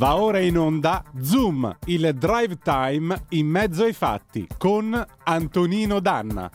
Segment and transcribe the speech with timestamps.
[0.00, 6.50] Va ora in onda Zoom, il drive time in mezzo ai fatti con Antonino Danna.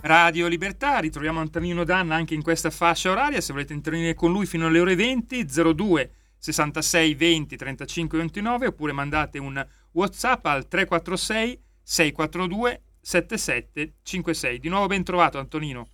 [0.00, 4.46] Radio Libertà, ritroviamo Antonino Danna anche in questa fascia oraria, se volete intervenire con lui
[4.46, 11.62] fino alle ore 20 02 66 20 35 29 oppure mandate un Whatsapp al 346
[11.84, 14.60] 642 7756.
[14.60, 15.88] Di nuovo ben trovato Antonino.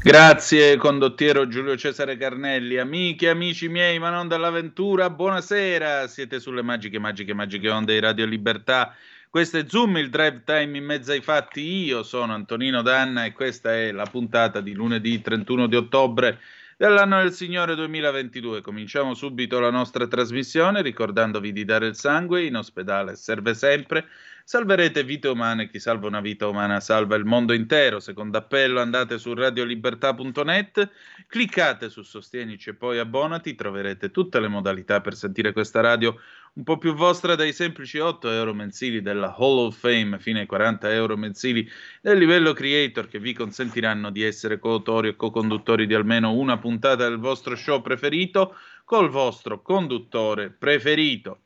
[0.00, 6.98] Grazie condottiero Giulio Cesare Carnelli, amiche amici miei, ma non dall'avventura, buonasera, siete sulle magiche,
[6.98, 8.94] magiche, magiche onde di Radio Libertà.
[9.28, 11.60] Questo è Zoom, il drive time in mezzo ai fatti.
[11.60, 16.38] Io sono Antonino Danna e questa è la puntata di lunedì 31 di ottobre
[16.86, 18.60] dell'anno del Signore 2022.
[18.60, 24.06] Cominciamo subito la nostra trasmissione ricordandovi di dare il sangue in ospedale, serve sempre
[24.46, 27.98] Salverete vite umane, chi salva una vita umana salva il mondo intero.
[27.98, 30.90] Secondo appello andate su radiolibertà.net,
[31.26, 36.20] cliccate su Sostienici e poi abbonati, troverete tutte le modalità per sentire questa radio
[36.54, 40.46] un po' più vostra dai semplici 8 euro mensili della Hall of Fame fino ai
[40.46, 41.68] 40 euro mensili
[42.00, 47.08] del livello creator che vi consentiranno di essere coautori e co-conduttori di almeno una puntata
[47.08, 51.40] del vostro show preferito col vostro conduttore preferito.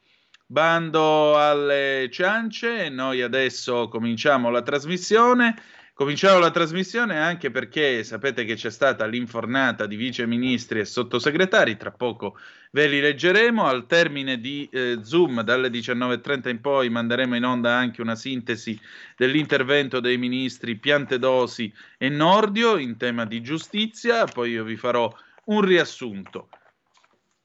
[0.44, 5.54] Bando alle ciance, noi adesso cominciamo la trasmissione.
[5.98, 11.76] Cominciamo la trasmissione anche perché sapete che c'è stata l'infornata di vice ministri e sottosegretari,
[11.76, 12.38] tra poco
[12.70, 13.64] ve li leggeremo.
[13.64, 18.80] Al termine di eh, Zoom dalle 19.30 in poi manderemo in onda anche una sintesi
[19.16, 25.12] dell'intervento dei ministri Piantedosi e Nordio in tema di giustizia, poi io vi farò
[25.46, 26.48] un riassunto.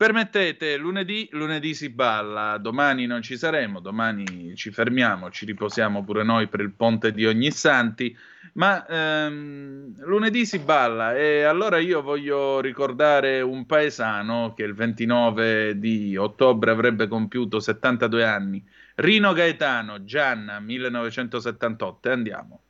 [0.03, 6.23] Permettete, lunedì, lunedì si balla, domani non ci saremo, domani ci fermiamo, ci riposiamo pure
[6.23, 8.13] noi per il ponte di Ognissanti,
[8.55, 15.79] ma ehm, lunedì si balla e allora io voglio ricordare un paesano che il 29
[15.79, 18.61] di ottobre avrebbe compiuto 72 anni,
[18.95, 22.62] Rino Gaetano, Gianna, 1978, andiamo.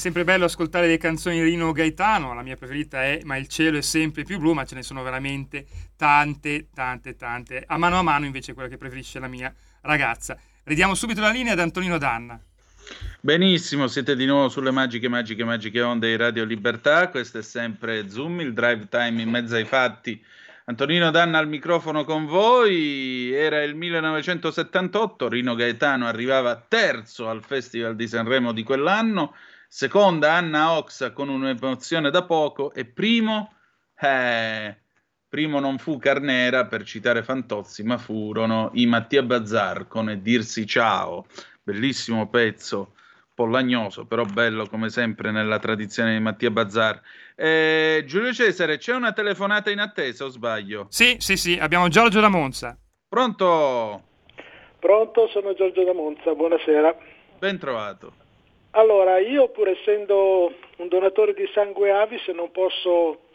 [0.00, 3.76] Sempre bello ascoltare le canzoni di Rino Gaetano, la mia preferita è Ma il cielo
[3.76, 7.62] è sempre più blu, ma ce ne sono veramente tante, tante, tante.
[7.66, 10.38] A mano a mano invece quella che preferisce la mia ragazza.
[10.64, 12.40] Ridiamo subito la linea ad Antonino Danna.
[13.20, 17.08] Benissimo, siete di nuovo sulle magiche, magiche, magiche onde di Radio Libertà.
[17.10, 20.18] Questo è sempre Zoom, il drive time in mezzo ai fatti.
[20.64, 23.32] Antonino Danna al microfono con voi.
[23.34, 29.34] Era il 1978, Rino Gaetano arrivava terzo al Festival di Sanremo di quell'anno,
[29.72, 33.52] seconda Anna Oxa con un'emozione da poco e primo,
[34.00, 34.76] eh,
[35.28, 40.66] primo non fu Carnera per citare Fantozzi, ma furono i Mattia Bazzar con E dirsi
[40.66, 41.24] ciao
[41.62, 42.94] bellissimo pezzo,
[43.32, 47.00] pollagnoso, però bello come sempre nella tradizione di Mattia Bazzar.
[47.36, 50.86] Eh, Giulio Cesare, c'è una telefonata in attesa o sbaglio?
[50.88, 52.76] Sì, sì, sì, abbiamo Giorgio da Monza.
[53.08, 54.02] Pronto?
[54.80, 56.96] Pronto, sono Giorgio da Monza, buonasera.
[57.38, 58.19] Ben trovato.
[58.72, 63.30] Allora, io pur essendo un donatore di sangue avis non posso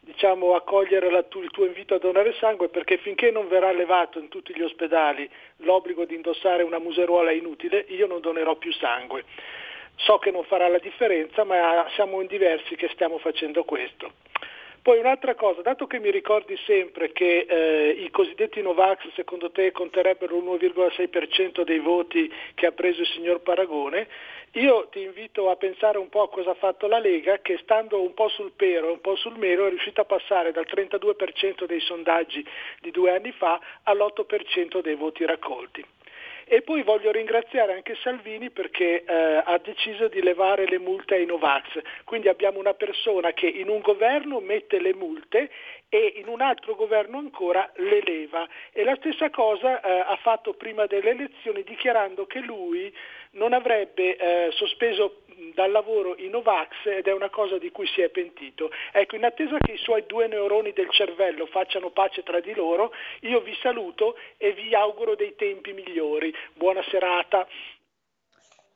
[0.00, 4.26] diciamo, accogliere la, il tuo invito a donare sangue perché finché non verrà levato in
[4.28, 9.24] tutti gli ospedali l'obbligo di indossare una museruola inutile, io non donerò più sangue.
[9.96, 14.14] So che non farà la differenza, ma siamo in diversi che stiamo facendo questo.
[14.82, 19.70] Poi un'altra cosa, dato che mi ricordi sempre che eh, i cosiddetti Novax secondo te
[19.70, 24.08] conterebbero l'1,6% dei voti che ha preso il signor Paragone,
[24.54, 28.02] io ti invito a pensare un po' a cosa ha fatto la Lega che stando
[28.02, 31.64] un po' sul pero e un po' sul mero è riuscita a passare dal 32%
[31.64, 32.44] dei sondaggi
[32.80, 35.82] di due anni fa all'8% dei voti raccolti.
[36.44, 41.24] E poi voglio ringraziare anche Salvini perché eh, ha deciso di levare le multe ai
[41.24, 41.80] Novax.
[42.04, 45.50] Quindi abbiamo una persona che in un governo mette le multe
[45.88, 48.46] e in un altro governo ancora le leva.
[48.72, 52.92] E la stessa cosa eh, ha fatto prima delle elezioni dichiarando che lui
[53.32, 55.22] non avrebbe eh, sospeso
[55.54, 58.70] dal lavoro i Novax ed è una cosa di cui si è pentito.
[58.92, 62.92] Ecco, in attesa che i suoi due neuroni del cervello facciano pace tra di loro,
[63.20, 66.32] io vi saluto e vi auguro dei tempi migliori.
[66.54, 67.46] Buona serata.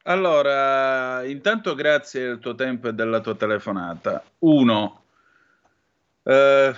[0.05, 4.23] Allora, intanto grazie del tuo tempo e della tua telefonata.
[4.41, 5.02] Uno,
[6.23, 6.73] eh,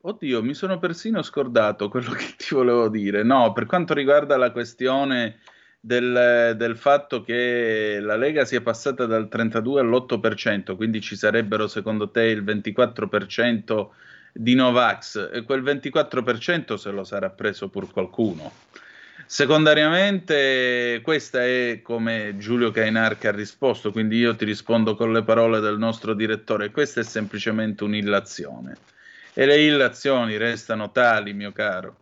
[0.00, 3.22] oddio, mi sono persino scordato quello che ti volevo dire.
[3.22, 5.40] No, per quanto riguarda la questione
[5.80, 12.10] del, del, fatto che la Lega sia passata dal 32 all'8%, quindi ci sarebbero secondo
[12.10, 13.88] te il 24%
[14.32, 18.52] di Novax, e quel 24% se lo sarà preso pur qualcuno.
[19.26, 25.22] Secondariamente, questa è come Giulio Cainar che ha risposto, quindi io ti rispondo con le
[25.22, 28.76] parole del nostro direttore, questa è semplicemente un'illazione.
[29.34, 31.96] E le illazioni restano tali, mio caro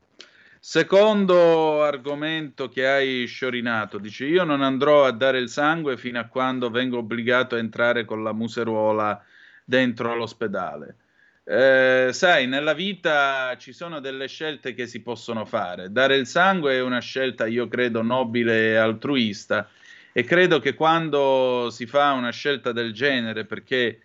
[0.69, 6.25] Secondo argomento che hai sciorinato, dice io non andrò a dare il sangue fino a
[6.25, 9.25] quando vengo obbligato a entrare con la museruola
[9.65, 10.97] dentro all'ospedale.
[11.45, 15.93] Eh, sai, nella vita ci sono delle scelte che si possono fare.
[15.93, 19.69] Dare il sangue è una scelta, io credo, nobile e altruista
[20.13, 24.01] e credo che quando si fa una scelta del genere, perché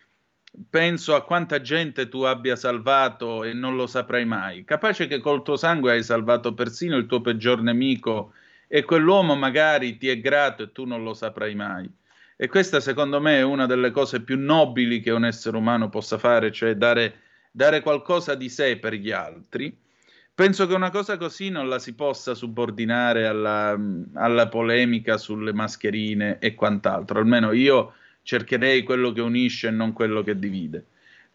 [0.70, 4.63] penso a quanta gente tu abbia salvato e non lo saprai mai.
[4.63, 8.34] Capace che col tuo sangue hai salvato persino il tuo peggior nemico
[8.67, 11.89] e quell'uomo magari ti è grato e tu non lo saprai mai.
[12.36, 16.17] E questa secondo me è una delle cose più nobili che un essere umano possa
[16.17, 17.20] fare, cioè dare,
[17.51, 19.77] dare qualcosa di sé per gli altri.
[20.34, 23.77] Penso che una cosa così non la si possa subordinare alla,
[24.13, 27.20] alla polemica sulle mascherine e quant'altro.
[27.20, 30.85] Almeno io cercherei quello che unisce e non quello che divide.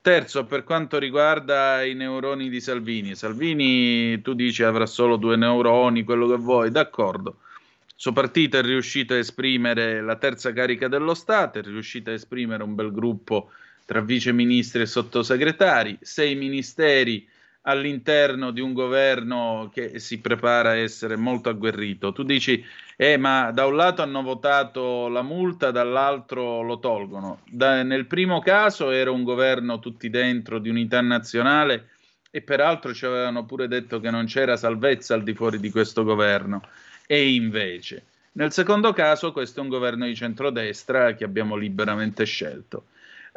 [0.00, 6.05] Terzo, per quanto riguarda i neuroni di Salvini, Salvini tu dici avrà solo due neuroni,
[6.05, 7.38] quello che vuoi, d'accordo.
[7.87, 12.12] Il suo partito è riuscito a esprimere la terza carica dello Stato, è riuscito a
[12.12, 13.50] esprimere un bel gruppo
[13.85, 17.26] tra viceministri e sottosegretari, sei ministeri
[17.69, 22.13] all'interno di un governo che si prepara a essere molto agguerrito.
[22.13, 22.65] Tu dici,
[22.97, 27.41] eh, ma da un lato hanno votato la multa, dall'altro lo tolgono.
[27.51, 31.89] Da, nel primo caso era un governo tutti dentro di unità nazionale
[32.31, 36.05] e peraltro ci avevano pure detto che non c'era salvezza al di fuori di questo
[36.05, 36.63] governo.
[37.07, 42.87] E invece, nel secondo caso, questo è un governo di centrodestra che abbiamo liberamente scelto.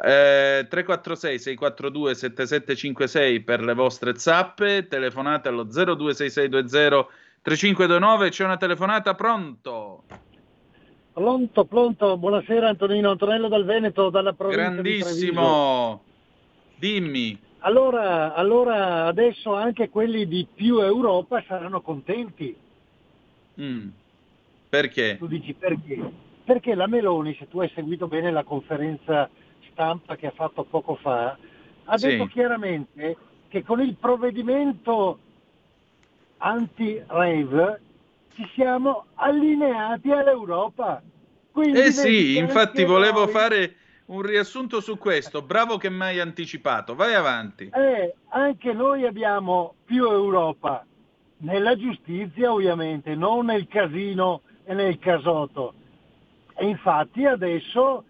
[0.02, 7.06] Eh, 346 642 7756 per le vostre zappe, telefonate allo 026620
[7.42, 10.04] 3529, c'è una telefonata, pronto?
[11.12, 16.02] Pronto, pronto, buonasera Antonino, Antonello dal Veneto, dalla provincia Grandissimo,
[16.76, 17.38] dimmi.
[17.58, 22.56] Allora, allora adesso anche quelli di più Europa saranno contenti.
[23.60, 23.88] Mm.
[24.70, 25.16] Perché?
[25.18, 26.28] Tu dici perché?
[26.50, 29.30] perché la Meloni, se tu hai seguito bene la conferenza
[29.80, 31.38] stampa che ha fatto poco fa,
[31.84, 32.08] ha Sì.
[32.08, 33.16] detto chiaramente
[33.48, 35.18] che con il provvedimento
[36.38, 37.80] anti-rave
[38.34, 41.02] ci siamo allineati all'Europa.
[41.50, 43.74] Quindi Eh sì, infatti volevo noi- fare
[44.06, 45.42] un riassunto su questo.
[45.42, 46.94] Bravo che mi hai anticipato.
[46.94, 47.70] Vai avanti.
[47.72, 50.84] Eh, anche noi abbiamo più Europa,
[51.38, 55.72] nella giustizia ovviamente, non nel casino e nel casotto.
[56.54, 58.04] E infatti adesso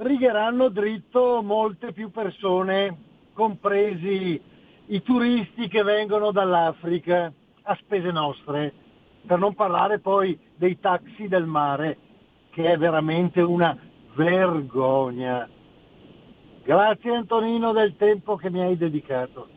[0.00, 2.96] righeranno dritto molte più persone,
[3.32, 4.40] compresi
[4.86, 8.72] i turisti che vengono dall'Africa a spese nostre,
[9.26, 11.96] per non parlare poi dei taxi del mare,
[12.50, 13.76] che è veramente una
[14.14, 15.48] vergogna.
[16.62, 19.48] Grazie Antonino del tempo che mi hai dedicato.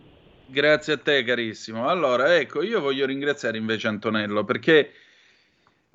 [0.46, 1.88] Grazie a te, carissimo.
[1.88, 4.92] Allora, ecco, io voglio ringraziare invece Antonello perché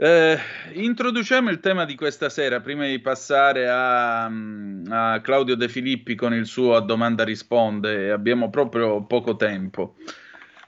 [0.01, 0.39] eh,
[0.75, 6.33] introduciamo il tema di questa sera prima di passare a, a Claudio De Filippi con
[6.33, 8.13] il suo a domanda risponde.
[8.13, 9.97] Abbiamo proprio poco tempo.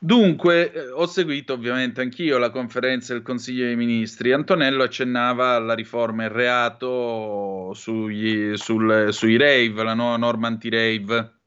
[0.01, 4.33] Dunque, eh, ho seguito ovviamente anch'io la conferenza del Consiglio dei Ministri.
[4.33, 11.40] Antonello accennava alla riforma il reato sugli, sul- sui rave, la nuova norma anti-rave.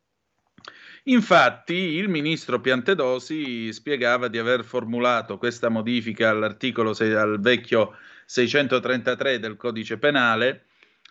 [1.07, 9.38] Infatti, il ministro Piantedosi spiegava di aver formulato questa modifica all'articolo sei- al vecchio 633
[9.39, 10.65] del codice penale,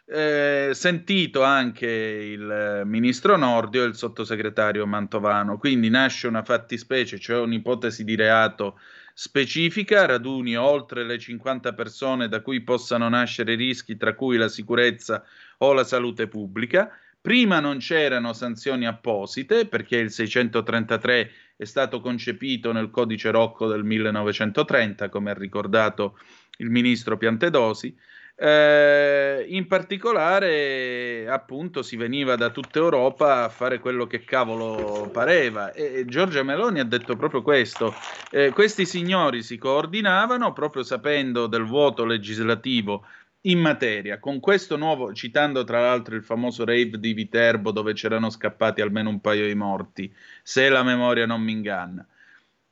[0.06, 5.58] eh, sentito anche il eh, ministro Nordio e il sottosegretario Mantovano.
[5.58, 8.78] Quindi nasce una fattispecie, cioè un'ipotesi di reato
[9.12, 15.22] specifica, raduni oltre le 50 persone da cui possano nascere rischi, tra cui la sicurezza
[15.58, 16.90] o la salute pubblica.
[17.23, 23.85] Prima non c'erano sanzioni apposite perché il 633 è stato concepito nel codice Rocco del
[23.85, 26.19] 1930, come ha ricordato
[26.59, 27.97] il ministro Piantedosi.
[28.35, 35.71] Eh, in particolare, appunto, si veniva da tutta Europa a fare quello che cavolo pareva
[35.71, 37.95] e Giorgia Meloni ha detto proprio questo.
[38.33, 43.07] Eh, questi signori si coordinavano proprio sapendo del vuoto legislativo
[43.42, 48.30] in materia, con questo nuovo, citando tra l'altro il famoso rave di Viterbo dove c'erano
[48.30, 52.06] scappati almeno un paio di morti, se la memoria non mi inganna.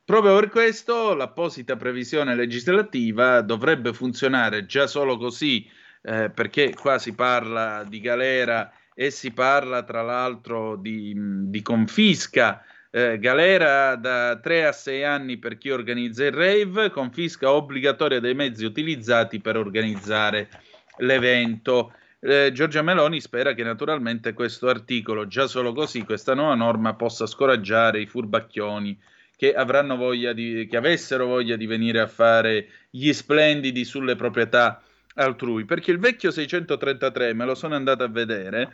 [0.03, 5.69] Proprio per questo l'apposita previsione legislativa dovrebbe funzionare già solo così,
[6.03, 12.63] eh, perché qua si parla di galera e si parla tra l'altro di, di confisca,
[12.91, 18.35] eh, galera da 3 a 6 anni per chi organizza il rave, confisca obbligatoria dei
[18.35, 20.49] mezzi utilizzati per organizzare
[20.97, 21.93] l'evento.
[22.19, 27.25] Eh, Giorgia Meloni spera che naturalmente questo articolo, già solo così, questa nuova norma possa
[27.25, 28.99] scoraggiare i furbacchioni
[29.37, 34.83] che avranno voglia di, che avessero voglia di venire a fare gli splendidi sulle proprietà
[35.15, 35.65] altrui.
[35.65, 38.69] Perché il vecchio 633, me lo sono andato a vedere,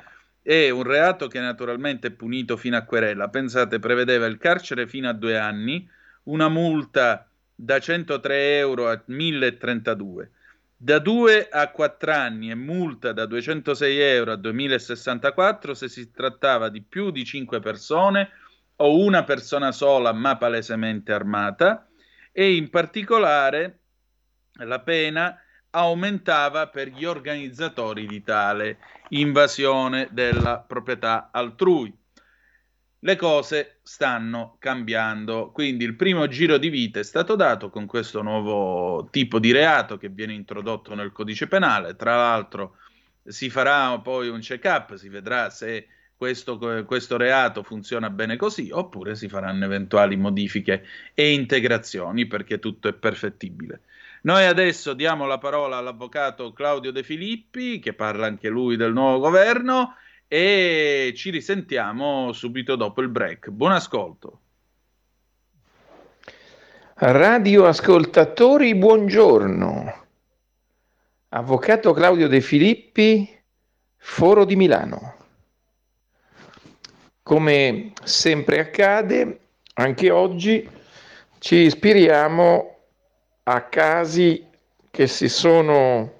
[0.47, 3.27] è un reato che naturalmente è punito fino a querela.
[3.27, 5.85] Pensate, prevedeva il carcere fino a due anni,
[6.23, 10.31] una multa da 103 euro a 1032,
[10.77, 16.69] da 2 a 4 anni e multa da 206 euro a 2064 se si trattava
[16.69, 18.29] di più di 5 persone
[18.77, 21.89] o una persona sola ma palesemente armata
[22.31, 23.79] e in particolare
[24.59, 25.37] la pena
[25.77, 28.77] aumentava per gli organizzatori di tale
[29.09, 31.95] invasione della proprietà altrui.
[32.99, 38.23] Le cose stanno cambiando, quindi il primo giro di vita è stato dato con questo
[38.23, 41.95] nuovo tipo di reato che viene introdotto nel codice penale.
[41.95, 42.77] Tra l'altro
[43.23, 49.15] si farà poi un check-up, si vedrà se questo, questo, reato funziona bene così, oppure
[49.15, 53.81] si faranno eventuali modifiche e integrazioni perché tutto è perfettibile.
[54.27, 59.19] Noi adesso diamo la parola all'avvocato Claudio De Filippi, che parla anche lui del nuovo
[59.19, 59.95] governo,
[60.27, 63.47] e ci risentiamo subito dopo il break.
[63.51, 64.39] Buon ascolto.
[66.95, 70.05] Radioascoltatori, buongiorno.
[71.29, 73.33] Avvocato Claudio De Filippi,
[73.95, 75.15] Foro di Milano.
[77.23, 79.39] Come sempre accade,
[79.75, 80.69] anche oggi
[81.39, 82.76] ci ispiriamo
[83.49, 84.45] a casi
[84.91, 86.13] che si sono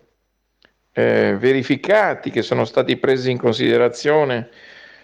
[0.94, 4.50] eh, verificati, che sono stati presi in considerazione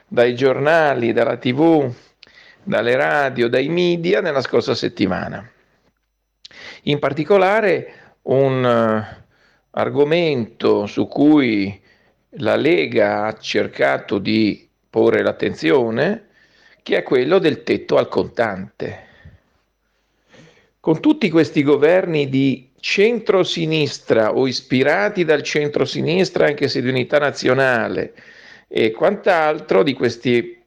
[0.07, 1.93] dai giornali, dalla tv,
[2.63, 5.45] dalle radio, dai media nella scorsa settimana.
[6.83, 9.23] In particolare un uh,
[9.71, 11.81] argomento su cui
[12.37, 16.27] la Lega ha cercato di porre l'attenzione,
[16.83, 19.11] che è quello del tetto al contante.
[20.83, 28.13] Con tutti questi governi di centrosinistra o ispirati dal centrosinistra, anche se di unità nazionale
[28.67, 30.61] e quant'altro, di questi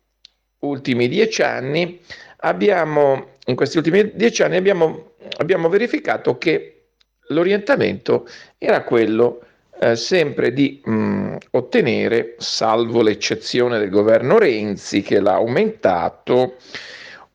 [0.60, 2.00] ultimi dieci anni,
[2.38, 6.84] abbiamo, in questi ultimi dieci anni abbiamo, abbiamo verificato che
[7.28, 9.42] l'orientamento era quello
[9.78, 16.54] eh, sempre di mh, mm, ottenere, salvo l'eccezione del governo Renzi che l'ha aumentato,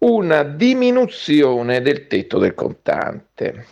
[0.03, 3.65] una diminuzione del tetto del contante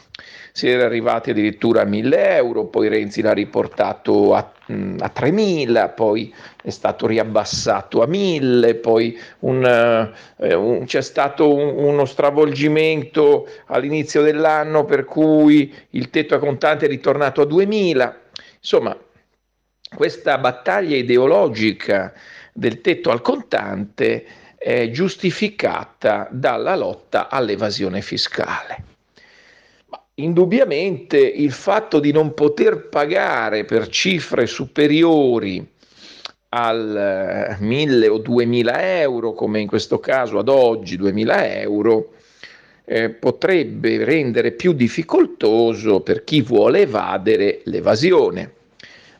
[0.51, 5.89] si era arrivati addirittura a 1000 euro, poi Renzi l'ha riportato a, mm, a 3000,
[5.89, 9.63] poi è stato riabbassato a 1000, poi un,
[10.37, 16.85] eh, un, c'è stato un, uno stravolgimento all'inizio dell'anno per cui il tetto a contante
[16.85, 18.19] è ritornato a 2000.
[18.57, 18.97] Insomma,
[19.95, 22.13] questa battaglia ideologica
[22.51, 24.25] del tetto al contante
[24.59, 28.83] è giustificata dalla lotta all'evasione fiscale.
[30.15, 35.65] Indubbiamente il fatto di non poter pagare per cifre superiori
[36.49, 42.13] al 1000 eh, o 2000 euro, come in questo caso ad oggi 2000 euro,
[42.83, 48.55] eh, potrebbe rendere più difficoltoso per chi vuole evadere l'evasione.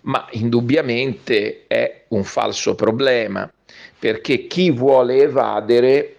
[0.01, 3.49] Ma indubbiamente è un falso problema,
[3.97, 6.15] perché chi vuole evadere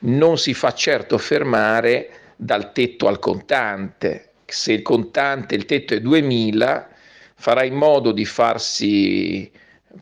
[0.00, 4.30] non si fa certo fermare dal tetto al contante.
[4.44, 6.88] Se il contante, il tetto è 2000,
[7.34, 9.50] farà in modo di farsi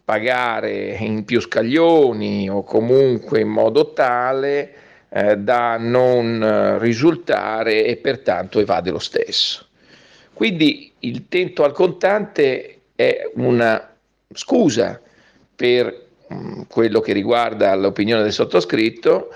[0.05, 4.75] pagare in più scaglioni o comunque in modo tale
[5.09, 9.67] eh, da non risultare e pertanto evade lo stesso.
[10.33, 13.95] Quindi il tetto al contante è una
[14.33, 15.01] scusa
[15.55, 16.09] per
[16.69, 19.33] quello che riguarda l'opinione del sottoscritto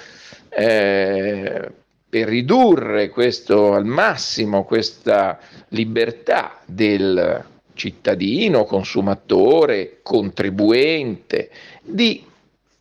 [0.48, 1.70] eh,
[2.08, 11.50] per ridurre questo, al massimo questa libertà del cittadino, consumatore, contribuente,
[11.82, 12.24] di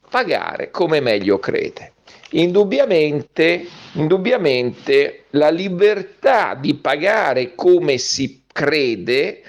[0.08, 1.94] pagare come meglio crede.
[2.32, 9.42] Indubbiamente, indubbiamente la libertà di pagare come si crede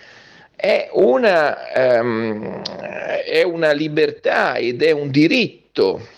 [0.65, 2.63] è una, um,
[3.23, 6.09] è una libertà ed è un diritto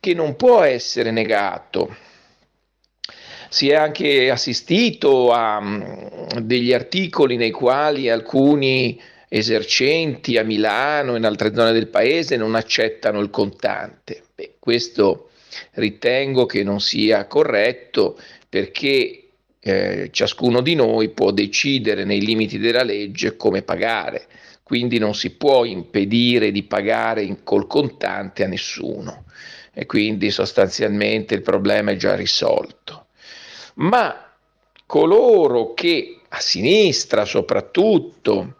[0.00, 1.94] che non può essere negato
[3.50, 11.18] si è anche assistito a um, degli articoli nei quali alcuni esercenti a Milano e
[11.18, 14.22] in altre zone del paese non accettano il contante.
[14.34, 15.28] Beh, questo
[15.74, 18.18] ritengo che non sia corretto
[18.48, 19.23] perché
[19.66, 24.26] eh, ciascuno di noi può decidere nei limiti della legge come pagare,
[24.62, 29.24] quindi non si può impedire di pagare in, col contante a nessuno.
[29.72, 33.06] E quindi sostanzialmente il problema è già risolto.
[33.76, 34.30] Ma
[34.84, 38.56] coloro che a sinistra soprattutto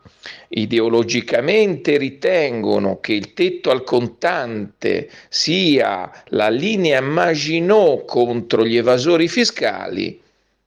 [0.49, 10.23] ideologicamente ritengono che il tetto al contante sia la linea Maginot contro gli evasori fiscali,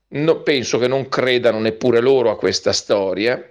[0.08, 3.42] no, penso che non credano neppure loro a questa storia,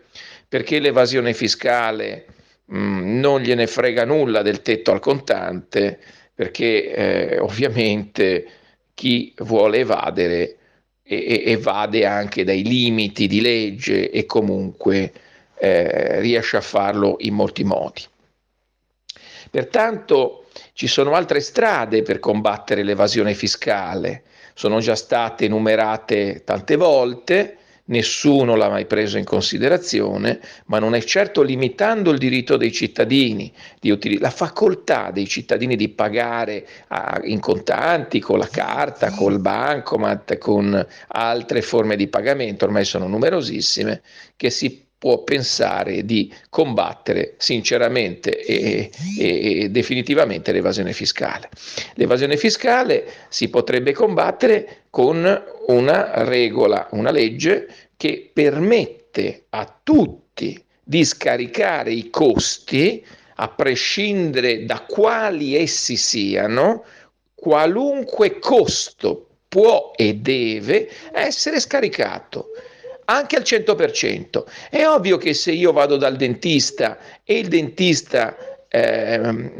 [0.48, 2.26] perché l'evasione fiscale
[2.66, 6.00] mh, mm, non gliene frega nulla del tetto al contante,
[6.34, 8.48] perché eh, ovviamente
[8.94, 10.58] chi vuole evadere
[11.04, 15.12] e, evade anche dai limiti di legge e comunque
[15.60, 18.04] eh, riesce a farlo in molti modi.
[19.50, 24.24] Pertanto ci sono altre strade per combattere l'evasione fiscale,
[24.58, 31.04] sono già state enumerate tante volte, nessuno l'ha mai preso in considerazione, ma non è
[31.04, 37.40] certo limitando il diritto dei cittadini, util- la facoltà dei cittadini di pagare a, in
[37.40, 44.02] contanti, con la carta, col bancomat, con altre forme di pagamento, ormai sono numerosissime,
[44.36, 51.50] che si può pensare di combattere sinceramente e, e, definitivamente l'evasione fiscale.
[51.94, 61.04] L'evasione fiscale si potrebbe combattere con una regola, una legge che permette a tutti di
[61.04, 63.06] scaricare i costi,
[63.36, 66.84] a prescindere da quali essi siano,
[67.36, 72.48] qualunque costo può e deve essere scaricato
[73.10, 74.44] anche al 100%.
[74.70, 78.36] È ovvio che se io vado dal dentista e il dentista
[78.70, 79.52] eh,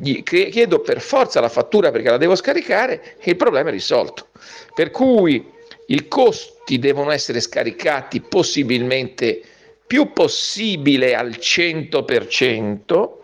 [0.00, 4.28] gli chiedo per forza la fattura perché la devo scaricare, il problema è risolto.
[4.74, 5.52] Per cui
[5.86, 9.42] i costi devono essere scaricati possibilmente
[9.86, 13.22] più possibile al 100%,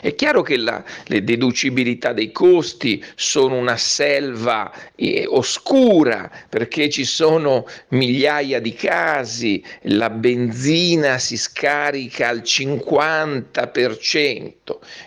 [0.00, 7.04] È chiaro che la, le deducibilità dei costi sono una selva eh, oscura perché ci
[7.04, 14.52] sono migliaia di casi, la benzina si scarica al 50%,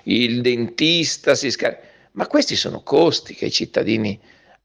[0.04, 1.82] il dentista si scarica,
[2.14, 4.20] ma questi sono costi che i cittadini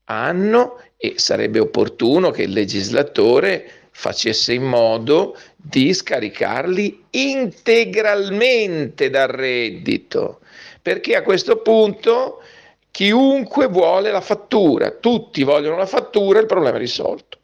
[0.05, 10.41] hanno e sarebbe opportuno che il legislatore facesse in modo di scaricarli integralmente dal reddito,
[10.83, 12.43] perché a questo punto
[12.91, 17.39] chiunque vuole la fattura, tutti vogliono la fattura, il problema è risolto.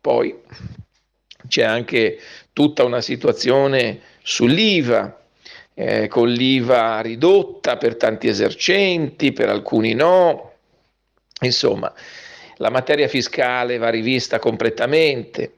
[0.00, 0.40] Poi
[1.46, 2.18] c'è anche
[2.54, 5.20] tutta una situazione sull'IVA,
[5.74, 10.54] eh, con l'IVA ridotta per tanti esercenti, per alcuni no.
[11.42, 11.92] Insomma,
[12.62, 15.54] la materia fiscale va rivista completamente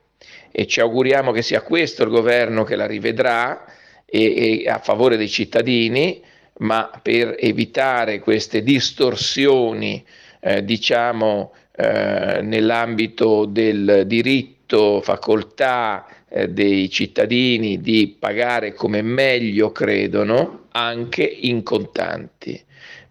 [0.51, 3.67] e ci auguriamo che sia questo il governo che la rivedrà
[4.07, 6.23] e, e a favore dei cittadini,
[6.59, 10.03] ma per evitare queste distorsioni,
[10.41, 20.69] eh, diciamo, eh, nell'ambito del diritto, facoltà eh, dei cittadini di pagare come meglio credono,
[20.71, 22.65] anche in contanti.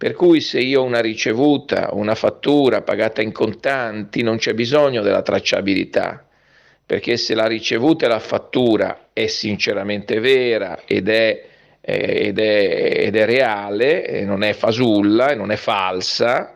[0.04, 5.02] Per cui se io ho una ricevuta, una fattura pagata in contanti, non c'è bisogno
[5.02, 6.28] della tracciabilità,
[6.86, 11.46] perché se la ricevuta e la fattura è sinceramente vera ed è,
[11.80, 16.54] eh, ed è, ed è reale, e non è fasulla e non è falsa,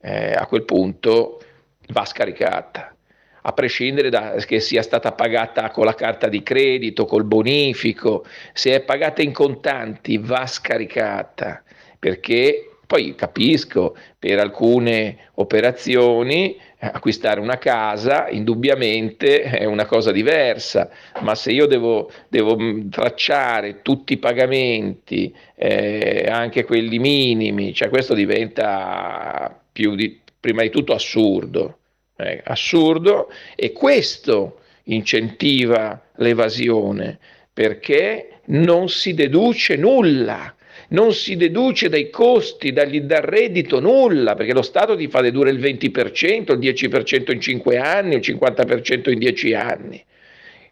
[0.00, 1.42] eh, a quel punto
[1.88, 2.94] va scaricata.
[3.42, 8.72] A prescindere da che sia stata pagata con la carta di credito, col bonifico, se
[8.72, 11.64] è pagata in contanti va scaricata
[11.98, 20.88] perché poi capisco per alcune operazioni eh, acquistare una casa indubbiamente è una cosa diversa,
[21.20, 27.90] ma se io devo, devo mm, tracciare tutti i pagamenti, eh, anche quelli minimi, cioè
[27.90, 31.80] questo diventa di, prima di tutto assurdo,
[32.16, 37.18] eh, assurdo e questo incentiva l'evasione
[37.52, 40.54] perché non si deduce nulla
[40.88, 45.50] non si deduce dai costi, dagli, dal reddito nulla, perché lo Stato ti fa dedurre
[45.50, 50.04] il 20%, il 10% in 5 anni, il 50% in 10 anni.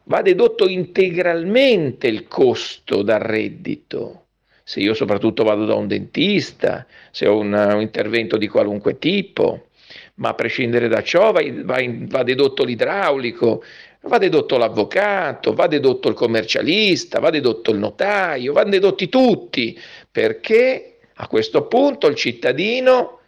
[0.05, 4.23] Va dedotto integralmente il costo dal reddito.
[4.63, 9.67] Se io soprattutto vado da un dentista, se ho un, un intervento di qualunque tipo,
[10.15, 13.63] ma a prescindere da ciò va, va, va dedotto l'idraulico,
[14.03, 19.79] va dedotto l'avvocato, va dedotto il commercialista, va dedotto il notaio, vanno dedotti tutti,
[20.17, 23.19] perché a questo punto il cittadino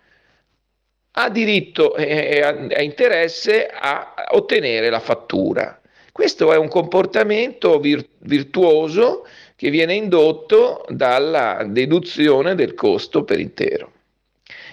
[1.11, 5.83] ha diritto e ha interesse a ottenere la fattura.
[6.11, 13.93] Questo è un comportamento virtuoso che viene indotto dalla deduzione del costo per intero.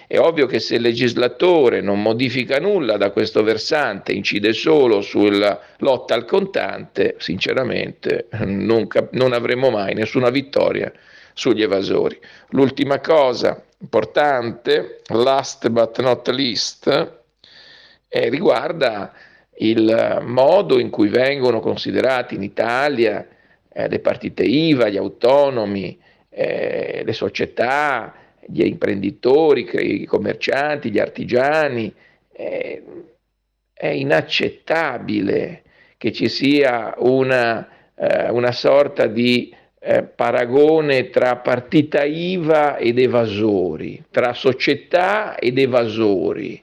[0.06, 5.60] È ovvio che se il legislatore non modifica nulla da questo versante, incide solo sulla
[5.80, 10.90] lotta al contante, sinceramente non, cap- non avremo mai nessuna vittoria
[11.36, 12.18] sugli evasori.
[12.50, 16.88] L'ultima cosa importante, last but not least,
[18.08, 19.12] eh, riguarda
[19.58, 23.26] il modo in cui vengono considerati in Italia
[23.70, 25.98] eh, le partite IVA, gli autonomi,
[26.30, 28.14] eh, le società,
[28.46, 31.92] gli imprenditori, i commercianti, gli artigiani.
[32.32, 32.82] Eh,
[33.74, 35.62] è inaccettabile
[35.98, 39.54] che ci sia una, eh, una sorta di
[39.86, 46.60] eh, paragone tra partita IVA ed evasori, tra società ed evasori,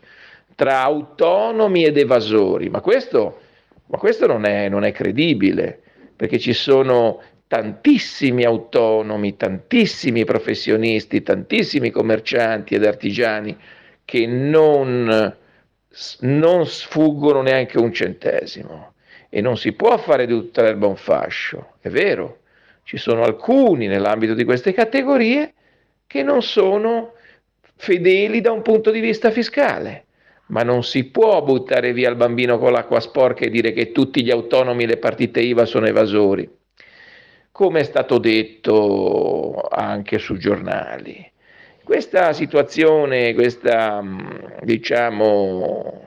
[0.56, 3.40] tra autonomi ed evasori, ma questo,
[3.86, 5.80] ma questo non, è, non è credibile,
[6.18, 13.56] perché ci sono tantissimi autonomi, tantissimi professionisti, tantissimi commercianti ed artigiani
[14.04, 15.34] che non,
[16.20, 18.92] non sfuggono neanche un centesimo.
[19.30, 22.42] E non si può fare di tutta l'erba un fascio, è vero,
[22.84, 25.54] ci sono alcuni nell'ambito di queste categorie
[26.06, 27.14] che non sono
[27.76, 30.06] fedeli da un punto di vista fiscale,
[30.48, 34.24] ma non si può buttare via il bambino con l'acqua sporca e dire che tutti
[34.24, 36.50] gli autonomi e le partite IVA sono evasori,
[37.52, 41.32] come è stato detto anche sui giornali.
[41.84, 44.02] Questa situazione, questa,
[44.62, 46.02] diciamo,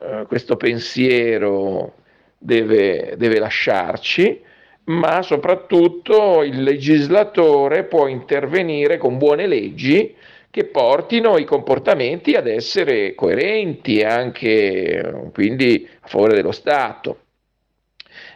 [0.00, 1.94] eh, questo pensiero
[2.36, 4.48] deve, deve lasciarci
[4.90, 10.14] ma soprattutto il legislatore può intervenire con buone leggi
[10.50, 17.18] che portino i comportamenti ad essere coerenti anche quindi a favore dello Stato.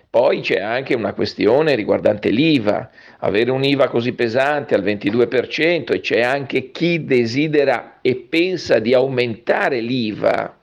[0.09, 2.89] Poi c'è anche una questione riguardante l'IVA,
[3.19, 9.81] avere un'IVA così pesante al 22% e c'è anche chi desidera e pensa di aumentare
[9.81, 10.57] l'IVA,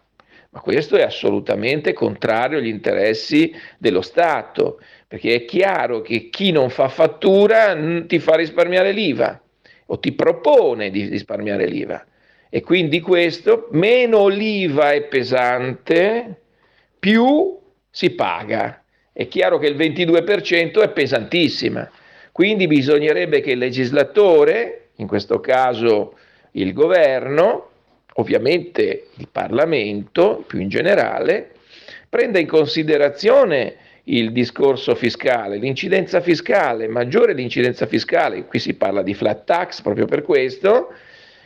[0.51, 4.79] ma questo è assolutamente contrario agli interessi dello Stato,
[5.11, 9.41] perché è chiaro che chi non fa fattura ti fa risparmiare l'IVA
[9.87, 12.05] o ti propone di risparmiare l'IVA.
[12.49, 16.43] E quindi questo, meno l'IVA è pesante,
[16.97, 18.85] più si paga.
[19.11, 21.91] È chiaro che il 22% è pesantissima.
[22.31, 26.17] Quindi bisognerebbe che il legislatore, in questo caso
[26.51, 27.71] il governo,
[28.13, 31.51] ovviamente il Parlamento più in generale,
[32.07, 39.13] prenda in considerazione il discorso fiscale, l'incidenza fiscale, maggiore l'incidenza fiscale, qui si parla di
[39.13, 40.93] flat tax proprio per questo,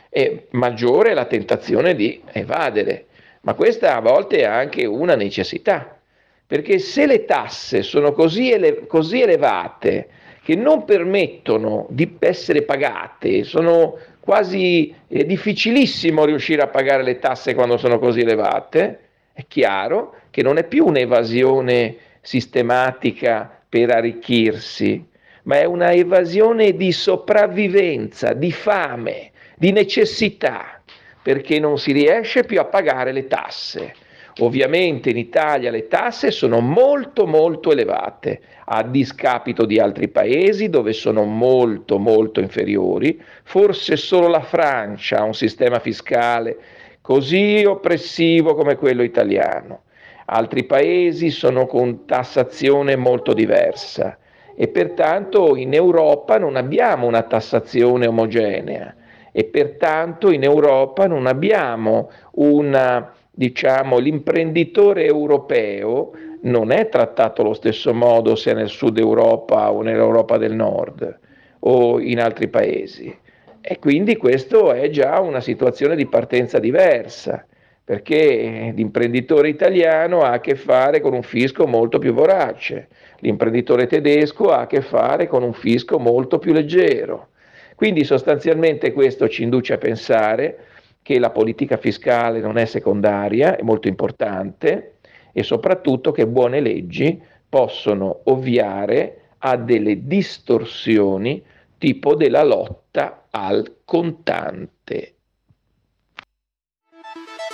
[0.08, 3.06] e maggiore la tentazione di evadere.
[3.42, 5.98] Ma questa a volte è anche una necessità,
[6.46, 10.08] perché se le tasse sono così, ele- così elevate
[10.42, 17.54] che non permettono di essere pagate, sono quasi è difficilissimo riuscire a pagare le tasse
[17.54, 19.00] quando sono così elevate,
[19.32, 25.06] è chiaro che non è più un'evasione sistematica per arricchirsi,
[25.44, 30.82] ma è una evasione di sopravvivenza, di fame, di necessità,
[31.22, 33.94] perché non si riesce più a pagare le tasse.
[34.40, 40.92] Ovviamente in Italia le tasse sono molto molto elevate, a discapito di altri paesi dove
[40.92, 46.56] sono molto molto inferiori, forse solo la Francia ha un sistema fiscale
[47.00, 49.82] così oppressivo come quello italiano.
[50.26, 54.18] Altri paesi sono con tassazione molto diversa
[54.56, 58.94] e pertanto in Europa non abbiamo una tassazione omogenea
[59.30, 66.12] e pertanto in Europa non abbiamo una diciamo, l'imprenditore europeo
[66.42, 71.18] non è trattato allo stesso modo se nel sud Europa o nell'Europa del nord
[71.60, 73.14] o in altri paesi.
[73.60, 77.44] E quindi questo è già una situazione di partenza diversa,
[77.86, 82.88] perché l'imprenditore italiano ha a che fare con un fisco molto più vorace,
[83.20, 87.28] l'imprenditore tedesco ha a che fare con un fisco molto più leggero.
[87.76, 90.58] Quindi sostanzialmente questo ci induce a pensare
[91.00, 94.94] che la politica fiscale non è secondaria, è molto importante
[95.32, 101.40] e soprattutto che buone leggi possono ovviare a delle distorsioni
[101.78, 105.15] tipo della lotta al contante.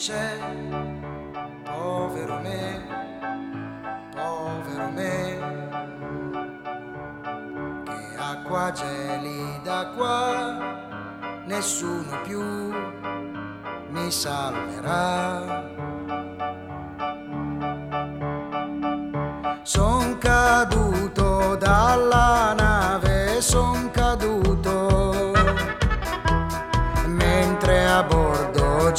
[0.00, 0.38] C'è,
[1.62, 2.86] povero me,
[4.16, 5.38] povero me,
[7.84, 12.42] che acqua gelida qua, nessuno più
[13.90, 15.89] mi salverà.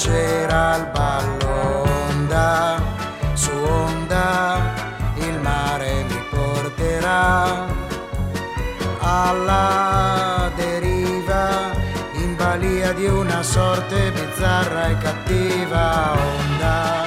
[0.03, 2.81] C'era il ballo onda
[3.33, 4.73] su onda
[5.17, 7.67] il mare mi porterà
[8.99, 11.69] alla deriva
[12.13, 17.03] in balia di una sorte bizzarra e cattiva onda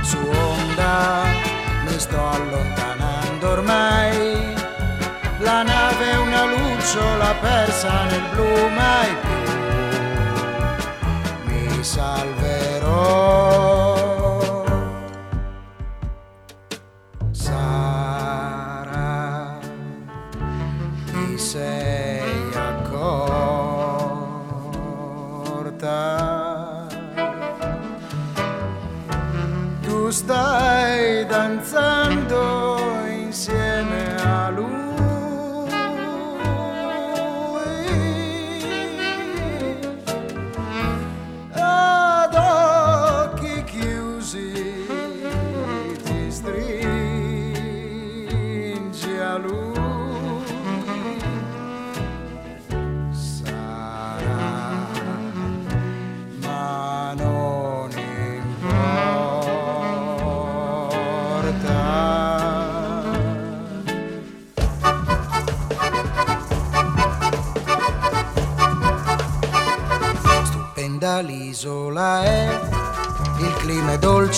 [0.00, 1.24] su onda
[1.84, 4.54] mi sto allontanando ormai.
[5.40, 9.49] La nave è una lucciola persa nel blu mai più
[11.82, 13.38] salverò.
[17.30, 18.78] Sara,
[21.06, 23.28] ti sei accorta?
[29.82, 31.99] Tu stai danzando.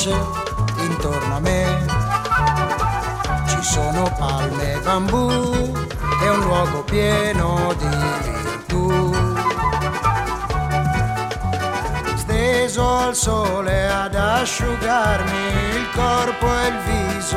[0.03, 0.15] Dolce
[0.79, 1.85] intorno a me.
[3.47, 5.73] Ci sono palme e bambù,
[6.23, 7.87] è un luogo pieno di
[8.23, 9.15] virtù.
[12.17, 17.37] Steso al sole ad asciugarmi il corpo e il viso.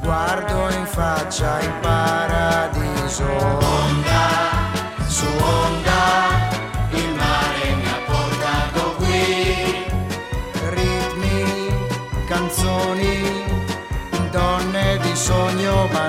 [0.00, 2.90] Guardo in faccia il paradiso.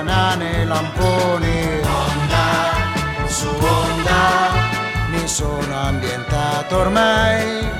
[0.02, 1.80] Banane, lamponi.
[1.82, 2.46] Onda
[3.28, 4.50] su onda,
[5.10, 7.70] mi sono ambientato ormai.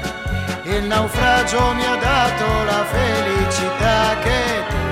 [0.64, 4.91] Il naufragio mi ha dato la felicità che tu,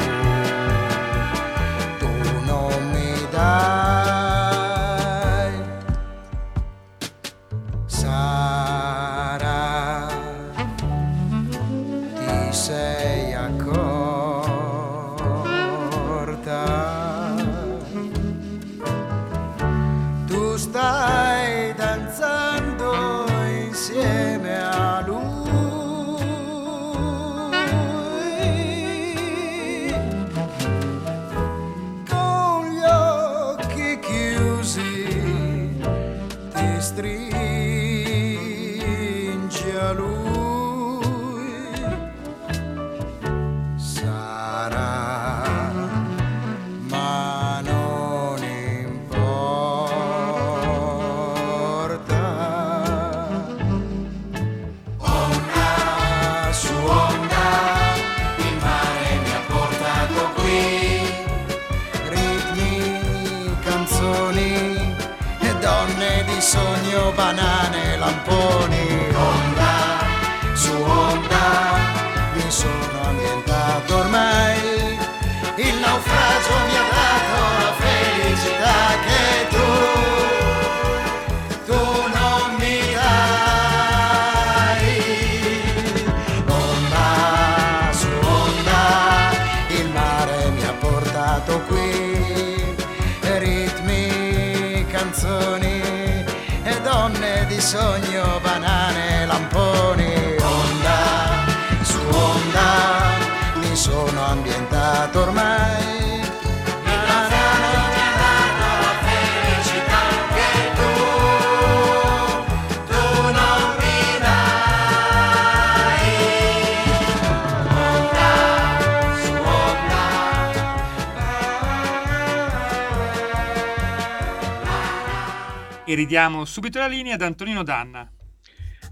[125.90, 128.08] E ridiamo subito la linea ad Antonino Danna.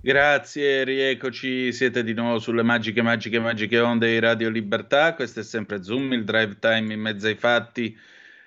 [0.03, 5.43] Grazie, rieccoci, siete di nuovo sulle magiche, magiche, magiche onde di Radio Libertà, questo è
[5.45, 7.97] sempre Zoom, il drive time in mezzo ai fatti.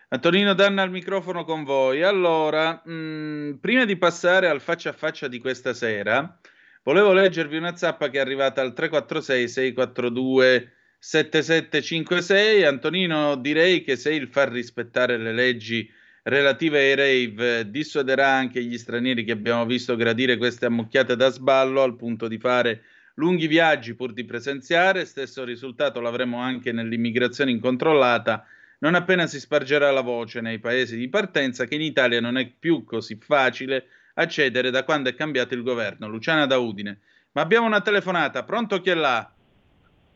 [0.09, 2.03] Antonino Danna al microfono con voi.
[2.03, 6.37] Allora, mh, prima di passare al faccia a faccia di questa sera,
[6.83, 12.65] volevo leggervi una zappa che è arrivata al 346 642 7756.
[12.65, 18.77] Antonino, direi che se il far rispettare le leggi relative ai rave dissuaderà anche gli
[18.77, 22.83] stranieri che abbiamo visto gradire queste ammucchiate da sballo al punto di fare
[23.15, 25.05] lunghi viaggi pur di presenziare.
[25.05, 28.45] Stesso risultato l'avremo anche nell'immigrazione incontrollata
[28.81, 32.47] non appena si spargerà la voce nei paesi di partenza che in Italia non è
[32.47, 36.07] più così facile accedere da quando è cambiato il governo.
[36.07, 36.99] Luciana da Udine.
[37.33, 39.31] Ma abbiamo una telefonata, pronto chi è là?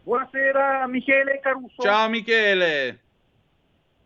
[0.04, 1.82] Buonasera Michele Caruso.
[1.82, 3.05] Ciao Michele.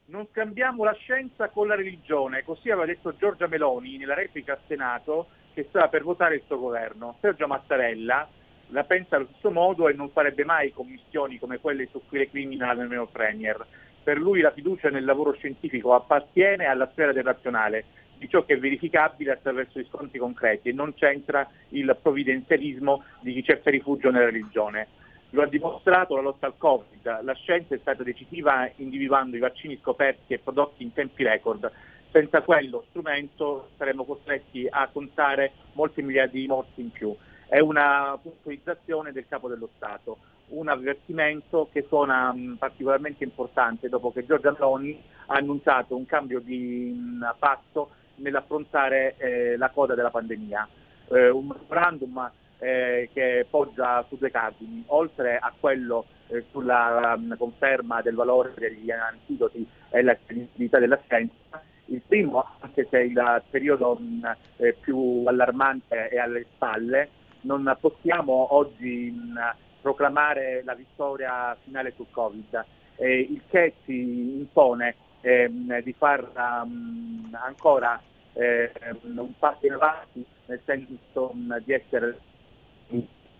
[0.10, 4.60] Non scambiamo la scienza con la religione, così aveva detto Giorgia Meloni nella replica al
[4.66, 7.18] Senato che stava per votare il suo governo.
[7.22, 8.28] Sergio Mattarella
[8.70, 12.30] la pensa allo stesso modo e non farebbe mai commissioni come quelle su cui le
[12.32, 13.64] crimina nel Premier.
[14.04, 17.86] Per lui la fiducia nel lavoro scientifico appartiene alla sfera del razionale,
[18.18, 23.44] di ciò che è verificabile attraverso riscontri concreti e non c'entra il provvidenzialismo di chi
[23.44, 24.88] cerca rifugio nella religione.
[25.32, 29.78] Lo ha dimostrato la lotta al Covid, la scienza è stata decisiva individuando i vaccini
[29.80, 31.72] scoperti e prodotti in tempi record.
[32.12, 37.16] Senza quello strumento saremmo costretti a contare molti miliardi di morti in più.
[37.48, 40.18] È una puntualizzazione del capo dello Stato,
[40.48, 46.40] un avvertimento che suona mh, particolarmente importante dopo che Giorgia Meloni ha annunciato un cambio
[46.40, 50.68] di mh, passo nell'affrontare eh, la coda della pandemia.
[51.12, 57.36] Eh, un memorandum eh, che poggia su due cardini, oltre a quello eh, sulla um,
[57.38, 63.44] conferma del valore degli antidoti e la credibilità della scienza, il primo, anche se il
[63.50, 67.10] periodo mh, eh, più allarmante è alle spalle,
[67.42, 72.66] non possiamo oggi mh, proclamare la vittoria finale sul Covid,
[72.98, 78.02] il che ci impone ehm, di far um, ancora
[78.34, 78.72] eh,
[79.04, 82.18] un passo in avanti nel senso um, di essere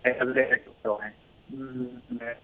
[0.02, 1.14] all'elezione.
[1.54, 2.38] Mm, eh,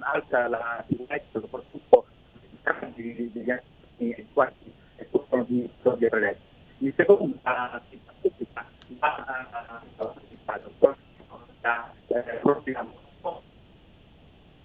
[0.00, 2.06] alta la sicurezza soprattutto
[2.94, 3.60] degli anni
[3.98, 6.48] e quasi e possono di soldi predetti.
[6.78, 7.82] Il secondo la
[8.20, 8.64] pubblica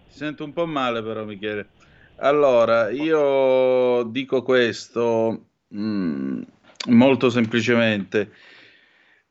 [0.08, 1.70] ti sento un po' male però Michele.
[2.18, 6.42] Allora, io dico questo mh, mm,
[6.88, 8.32] molto semplicemente.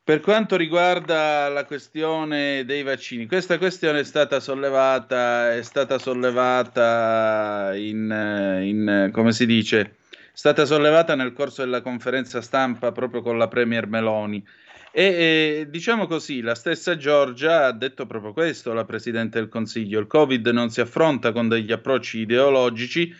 [0.05, 7.73] Per quanto riguarda la questione dei vaccini, questa questione è stata sollevata, è stata sollevata
[7.75, 13.39] in, in, come si dice, è stata sollevata nel corso della conferenza stampa proprio con
[13.39, 14.47] la Premier Meloni.
[14.93, 20.01] E, e diciamo così, la stessa Giorgia ha detto proprio questo, la Presidente del Consiglio,
[20.01, 23.11] il Covid non si affronta con degli approcci ideologici,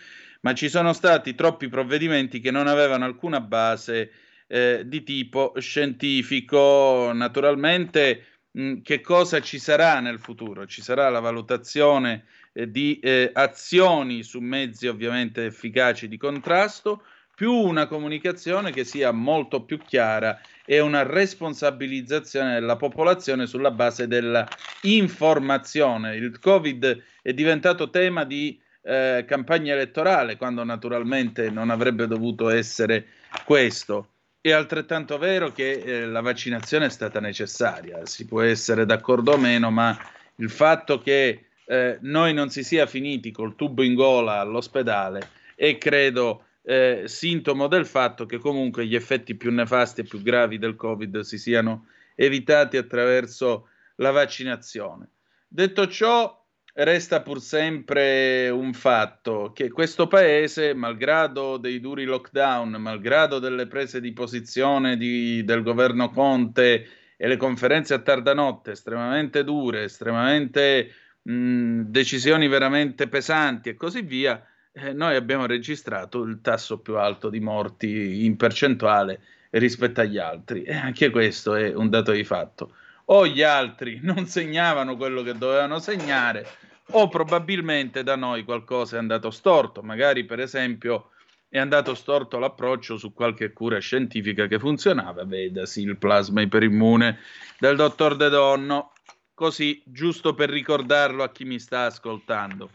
[0.41, 4.11] ma ci sono stati troppi provvedimenti che non avevano alcuna base
[4.47, 7.11] eh, di tipo scientifico.
[7.13, 10.65] Naturalmente, mh, che cosa ci sarà nel futuro?
[10.65, 17.03] Ci sarà la valutazione eh, di eh, azioni su mezzi ovviamente efficaci di contrasto,
[17.35, 24.07] più una comunicazione che sia molto più chiara e una responsabilizzazione della popolazione sulla base
[24.07, 24.47] della
[24.83, 26.15] informazione.
[26.15, 33.07] Il Covid è diventato tema di eh, campagna elettorale quando naturalmente non avrebbe dovuto essere
[33.43, 34.14] questo.
[34.45, 39.37] È altrettanto vero che eh, la vaccinazione è stata necessaria, si può essere d'accordo o
[39.37, 39.97] meno, ma
[40.35, 45.79] il fatto che eh, noi non si sia finiti col tubo in gola all'ospedale è
[45.79, 50.75] credo eh, sintomo del fatto che comunque gli effetti più nefasti e più gravi del
[50.75, 55.09] Covid si siano evitati attraverso la vaccinazione.
[55.47, 56.44] Detto ciò,
[56.77, 64.01] resta pur sempre un fatto che questo paese, malgrado dei duri lockdown, malgrado delle prese
[64.01, 70.91] di posizione di, del governo Conte e le conferenze a tarda notte estremamente dure, estremamente
[71.21, 77.29] mh, decisioni veramente pesanti e così via, eh, noi abbiamo registrato il tasso più alto
[77.29, 79.21] di morti in percentuale
[79.51, 80.63] rispetto agli altri.
[80.63, 82.73] E anche questo è un dato di fatto
[83.05, 86.47] o gli altri non segnavano quello che dovevano segnare,
[86.91, 91.11] o probabilmente da noi qualcosa è andato storto, magari per esempio
[91.47, 97.19] è andato storto l'approccio su qualche cura scientifica che funzionava, vedasi il plasma iperimmune
[97.57, 98.91] del dottor De Donno,
[99.33, 102.71] così giusto per ricordarlo a chi mi sta ascoltando.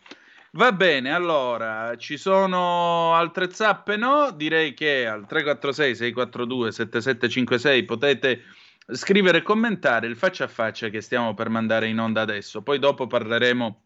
[0.53, 3.97] Va bene, allora, ci sono altre zappe?
[3.97, 8.43] No, direi che al 346 642 7756 potete
[8.93, 12.62] scrivere e commentare il faccia a faccia che stiamo per mandare in onda adesso.
[12.62, 13.82] Poi dopo parleremo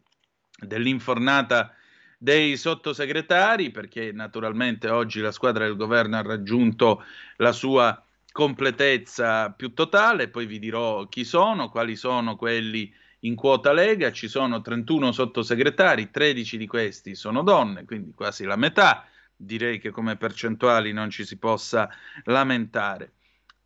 [0.61, 1.74] dell'infornata
[2.18, 7.05] dei sottosegretari, perché naturalmente oggi la squadra del governo ha raggiunto
[7.36, 8.02] la sua
[8.32, 14.28] completezza più totale, poi vi dirò chi sono, quali sono quelli in quota Lega, ci
[14.28, 20.16] sono 31 sottosegretari, 13 di questi sono donne, quindi quasi la metà, direi che come
[20.16, 21.88] percentuali non ci si possa
[22.24, 23.14] lamentare.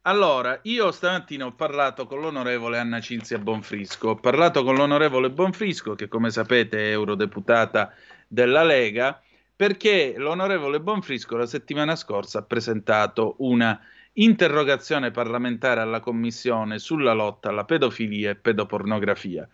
[0.09, 5.95] Allora, io stamattina ho parlato con l'onorevole Anna Cinzia Bonfrisco, ho parlato con l'onorevole Bonfrisco,
[5.95, 7.93] che come sapete è eurodeputata
[8.27, 9.21] della Lega,
[9.55, 13.79] perché l'onorevole Bonfrisco la settimana scorsa ha presentato una
[14.15, 19.47] interrogazione parlamentare alla Commissione sulla lotta alla pedofilia e pedopornografia.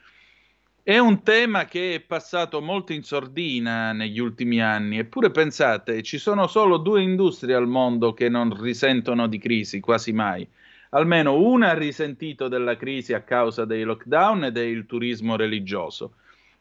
[0.87, 6.19] È un tema che è passato molto in sordina negli ultimi anni, eppure pensate, ci
[6.19, 10.47] sono solo due industrie al mondo che non risentono di crisi, quasi mai.
[10.91, 16.17] Almeno una ha risentito della crisi a causa dei lockdown e del turismo religioso.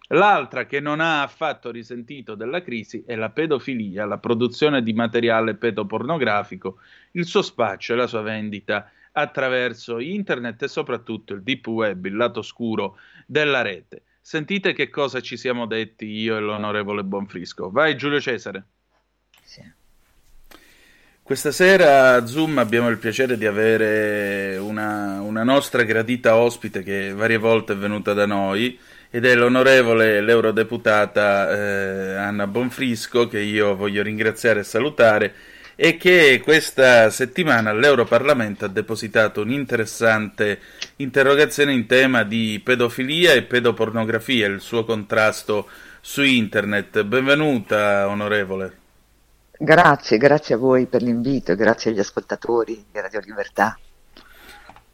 [0.07, 5.55] L'altra che non ha affatto risentito della crisi è la pedofilia, la produzione di materiale
[5.55, 6.77] pedopornografico,
[7.11, 12.15] il suo spaccio e la sua vendita attraverso internet e soprattutto il deep web, il
[12.15, 12.97] lato scuro
[13.27, 14.03] della rete.
[14.25, 17.69] Sentite che cosa ci siamo detti io e l'onorevole Bonfrisco.
[17.69, 18.63] Vai Giulio Cesare.
[21.21, 27.13] Questa sera a Zoom abbiamo il piacere di avere una, una, nostra gradita ospite che
[27.13, 33.75] varie volte è venuta da noi ed è l'onorevole l'eurodeputata eh, Anna Bonfrisco che io
[33.75, 35.33] voglio ringraziare e salutare
[35.75, 40.59] e che questa settimana all'Europarlamento ha depositato un'interessante
[41.03, 45.67] interrogazione in tema di pedofilia e pedopornografia il suo contrasto
[46.01, 47.03] su internet.
[47.03, 48.77] Benvenuta onorevole.
[49.57, 53.77] Grazie, grazie a voi per l'invito e grazie agli ascoltatori di Radio Libertà.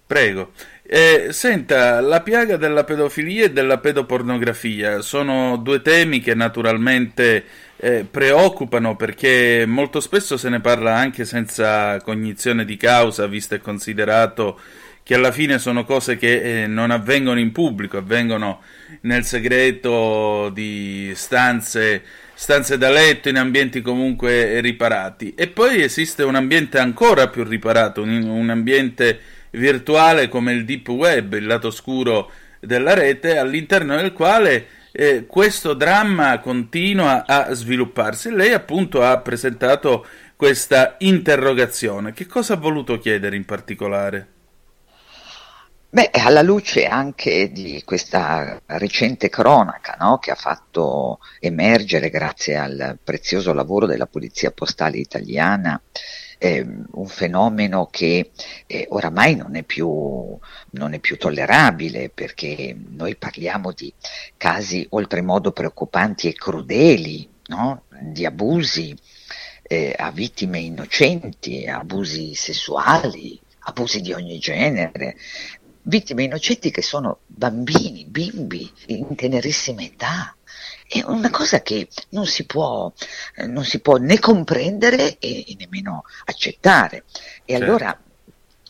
[0.06, 0.52] Prego.
[0.92, 7.46] Eh, senta, la piaga della pedofilia e della pedopornografia sono due temi che naturalmente
[7.76, 13.60] eh, preoccupano perché molto spesso se ne parla anche senza cognizione di causa, visto e
[13.60, 14.60] considerato
[15.10, 18.62] che alla fine sono cose che eh, non avvengono in pubblico, avvengono
[19.02, 22.04] nel segreto di stanze
[22.36, 25.34] stanze da letto in ambienti comunque riparati.
[25.34, 30.88] E poi esiste un ambiente ancora più riparato, un, un ambiente virtuale come il deep
[30.90, 38.30] web, il lato oscuro della rete, all'interno del quale eh, questo dramma continua a svilupparsi.
[38.30, 40.06] Lei appunto ha presentato
[40.36, 42.14] questa interrogazione.
[42.14, 44.38] Che cosa ha voluto chiedere in particolare?
[45.92, 53.00] Beh, alla luce anche di questa recente cronaca no, che ha fatto emergere, grazie al
[53.04, 55.82] prezioso lavoro della Polizia Postale Italiana,
[56.38, 58.30] eh, un fenomeno che
[58.68, 60.38] eh, oramai non è, più,
[60.72, 63.92] non è più tollerabile perché noi parliamo di
[64.38, 67.86] casi oltremodo preoccupanti e crudeli, no?
[68.00, 68.96] di abusi
[69.64, 75.16] eh, a vittime innocenti, abusi sessuali, abusi di ogni genere,
[75.84, 80.36] vittime innocenti che sono bambini, bimbi in tenerissima età.
[80.88, 82.92] È una cosa che non si può,
[83.36, 87.04] eh, non si può né comprendere e, e nemmeno accettare.
[87.46, 87.64] E certo.
[87.66, 88.00] allora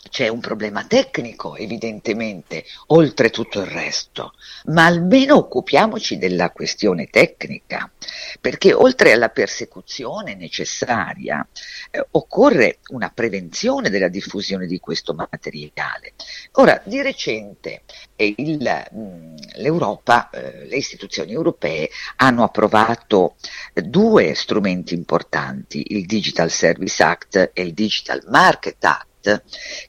[0.09, 4.33] c'è un problema tecnico, evidentemente, oltre tutto il resto,
[4.65, 7.91] ma almeno occupiamoci della questione tecnica,
[8.39, 11.45] perché oltre alla persecuzione necessaria
[11.91, 16.13] eh, occorre una prevenzione della diffusione di questo materiale.
[16.53, 17.83] Ora, di recente
[18.15, 23.35] eh, il, mh, mm, l'Europa, eh, le istituzioni europee hanno approvato
[23.73, 29.07] due strumenti importanti, il Digital Service Act e il Digital Market Act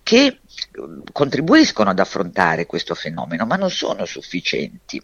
[0.03, 0.41] che
[1.12, 5.01] contribuiscono ad affrontare questo fenomeno, ma non sono sufficienti,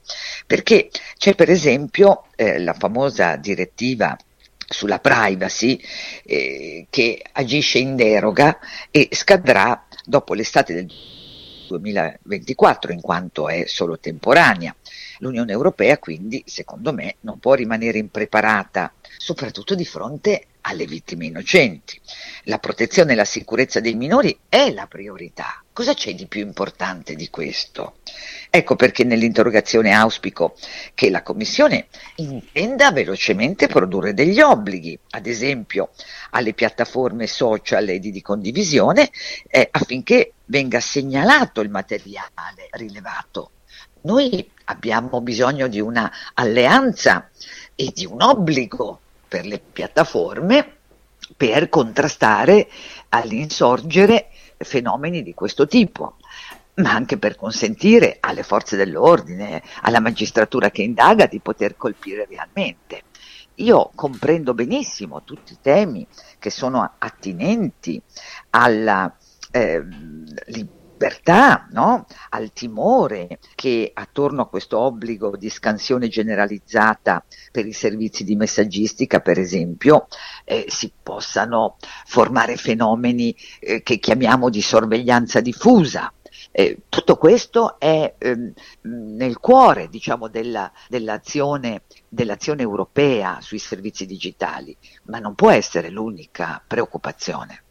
[0.46, 4.16] perché c'è per esempio eh, la famosa direttiva
[4.68, 5.80] sulla privacy
[6.24, 8.58] eh, che agisce in deroga
[8.90, 10.90] e scadrà dopo l'estate del
[11.68, 14.74] 2024 in quanto è solo temporanea.
[15.18, 22.00] L'Unione Europea quindi, secondo me, non può rimanere impreparata, soprattutto di fronte alle vittime innocenti.
[22.44, 25.62] La protezione e la sicurezza dei minori è la priorità.
[25.72, 27.96] Cosa c'è di più importante di questo?
[28.50, 30.56] Ecco perché nell'interrogazione auspico
[30.94, 31.86] che la Commissione
[32.16, 35.90] intenda velocemente produrre degli obblighi, ad esempio
[36.30, 39.10] alle piattaforme social e di condivisione,
[39.48, 43.50] eh, affinché venga segnalato il materiale rilevato.
[44.02, 47.28] Noi abbiamo bisogno di una alleanza
[47.74, 50.76] e di un obbligo per le piattaforme
[51.36, 52.68] per contrastare
[53.08, 56.16] all'insorgere fenomeni di questo tipo,
[56.74, 63.02] ma anche per consentire alle forze dell'ordine, alla magistratura che indaga di poter colpire realmente.
[63.60, 66.06] Io comprendo benissimo tutti i temi
[66.38, 68.00] che sono attinenti
[68.50, 69.14] alla
[69.50, 69.82] eh,
[70.96, 72.06] libertà, no?
[72.30, 77.22] al timore che attorno a questo obbligo di scansione generalizzata
[77.52, 80.08] per i servizi di messaggistica, per esempio,
[80.44, 81.76] eh, si possano
[82.06, 86.10] formare fenomeni eh, che chiamiamo di sorveglianza diffusa.
[86.50, 94.74] Eh, tutto questo è ehm, nel cuore diciamo, della, dell'azione, dell'azione europea sui servizi digitali,
[95.04, 97.64] ma non può essere l'unica preoccupazione.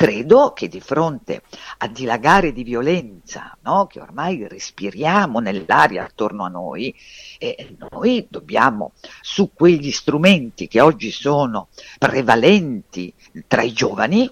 [0.00, 1.42] Credo che di fronte
[1.76, 6.94] a dilagare di violenza no, che ormai respiriamo nell'aria attorno a noi,
[7.38, 13.12] eh, noi dobbiamo su quegli strumenti che oggi sono prevalenti
[13.46, 14.26] tra i giovani,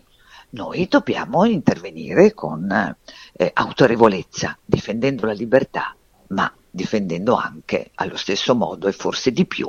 [0.53, 2.97] noi dobbiamo intervenire con
[3.35, 5.95] eh, autorevolezza, difendendo la libertà,
[6.29, 9.69] ma difendendo anche allo stesso modo e forse di più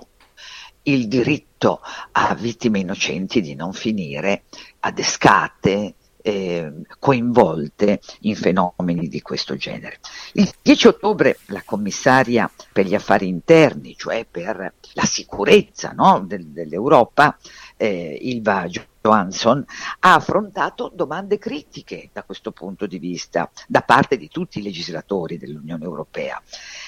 [0.84, 1.82] il diritto
[2.14, 4.44] a vittime innocenti di non finire
[4.80, 10.00] adescate eh, coinvolte in fenomeni di questo genere.
[10.34, 16.48] Il 10 ottobre la commissaria per gli affari interni, cioè per la sicurezza no, del,
[16.48, 17.38] dell'Europa,
[17.80, 18.68] eh, Ilva
[19.02, 19.64] Johansson,
[20.00, 25.38] ha affrontato domande critiche da questo punto di vista da parte di tutti i legislatori
[25.38, 26.42] dell'Unione Europea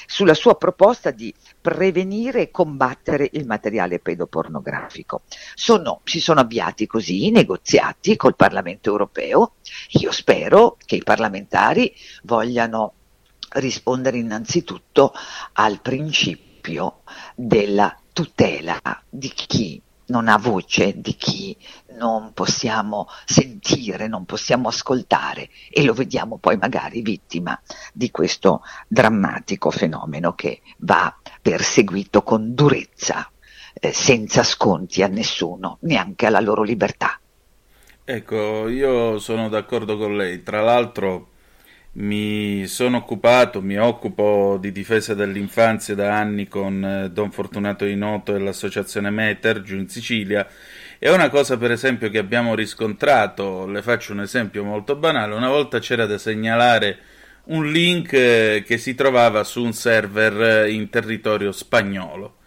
[0.05, 5.21] sulla sua proposta di prevenire e combattere il materiale pedopornografico.
[5.55, 9.53] Sono, si sono avviati così i negoziati col Parlamento europeo.
[10.01, 12.93] Io spero che i parlamentari vogliano
[13.53, 15.13] rispondere innanzitutto
[15.53, 17.01] al principio
[17.35, 18.79] della tutela
[19.09, 19.81] di chi
[20.11, 21.57] non ha voce, di chi
[21.97, 27.59] non possiamo sentire, non possiamo ascoltare e lo vediamo poi magari vittima
[27.93, 33.31] di questo drammatico fenomeno che va perseguito con durezza,
[33.73, 37.17] eh, senza sconti a nessuno, neanche alla loro libertà.
[38.03, 40.43] Ecco, io sono d'accordo con lei.
[40.43, 41.29] Tra l'altro
[41.93, 48.33] mi sono occupato, mi occupo di difesa dell'infanzia da anni con eh, Don Fortunato Inoto
[48.33, 50.47] e l'associazione Meter giù in Sicilia.
[50.97, 55.49] E una cosa, per esempio, che abbiamo riscontrato, le faccio un esempio molto banale, una
[55.49, 56.99] volta c'era da segnalare
[57.45, 62.37] un link eh, che si trovava su un server eh, in territorio spagnolo.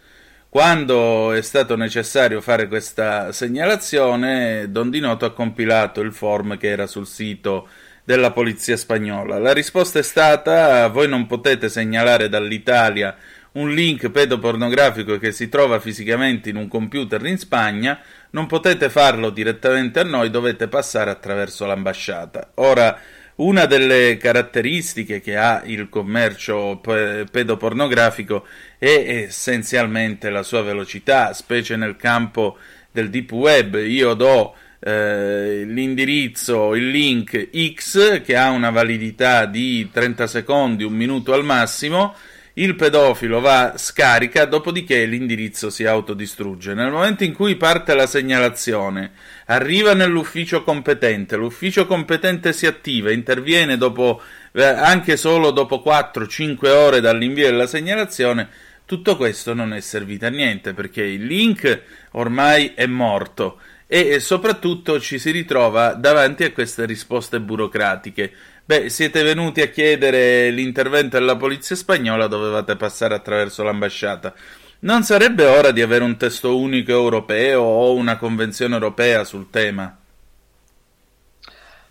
[0.49, 6.87] Quando è stato necessario fare questa segnalazione, Don Dinoto ha compilato il form che era
[6.87, 7.69] sul sito
[8.05, 9.39] della polizia spagnola.
[9.39, 13.17] La risposta è stata: voi non potete segnalare dall'Italia
[13.53, 18.01] un link pedopornografico che si trova fisicamente in un computer in Spagna,
[18.31, 22.51] non potete farlo direttamente a noi, dovete passare attraverso l'ambasciata.
[22.55, 22.99] Ora,
[23.37, 28.45] una delle caratteristiche che ha il commercio pedopornografico
[28.77, 32.57] è essenzialmente la sua velocità, specie nel campo
[32.91, 33.77] del deep web.
[33.77, 34.57] Io do
[34.87, 41.43] eh, l'indirizzo, il link X che ha una validità di 30 secondi, un minuto al
[41.43, 42.15] massimo,
[42.57, 46.75] il pedofilo va, scarica, dopodiché l'indirizzo si autodistrugge.
[46.75, 49.13] Nel momento in cui parte la segnalazione,
[49.47, 54.21] arriva nell'ufficio competente, l'ufficio competente si attiva, interviene dopo,
[54.53, 58.49] eh, anche solo dopo 4-5 ore dall'invio della segnalazione,
[58.85, 61.81] tutto questo non è servito a niente perché il link
[62.13, 68.33] ormai è morto e soprattutto ci si ritrova davanti a queste risposte burocratiche.
[68.65, 74.35] Beh, siete venuti a chiedere l'intervento della polizia spagnola, dovevate passare attraverso l'ambasciata.
[74.81, 79.97] Non sarebbe ora di avere un testo unico europeo o una convenzione europea sul tema?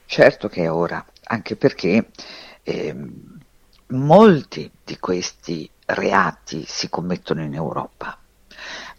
[0.05, 2.09] Certo che è ora, anche perché
[2.63, 2.95] eh,
[3.87, 8.17] molti di questi reati si commettono in Europa.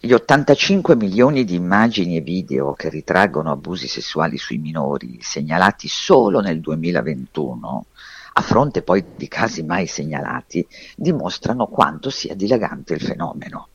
[0.04, 6.40] Gli 85 milioni di immagini e video che ritraggono abusi sessuali sui minori segnalati solo
[6.40, 7.86] nel 2021,
[8.34, 13.68] a fronte poi di casi mai segnalati, dimostrano quanto sia dilagante il fenomeno.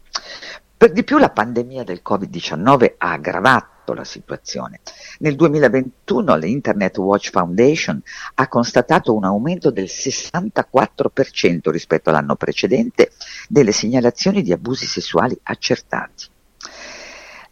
[0.77, 4.81] Per di più la pandemia del Covid-19 ha aggravato la situazione.
[5.19, 8.01] Nel 2021 l'Internet Watch Foundation
[8.35, 13.11] ha constatato un aumento del 64% rispetto all'anno precedente
[13.47, 16.25] delle segnalazioni di abusi sessuali accertati.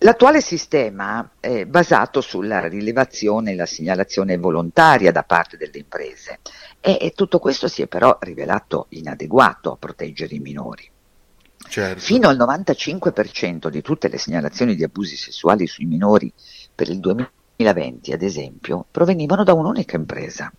[0.01, 6.39] L'attuale sistema è basato sulla rilevazione e la segnalazione volontaria da parte delle imprese
[6.79, 10.87] e tutto questo si è però rivelato inadeguato a proteggere i minori.
[11.57, 11.99] Certo.
[11.99, 16.31] Fino al 95% di tutte le segnalazioni di abusi sessuali sui minori
[16.73, 20.51] per il 2020, ad esempio, provenivano da un'unica impresa.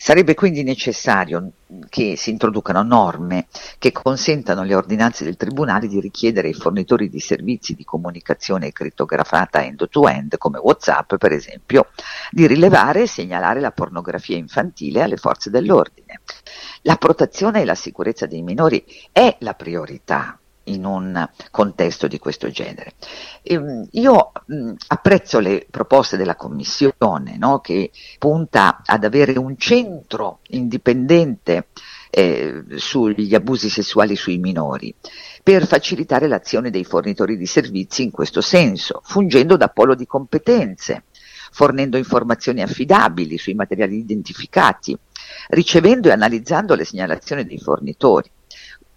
[0.00, 1.50] Sarebbe quindi necessario
[1.88, 7.18] che si introducano norme che consentano alle ordinanze del Tribunale di richiedere ai fornitori di
[7.18, 11.88] servizi di comunicazione crittografata end-to-end, come WhatsApp per esempio,
[12.30, 16.20] di rilevare e segnalare la pornografia infantile alle forze dell'ordine.
[16.82, 20.38] La protezione e la sicurezza dei minori è la priorità
[20.68, 22.94] in un contesto di questo genere.
[23.42, 24.32] Ehm, io
[24.88, 31.68] apprezzo le proposte della Commissione no, che punta ad avere un centro indipendente
[32.10, 34.94] eh, sugli abusi sessuali sui minori
[35.42, 41.04] per facilitare l'azione dei fornitori di servizi in questo senso, fungendo da polo di competenze,
[41.50, 44.96] fornendo informazioni affidabili sui materiali identificati,
[45.48, 48.30] ricevendo e analizzando le segnalazioni dei fornitori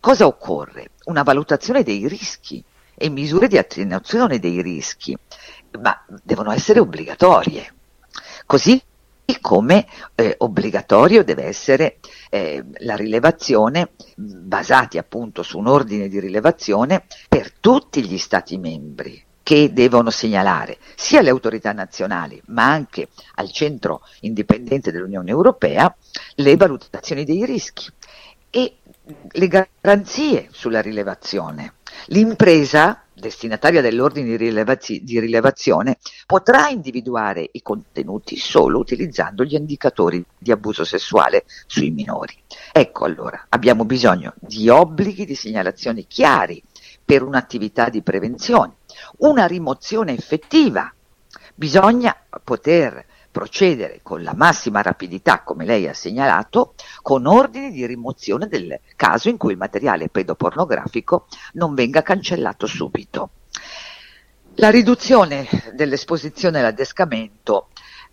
[0.01, 0.89] Cosa occorre?
[1.05, 2.63] Una valutazione dei rischi
[2.95, 5.15] e misure di attenuazione dei rischi,
[5.79, 7.71] ma devono essere obbligatorie.
[8.47, 8.81] Così
[9.39, 9.85] come
[10.15, 11.99] eh, obbligatorio deve essere
[12.31, 19.23] eh, la rilevazione basati appunto su un ordine di rilevazione per tutti gli Stati membri
[19.43, 25.95] che devono segnalare sia alle autorità nazionali ma anche al centro indipendente dell'Unione Europea
[26.35, 27.87] le valutazioni dei rischi
[28.51, 28.75] e
[29.31, 31.75] le garanzie sulla rilevazione.
[32.07, 40.23] L'impresa destinataria dell'ordine di, rilevazzi- di, rilevazione potrà individuare i contenuti solo utilizzando gli indicatori
[40.37, 42.35] di abuso sessuale sui minori.
[42.71, 46.61] Ecco allora, abbiamo bisogno di obblighi di segnalazione chiari
[47.03, 48.75] per un'attività di prevenzione,
[49.19, 50.91] una rimozione effettiva.
[51.55, 58.47] Bisogna poter procedere con la massima rapidità, come lei ha segnalato, con ordini di rimozione
[58.47, 63.29] del caso in cui il materiale pedopornografico non venga cancellato subito.
[64.55, 67.69] La riduzione dell'esposizione all'adescamento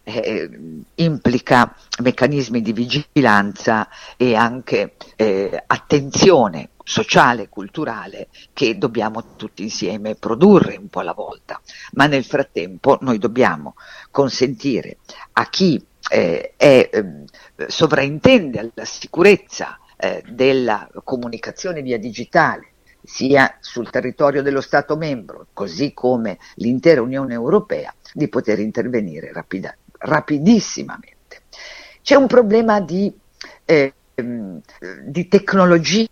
[0.08, 0.50] eh,
[0.94, 10.14] implica meccanismi di vigilanza e anche eh, attenzione sociale e culturale che dobbiamo tutti insieme
[10.14, 11.60] produrre un po' alla volta.
[11.92, 13.74] Ma nel frattempo noi dobbiamo
[14.10, 14.98] consentire
[15.32, 17.24] a chi eh, è, eh,
[17.66, 25.92] sovraintende alla sicurezza eh, della comunicazione via digitale sia sul territorio dello Stato membro, così
[25.92, 31.42] come l'intera Unione Europea, di poter intervenire rapida, rapidissimamente.
[32.02, 33.12] C'è un problema di
[33.64, 33.92] eh,
[35.04, 36.08] di tecnologia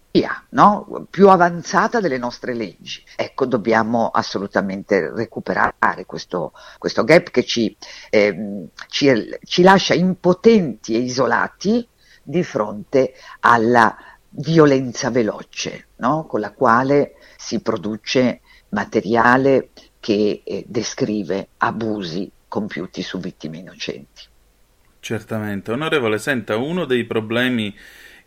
[0.51, 1.07] no?
[1.11, 3.05] più avanzata delle nostre leggi.
[3.16, 7.76] Ecco, dobbiamo assolutamente recuperare questo, questo gap che ci,
[8.11, 11.87] eh, ci, ci lascia impotenti e isolati
[12.22, 13.97] di fronte alla
[14.30, 16.26] violenza veloce, no?
[16.26, 24.22] con la quale si produce materiale che eh, descrive abusi compiuti su vittime innocenti.
[25.01, 25.70] Certamente.
[25.72, 27.74] Onorevole, senta, uno dei problemi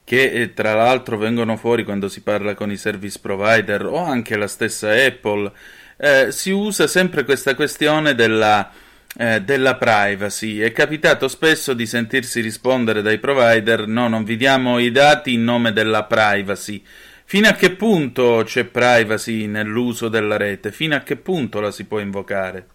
[0.03, 4.37] che eh, tra l'altro vengono fuori quando si parla con i service provider o anche
[4.37, 5.51] la stessa Apple,
[5.97, 8.71] eh, si usa sempre questa questione della,
[9.17, 10.59] eh, della privacy.
[10.59, 15.43] È capitato spesso di sentirsi rispondere dai provider no, non vi diamo i dati in
[15.43, 16.83] nome della privacy.
[17.25, 20.71] Fino a che punto c'è privacy nell'uso della rete?
[20.71, 22.65] Fino a che punto la si può invocare?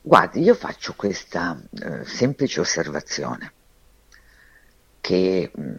[0.00, 3.52] Guardi, io faccio questa eh, semplice osservazione
[5.00, 5.78] che mh, mm,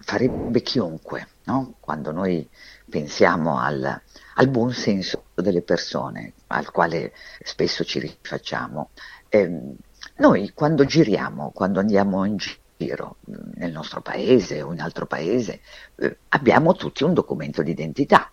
[0.00, 1.74] farebbe chiunque, no?
[1.80, 2.48] quando noi
[2.88, 4.00] pensiamo al,
[4.34, 8.90] al, buon senso delle persone, al quale spesso ci rifacciamo.
[9.28, 9.74] Eh,
[10.16, 15.60] noi quando giriamo, quando andiamo in giro mm, nel nostro paese o in altro paese,
[15.96, 18.30] eh, abbiamo tutti un documento di identità.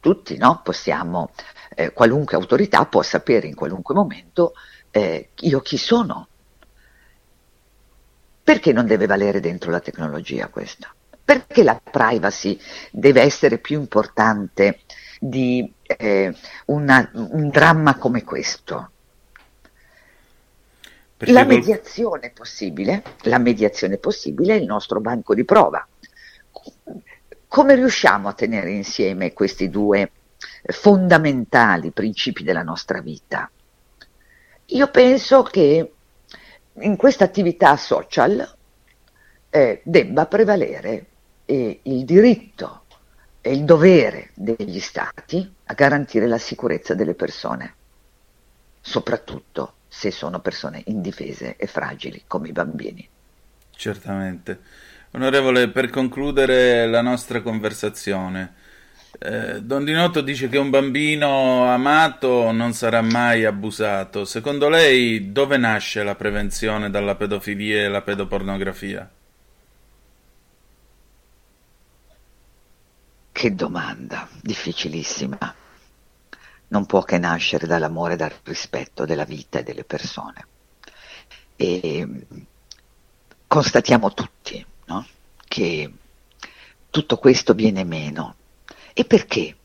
[0.00, 0.60] Tutti no?
[0.62, 1.30] possiamo
[1.74, 4.54] eh, qualunque autorità può sapere in qualunque momento
[4.90, 6.28] eh, io chi sono.
[8.42, 10.92] Perché non deve valere dentro la tecnologia questa?
[11.22, 12.58] Perché la privacy
[12.90, 14.80] deve essere più importante
[15.20, 16.34] di eh,
[16.66, 18.90] una, un dramma come questo?
[21.16, 25.86] Perché la mediazione possibile, la mediazione possibile è il nostro banco di prova.
[27.46, 30.10] Come riusciamo a tenere insieme questi due
[30.64, 33.50] fondamentali principi della nostra vita.
[34.66, 35.92] Io penso che
[36.74, 38.56] in questa attività social
[39.50, 41.06] eh, debba prevalere
[41.44, 42.84] eh, il diritto
[43.40, 47.74] e il dovere degli stati a garantire la sicurezza delle persone,
[48.80, 53.08] soprattutto se sono persone indifese e fragili come i bambini.
[53.70, 54.60] Certamente.
[55.12, 58.54] Onorevole, per concludere la nostra conversazione,
[59.18, 64.24] eh, Don Dinotto dice che un bambino amato non sarà mai abusato.
[64.24, 69.10] Secondo lei dove nasce la prevenzione dalla pedofilia e la pedopornografia?
[73.32, 75.54] Che domanda, difficilissima.
[76.68, 80.46] Non può che nascere dall'amore e dal rispetto della vita e delle persone.
[81.56, 82.08] E
[83.46, 85.06] constatiamo tutti no?
[85.46, 85.92] che
[86.88, 88.36] tutto questo viene meno
[89.00, 89.56] e perché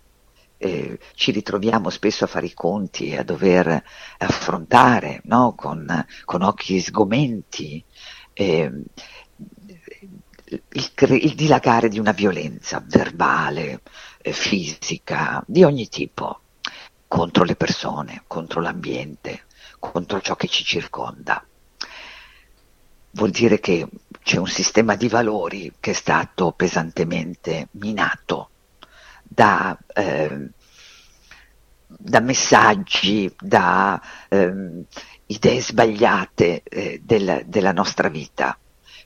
[0.57, 3.83] eh, ci ritroviamo spesso a fare i conti e a dover
[4.19, 5.53] affrontare no?
[5.57, 7.83] con, con, occhi sgomenti
[8.31, 8.71] eh,
[10.45, 13.81] il, il, dilagare di una violenza verbale,
[14.21, 16.39] eh, fisica, di ogni tipo,
[17.05, 19.47] contro le persone, contro l'ambiente,
[19.79, 21.45] contro ciò che ci circonda.
[23.11, 23.85] Vuol dire che
[24.23, 28.51] c'è un sistema di valori che è stato pesantemente minato
[29.27, 30.49] da, eh,
[31.87, 34.83] da messaggi, da eh,
[35.27, 38.57] idee sbagliate eh, del, della nostra vita.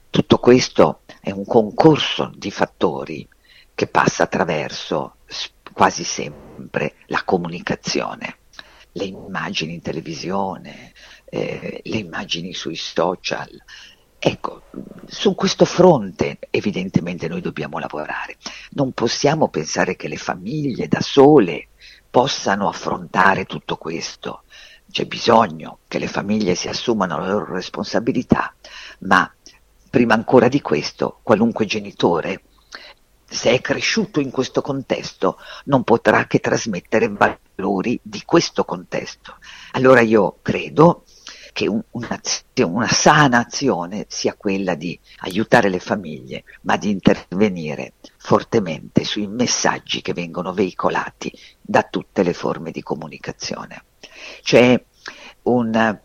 [0.09, 3.28] Tutto questo è un concorso di fattori
[3.74, 5.17] che passa attraverso
[5.72, 8.39] quasi sempre la comunicazione,
[8.93, 10.91] le immagini in televisione,
[11.26, 13.49] eh, le immagini sui social.
[14.20, 14.63] Ecco,
[15.05, 18.36] su questo fronte evidentemente noi dobbiamo lavorare.
[18.72, 21.70] Non possiamo pensare che le famiglie da sole
[22.09, 24.43] possano affrontare tutto questo.
[24.91, 28.53] C'è bisogno che le famiglie si assumano la loro responsabilità,
[29.01, 29.32] ma
[29.89, 32.41] prima ancora di questo qualunque genitore,
[33.26, 39.38] se è cresciuto in questo contesto, non potrà che trasmettere valori di questo contesto.
[39.74, 41.03] Allora io credo
[41.60, 42.22] che un, una,
[42.66, 50.01] una sana azione sia quella di aiutare le famiglie, ma di intervenire fortemente sui messaggi
[50.01, 51.30] che vengono veicolati
[51.60, 53.84] da tutte le forme di comunicazione.
[54.41, 54.82] C'è
[55.43, 55.99] un,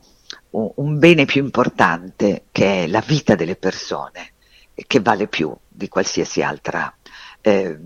[0.51, 4.33] un bene più importante che è la vita delle persone,
[4.75, 6.93] che vale più di qualsiasi altra
[7.43, 7.79] eh,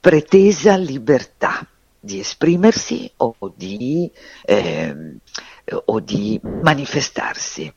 [0.00, 1.64] pretesa libertà
[2.04, 4.10] di esprimersi o di,
[4.44, 5.18] eh,
[5.74, 7.72] o di manifestarsi.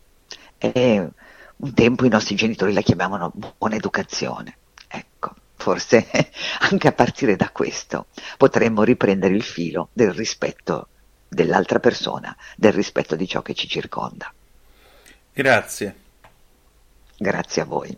[0.58, 1.10] E
[1.58, 4.58] un tempo i nostri genitori la chiamavano buona educazione.
[4.88, 6.08] Ecco, forse
[6.70, 10.90] anche a partire da questo potremmo riprendere il filo del rispetto
[11.28, 14.32] dell'altra persona, del rispetto di ciò che ci circonda.
[15.34, 15.96] Grazie.
[17.18, 17.98] Grazie a voi.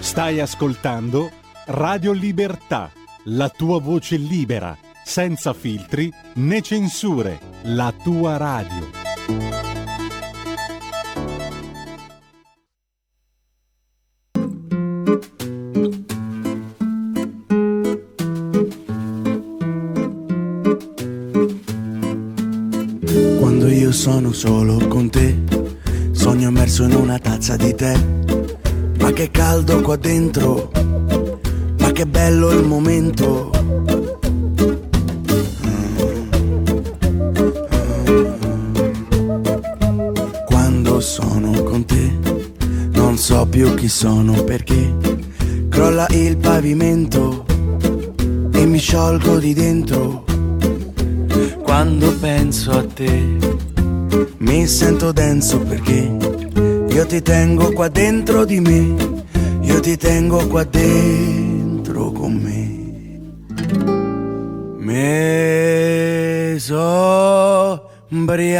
[0.00, 1.30] Stai ascoltando
[1.66, 2.90] Radio Libertà,
[3.24, 8.90] la tua voce libera, senza filtri né censure, la tua radio.
[23.38, 25.38] Quando io sono solo con te,
[26.12, 28.59] sogno immerso in una tazza di tè.
[29.12, 30.70] Che caldo qua dentro,
[31.78, 33.50] ma che bello il momento.
[40.46, 42.18] Quando sono con te,
[42.92, 44.96] non so più chi sono perché
[45.68, 47.44] crolla il pavimento
[48.52, 50.24] e mi sciolgo di dentro.
[51.62, 53.36] Quando penso a te,
[54.38, 56.39] mi sento denso perché
[57.00, 58.94] io ti tengo qua dentro di me,
[59.62, 62.76] io ti tengo qua dentro con me.
[64.76, 68.52] Me so ubriacato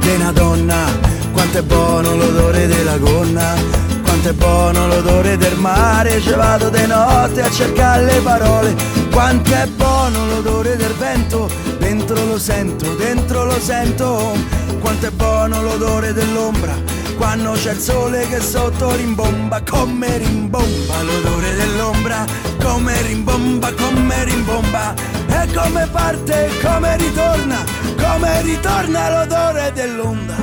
[0.00, 0.84] di una donna,
[1.30, 3.54] quanto è buono l'odore della gonna,
[4.02, 8.74] quanto è buono l'odore del mare, ci vado di notte a cercare le parole,
[9.12, 11.48] quanto è buono l'odore del vento,
[11.94, 14.34] dentro lo sento, dentro lo sento,
[14.80, 16.74] quanto è buono l'odore dell'ombra,
[17.18, 22.24] quando c'è il sole che sotto rimbomba, come rimbomba l'odore dell'ombra,
[22.62, 24.94] come rimbomba, come rimbomba,
[25.28, 27.62] e come parte, come ritorna,
[27.98, 30.42] come ritorna l'odore dell'onda.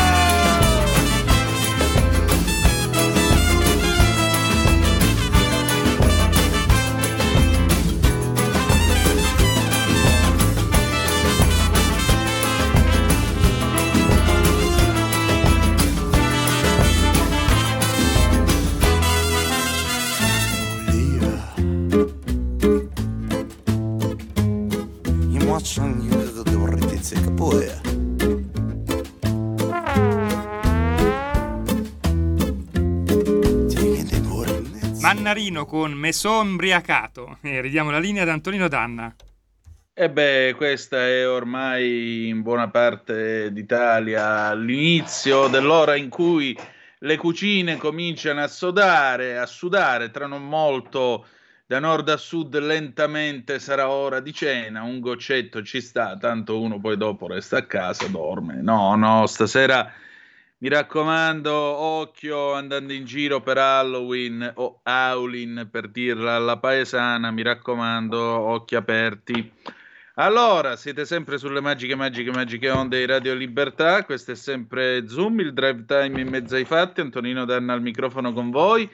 [35.13, 37.39] Mannarino con Mesò imbriacato.
[37.41, 39.13] E ridiamo la linea ad Antonino Danna.
[39.93, 46.57] E beh, questa è ormai in buona parte d'Italia l'inizio dell'ora in cui
[46.99, 51.25] le cucine cominciano a sudare, a sudare tra non molto
[51.65, 56.79] da nord a sud lentamente sarà ora di cena, un goccetto ci sta, tanto uno
[56.79, 58.61] poi dopo resta a casa, dorme.
[58.61, 59.91] No, no, stasera
[60.61, 67.41] mi raccomando, occhio andando in giro per Halloween o Howlin per dirla alla paesana, mi
[67.41, 69.51] raccomando, occhi aperti.
[70.15, 74.05] Allora, siete sempre sulle magiche, magiche, magiche onde di Radio Libertà.
[74.05, 77.01] Questo è sempre Zoom, il drive time in mezzo ai fatti.
[77.01, 78.87] Antonino Danna al microfono con voi.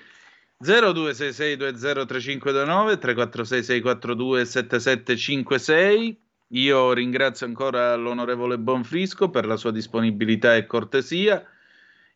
[0.63, 6.17] 0266203529 346 642 7756.
[6.51, 11.45] Io ringrazio ancora l'onorevole Bonfrisco per la sua disponibilità e cortesia.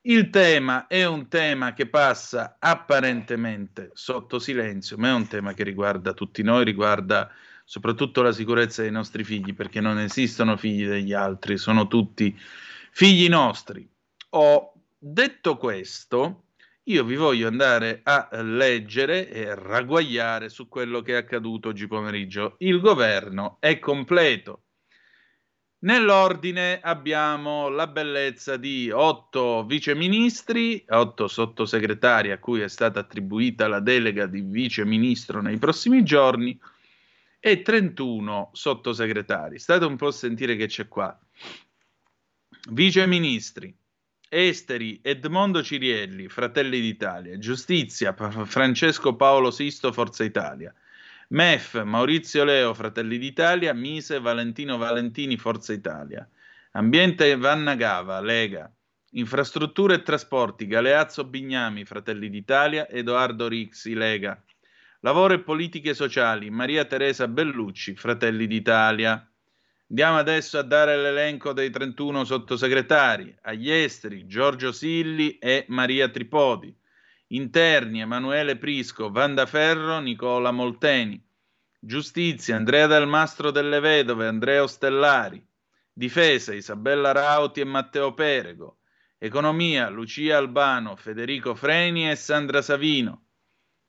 [0.03, 5.63] Il tema è un tema che passa apparentemente sotto silenzio, ma è un tema che
[5.63, 7.29] riguarda tutti noi, riguarda
[7.65, 12.35] soprattutto la sicurezza dei nostri figli, perché non esistono figli degli altri, sono tutti
[12.89, 13.87] figli nostri.
[14.29, 16.45] Ho detto questo,
[16.85, 22.55] io vi voglio andare a leggere e ragguagliare su quello che è accaduto oggi pomeriggio.
[22.57, 24.63] Il governo è completo.
[25.83, 33.79] Nell'ordine abbiamo la bellezza di otto viceministri, otto sottosegretari a cui è stata attribuita la
[33.79, 36.59] delega di viceministro nei prossimi giorni
[37.39, 39.57] e 31 sottosegretari.
[39.57, 41.19] State un po' a sentire che c'è qua.
[42.69, 43.75] Viceministri,
[44.29, 50.71] Esteri, Edmondo Cirielli, Fratelli d'Italia, Giustizia, Francesco Paolo Sisto, Forza Italia.
[51.33, 56.27] MEF, Maurizio Leo, Fratelli d'Italia, Mise, Valentino Valentini, Forza Italia.
[56.71, 58.69] Ambiente, Vanna Gava, Lega.
[59.11, 64.43] Infrastrutture e trasporti, Galeazzo Bignami, Fratelli d'Italia, Edoardo Rixi, Lega.
[64.99, 69.25] Lavoro e politiche sociali, Maria Teresa Bellucci, Fratelli d'Italia.
[69.87, 73.33] Andiamo adesso a dare l'elenco dei 31 sottosegretari.
[73.43, 76.75] Agli esteri, Giorgio Silli e Maria Tripodi.
[77.33, 81.23] Interni Emanuele Prisco, Vanda Ferro, Nicola Molteni.
[81.79, 85.41] Giustizia Andrea Del Mastro delle Vedove, Andrea Ostellari.
[85.93, 88.79] Difesa Isabella Rauti e Matteo Perego.
[89.17, 93.27] Economia Lucia Albano, Federico Freni e Sandra Savino.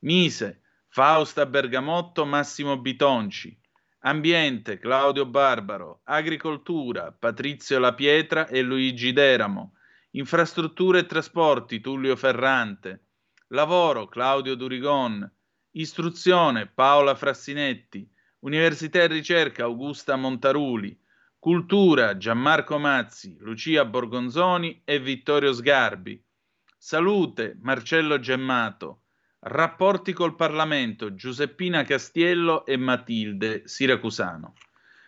[0.03, 3.61] Mise Fausta Bergamotto, Massimo Bitonci.
[4.03, 6.03] Ambiente Claudio Barbaro.
[6.05, 9.75] Agricoltura Patrizio La Pietra e Luigi Deramo.
[10.11, 13.07] Infrastrutture e trasporti Tullio Ferrante.
[13.53, 15.31] Lavoro Claudio Durigon,
[15.73, 20.99] Istruzione Paola Frassinetti, Università e Ricerca Augusta Montaruli,
[21.39, 26.19] Cultura Gianmarco Mazzi, Lucia Borgonzoni e Vittorio Sgarbi,
[26.79, 29.03] Salute Marcello Gemmato,
[29.41, 34.55] Rapporti col Parlamento Giuseppina Castiello e Matilde Siracusano.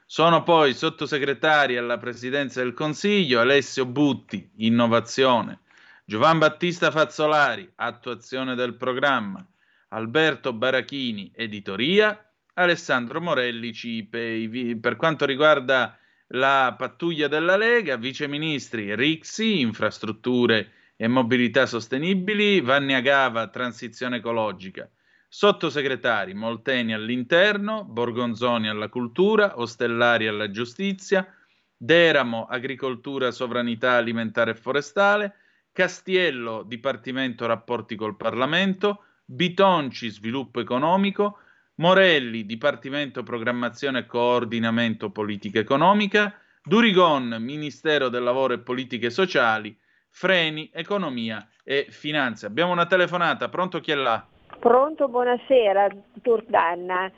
[0.04, 5.60] Sono poi sottosegretari alla Presidenza del Consiglio Alessio Butti, Innovazione,
[6.06, 9.42] Giovan Battista Fazzolari, attuazione del programma,
[9.88, 14.76] Alberto Barachini, editoria, Alessandro Morelli, CIPE.
[14.82, 15.96] Per quanto riguarda
[16.28, 24.86] la pattuglia della Lega, viceministri Rixi, infrastrutture e mobilità sostenibili, Vanni Agava, transizione ecologica,
[25.26, 31.26] sottosegretari Molteni all'interno, Borgonzoni alla cultura, Ostellari alla giustizia,
[31.74, 35.36] Deramo, agricoltura, sovranità alimentare e forestale,
[35.74, 41.38] Castiello, Dipartimento Rapporti col Parlamento, Bitonci, Sviluppo Economico,
[41.78, 49.76] Morelli, Dipartimento Programmazione e Coordinamento Politica Economica, Durigon, Ministero del Lavoro e Politiche Sociali,
[50.10, 52.46] Freni, Economia e Finanze.
[52.46, 54.24] Abbiamo una telefonata, pronto chi è là?
[54.60, 57.10] Pronto, buonasera, dottor Danna.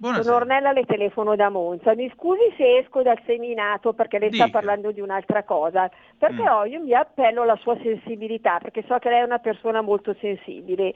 [0.00, 0.24] Buonasera.
[0.24, 1.94] Sono Ornella, le telefono da Monza.
[1.94, 4.44] Mi scusi se esco dal seminato perché lei Dica.
[4.46, 6.36] sta parlando di un'altra cosa, Mm.
[6.38, 10.14] però io mi appello alla sua sensibilità perché so che lei è una persona molto
[10.18, 10.94] sensibile.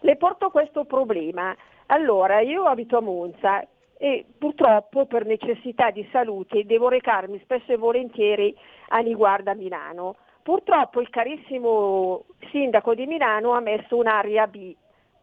[0.00, 1.54] Le porto questo problema.
[1.88, 3.62] Allora, io abito a Monza
[3.98, 8.56] e purtroppo per necessità di salute devo recarmi spesso e volentieri
[8.88, 10.16] a Niguarda Milano.
[10.42, 14.74] Purtroppo il carissimo sindaco di Milano ha messo un'area B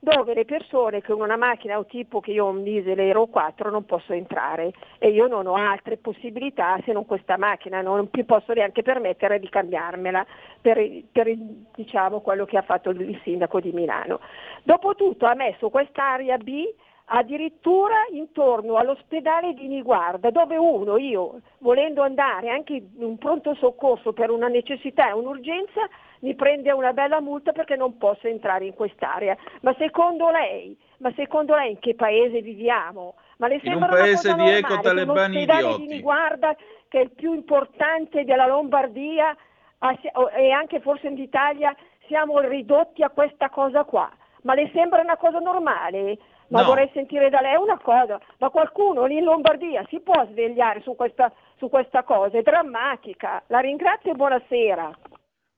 [0.03, 3.69] dove le persone con una macchina o tipo che io ho un diesel Euro 4
[3.69, 8.23] non posso entrare e io non ho altre possibilità se non questa macchina, non mi
[8.25, 10.25] posso neanche permettere di cambiarmela
[10.59, 10.77] per,
[11.09, 11.33] per,
[11.73, 14.19] diciamo, quello che ha fatto il sindaco di Milano.
[14.63, 16.65] Dopotutto ha messo quest'area B
[17.05, 24.11] addirittura intorno all'ospedale di Niguarda, dove uno, io, volendo andare anche in un pronto soccorso
[24.11, 25.87] per una necessità e un'urgenza,
[26.23, 29.35] mi prende una bella multa perché non posso entrare in quest'area.
[29.61, 33.15] Ma secondo lei, ma secondo lei in che paese viviamo?
[33.37, 35.81] Ma le In un sembra una paese cosa di ecotalebani idioti.
[35.81, 36.55] di Niguarda,
[36.87, 39.35] che è il più importante della Lombardia
[40.35, 41.75] e anche forse d'Italia,
[42.07, 44.09] siamo ridotti a questa cosa qua?
[44.43, 46.17] Ma le sembra una cosa normale?
[46.47, 46.67] Ma No.
[46.67, 50.95] vorrei sentire da lei una cosa, ma qualcuno lì in Lombardia si può svegliare su
[50.95, 52.37] questa, su questa cosa?
[52.37, 53.43] È drammatica.
[53.47, 54.91] La ringrazio e buonasera.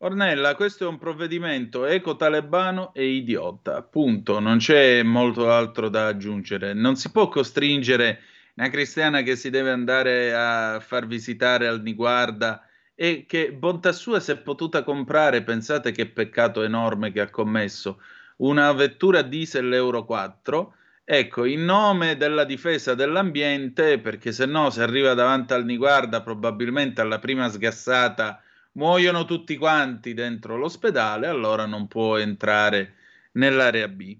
[0.06, 4.39] Ornella, questo è un provvedimento eco-talebano e idiota, punto.
[4.39, 6.76] Non c'è molto altro da aggiungere.
[6.76, 8.20] Non si può costringere
[8.53, 14.20] una cristiana che si deve andare a far visitare al Niguarda e che bontà sua
[14.20, 17.99] si è potuta comprare, pensate che peccato enorme che ha commesso,
[18.38, 20.76] una vettura diesel Euro 4.
[21.03, 27.01] Ecco, in nome della difesa dell'ambiente, perché se no se arriva davanti al Niguarda probabilmente
[27.01, 28.39] alla prima sgassata
[28.76, 32.96] muoiono tutti quanti dentro l'ospedale, allora non può entrare
[33.34, 34.18] nell'area B.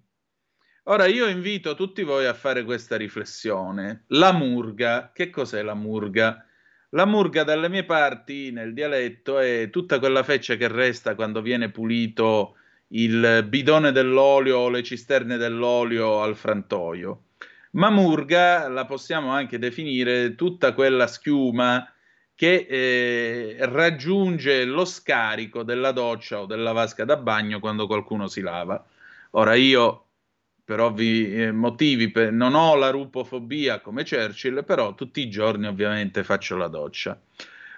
[0.88, 4.04] Ora io invito tutti voi a fare questa riflessione.
[4.10, 6.46] La murga, che cos'è la murga?
[6.90, 11.72] La murga dalle mie parti nel dialetto è tutta quella feccia che resta quando viene
[11.72, 12.56] pulito
[12.90, 17.24] il bidone dell'olio o le cisterne dell'olio al frantoio.
[17.72, 21.86] Ma murga la possiamo anche definire tutta quella schiuma
[22.36, 28.42] che eh, raggiunge lo scarico della doccia o della vasca da bagno quando qualcuno si
[28.42, 28.86] lava.
[29.32, 30.08] Ora io,
[30.64, 35.68] per ovvi eh, motivi, per- non ho la rupofobia come Churchill, però tutti i giorni
[35.68, 37.20] ovviamente faccio la doccia.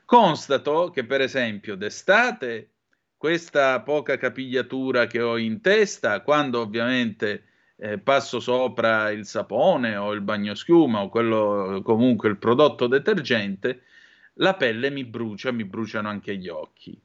[0.06, 2.72] Constato che, per esempio, d'estate
[3.18, 7.44] questa poca capigliatura che ho in testa, quando ovviamente
[7.78, 13.82] eh, passo sopra il sapone o il bagnoschiuma o quello comunque il prodotto detergente,
[14.38, 17.00] la pelle mi brucia, mi bruciano anche gli occhi.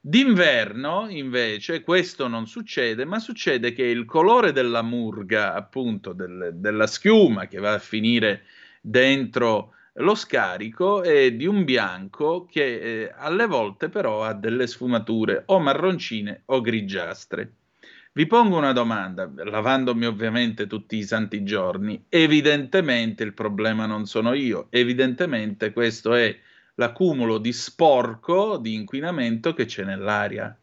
[0.00, 6.86] D'inverno, invece, questo non succede, ma succede che il colore della murga, appunto, del- della
[6.86, 8.44] schiuma che va a finire
[8.80, 15.42] dentro lo scarico è di un bianco che eh, alle volte però ha delle sfumature
[15.46, 17.52] o marroncine o grigiastre.
[18.12, 22.04] Vi pongo una domanda, lavandomi ovviamente tutti i santi giorni.
[22.08, 26.34] Evidentemente il problema non sono io, evidentemente questo è
[26.76, 30.56] l'accumulo di sporco, di inquinamento che c'è nell'aria.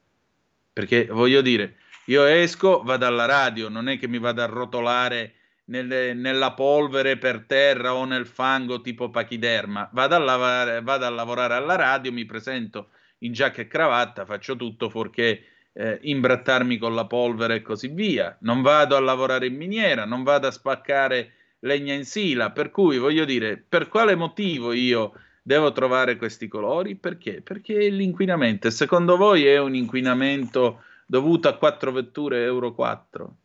[0.72, 1.76] Perché voglio dire,
[2.06, 5.36] io esco, vado alla radio, non è che mi vado a rotolare
[5.66, 9.90] nelle- nella polvere per terra o nel fango tipo pachiderma.
[9.94, 14.56] Vado a, lavare- vado a lavorare alla radio, mi presento in giacca e cravatta, faccio
[14.56, 15.46] tutto fuorché
[15.76, 18.36] eh, imbrattarmi con la polvere e così via.
[18.42, 22.52] Non vado a lavorare in miniera, non vado a spaccare legna in sila.
[22.52, 25.14] Per cui voglio dire, per quale motivo io
[25.44, 26.96] devo trovare questi colori?
[26.96, 27.42] Perché?
[27.42, 33.36] Perché l'inquinamento, secondo voi è un inquinamento dovuto a quattro vetture Euro 4?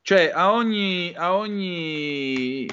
[0.00, 2.66] Cioè, a ogni, a ogni,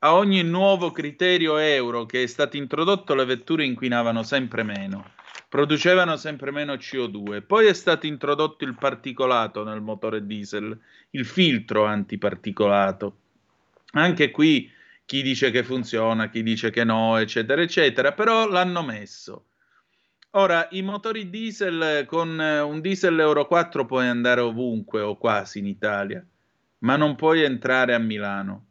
[0.00, 5.12] a ogni nuovo criterio euro che è stato introdotto, le vetture inquinavano sempre meno,
[5.48, 7.42] producevano sempre meno CO2.
[7.46, 10.78] Poi è stato introdotto il particolato nel motore diesel,
[11.10, 13.16] il filtro antiparticolato.
[13.92, 14.70] Anche qui
[15.08, 19.46] chi dice che funziona, chi dice che no, eccetera, eccetera, però l'hanno messo.
[20.32, 25.60] Ora, i motori diesel con eh, un diesel Euro 4 puoi andare ovunque o quasi
[25.60, 26.22] in Italia,
[26.80, 28.66] ma non puoi entrare a Milano.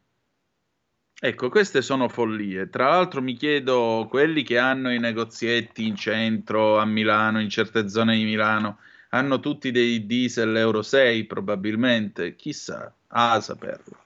[1.20, 2.70] Ecco, queste sono follie.
[2.70, 7.90] Tra l'altro mi chiedo, quelli che hanno i negozietti in centro a Milano, in certe
[7.90, 8.78] zone di Milano,
[9.10, 14.06] hanno tutti dei diesel Euro 6 probabilmente, chissà, a saperlo.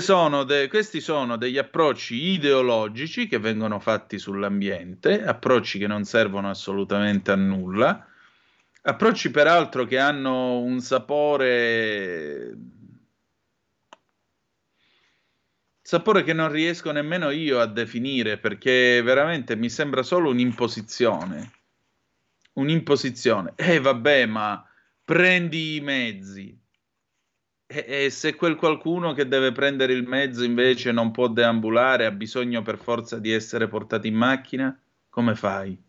[0.00, 6.50] Sono de- questi sono degli approcci ideologici che vengono fatti sull'ambiente, approcci che non servono
[6.50, 8.04] assolutamente a nulla,
[8.82, 12.56] approcci peraltro che hanno un sapore
[15.80, 21.52] sapore che non riesco nemmeno io a definire perché veramente mi sembra solo un'imposizione.
[22.54, 23.52] Un'imposizione.
[23.56, 24.64] Eh vabbè, ma
[25.04, 26.59] prendi i mezzi.
[27.72, 32.10] E, e se quel qualcuno che deve prendere il mezzo invece non può deambulare, ha
[32.10, 34.76] bisogno per forza di essere portato in macchina,
[35.08, 35.80] come fai?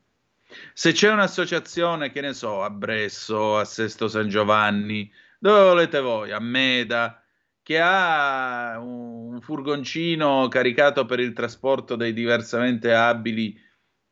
[0.74, 6.32] Se c'è un'associazione, che ne so, a Bresso, a Sesto San Giovanni, dove volete voi,
[6.32, 7.20] a Meda,
[7.64, 13.60] che ha un furgoncino caricato per il trasporto dei diversamente abili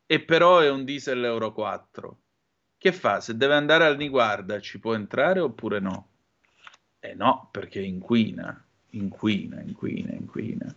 [0.08, 2.20] e però è un diesel Euro 4.
[2.80, 3.20] Che fa?
[3.20, 6.09] Se deve andare al Niguarda ci può entrare oppure no?
[7.02, 8.62] Eh no, perché inquina,
[8.92, 10.76] inquina, inquina, inquina.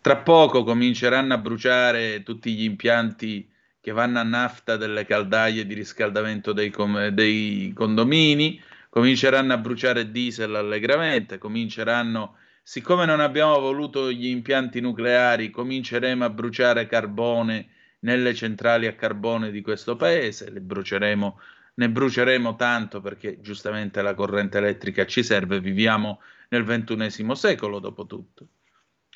[0.00, 3.46] Tra poco cominceranno a bruciare tutti gli impianti
[3.80, 10.10] che vanno a nafta delle caldaie di riscaldamento dei, com- dei condomini, cominceranno a bruciare
[10.10, 17.68] diesel allegramente, cominceranno, siccome non abbiamo voluto gli impianti nucleari, cominceremo a bruciare carbone
[18.00, 21.38] nelle centrali a carbone di questo paese, le bruceremo,
[21.80, 26.20] ne bruceremo tanto perché giustamente la corrente elettrica ci serve, viviamo
[26.50, 28.48] nel ventunesimo secolo dopo tutto.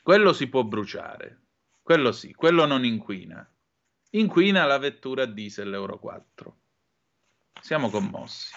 [0.02, 1.40] Quello si può bruciare,
[1.82, 3.46] quello sì, quello non inquina.
[4.12, 6.56] Inquina la vettura diesel Euro 4.
[7.60, 8.54] Siamo commossi.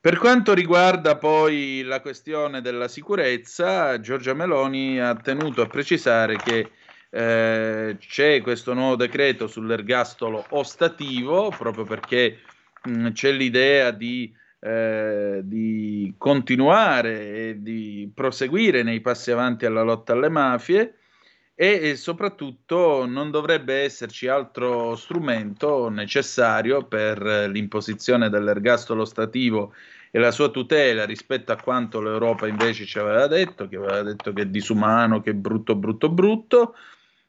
[0.00, 6.70] Per quanto riguarda poi la questione della sicurezza, Giorgia Meloni ha tenuto a precisare che
[7.08, 12.40] eh, c'è questo nuovo decreto sull'ergastolo ostativo, proprio perché
[12.82, 20.14] mh, c'è l'idea di, eh, di continuare e di proseguire nei passi avanti alla lotta
[20.14, 20.96] alle mafie
[21.54, 27.20] e, soprattutto non dovrebbe esserci altro strumento necessario per
[27.50, 29.74] l'imposizione dell'ergastolo stativo
[30.10, 34.32] e la sua tutela rispetto a quanto l'Europa invece ci aveva detto, che aveva detto
[34.32, 36.74] che è disumano, che è brutto, brutto, brutto,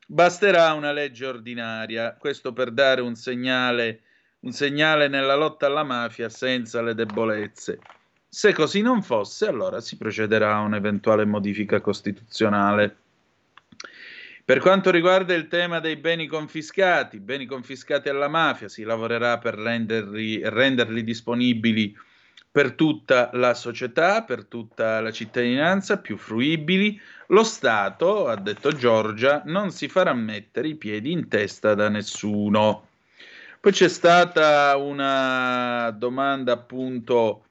[0.06, 2.16] basterà una legge ordinaria.
[2.18, 4.02] Questo per dare un segnale,
[4.42, 7.80] un segnale nella lotta alla mafia senza le debolezze.
[8.28, 13.03] Se così non fosse, allora si procederà a un'eventuale modifica costituzionale.
[14.46, 19.54] Per quanto riguarda il tema dei beni confiscati, beni confiscati alla mafia, si lavorerà per
[19.56, 21.96] renderli, renderli disponibili
[22.52, 27.00] per tutta la società, per tutta la cittadinanza, più fruibili.
[27.28, 32.90] Lo Stato, ha detto Giorgia, non si farà mettere i piedi in testa da nessuno.
[33.62, 37.46] Poi c'è stata una domanda appunto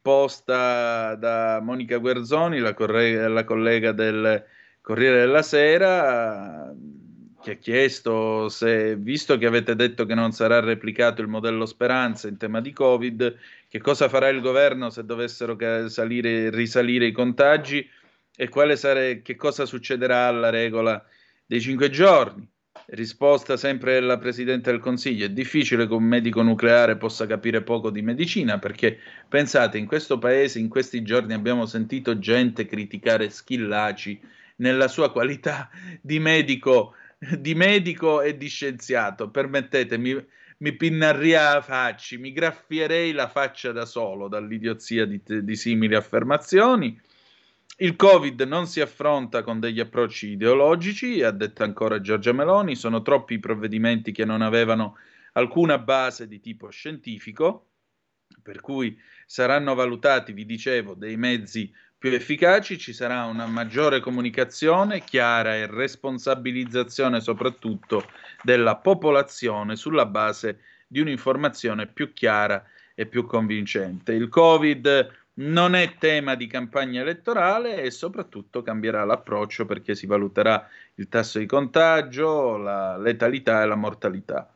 [0.00, 4.42] posta da Monica Guerzoni, la, corre- la collega del
[4.90, 6.74] Corriere della Sera
[7.40, 12.26] che ha chiesto se, visto che avete detto che non sarà replicato il modello Speranza
[12.26, 13.36] in tema di Covid,
[13.68, 15.56] che cosa farà il governo se dovessero
[15.88, 17.88] salire, risalire i contagi
[18.34, 21.00] e sare, che cosa succederà alla regola
[21.46, 22.44] dei cinque giorni.
[22.86, 27.90] Risposta sempre della Presidente del Consiglio, è difficile che un medico nucleare possa capire poco
[27.90, 28.98] di medicina perché
[29.28, 35.68] pensate, in questo paese in questi giorni abbiamo sentito gente criticare Schillaci nella sua qualità
[36.00, 39.30] di medico, di medico e di scienziato.
[39.30, 40.24] Permettetemi,
[40.58, 46.98] mi pinnarria la faccia, mi graffierei la faccia da solo dall'idiozia di, di simili affermazioni.
[47.78, 53.00] Il Covid non si affronta con degli approcci ideologici, ha detto ancora Giorgia Meloni, sono
[53.00, 54.98] troppi i provvedimenti che non avevano
[55.32, 57.68] alcuna base di tipo scientifico,
[58.42, 65.04] per cui saranno valutati, vi dicevo, dei mezzi più efficaci, ci sarà una maggiore comunicazione
[65.04, 68.06] chiara e responsabilizzazione soprattutto
[68.42, 72.64] della popolazione sulla base di un'informazione più chiara
[72.94, 74.14] e più convincente.
[74.14, 80.66] Il Covid non è tema di campagna elettorale e soprattutto cambierà l'approccio perché si valuterà
[80.94, 84.50] il tasso di contagio, la letalità e la mortalità.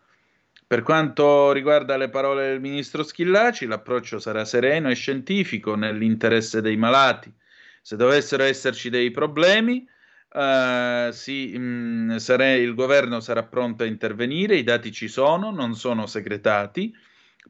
[0.74, 6.76] Per quanto riguarda le parole del ministro Schillaci, l'approccio sarà sereno e scientifico nell'interesse dei
[6.76, 7.32] malati.
[7.80, 9.86] Se dovessero esserci dei problemi,
[10.32, 15.52] eh, sì, mh, mm, sare- il governo sarà pronto a intervenire, i dati ci sono,
[15.52, 16.92] non sono segretati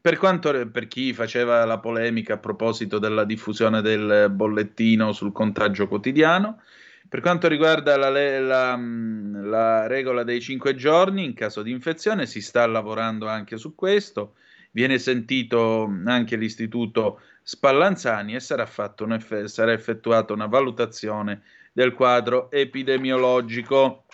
[0.02, 5.88] per quanto per chi faceva la polemica a proposito della diffusione del bollettino sul contagio
[5.88, 6.60] quotidiano,
[7.14, 8.08] per quanto riguarda la,
[8.40, 13.76] la, la, regola dei cinque giorni, in caso di infezione si sta lavorando anche su
[13.76, 14.34] questo,
[14.72, 21.42] viene sentito anche l'istituto Spallanzani e sarà, eff- sarà effettuata una valutazione
[21.72, 24.06] del quadro epidemiologico.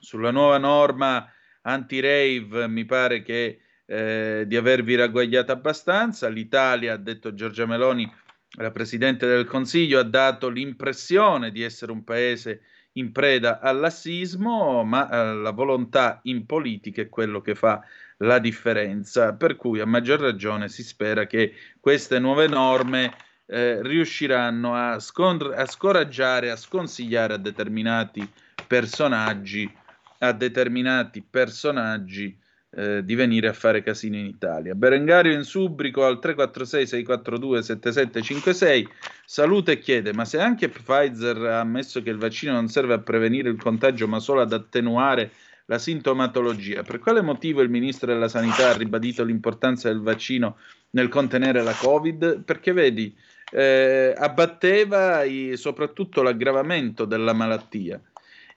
[0.00, 1.30] Sulla nuova norma
[1.60, 6.28] anti-rave mi pare che eh, di avervi ragguagliato abbastanza.
[6.28, 8.10] L'Italia, ha detto Giorgia Meloni,
[8.56, 12.62] la Presidente del Consiglio, ha dato l'impressione di essere un paese
[12.92, 17.82] in preda al lassismo, ma eh, la volontà in politica è quello che fa
[18.18, 23.12] la differenza, per cui a maggior ragione si spera che queste nuove norme
[23.46, 28.26] eh, riusciranno a, scon- a scoraggiare, a sconsigliare a determinati
[28.66, 29.70] personaggi,
[30.18, 32.36] a determinati personaggi
[32.78, 34.74] eh, di venire a fare casino in Italia.
[34.74, 38.84] Berengario in Subrico al 346-642-7756
[39.24, 42.98] saluta e chiede: Ma se anche Pfizer ha ammesso che il vaccino non serve a
[42.98, 45.30] prevenire il contagio ma solo ad attenuare
[45.64, 50.58] la sintomatologia, per quale motivo il ministro della Sanità ha ribadito l'importanza del vaccino
[50.90, 52.42] nel contenere la Covid?
[52.44, 53.16] Perché vedi,
[53.52, 57.98] eh, abbatteva i, soprattutto l'aggravamento della malattia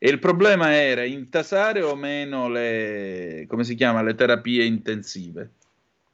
[0.02, 3.46] e il problema era intasare o meno le,
[3.76, 5.52] chiama, le terapie intensive.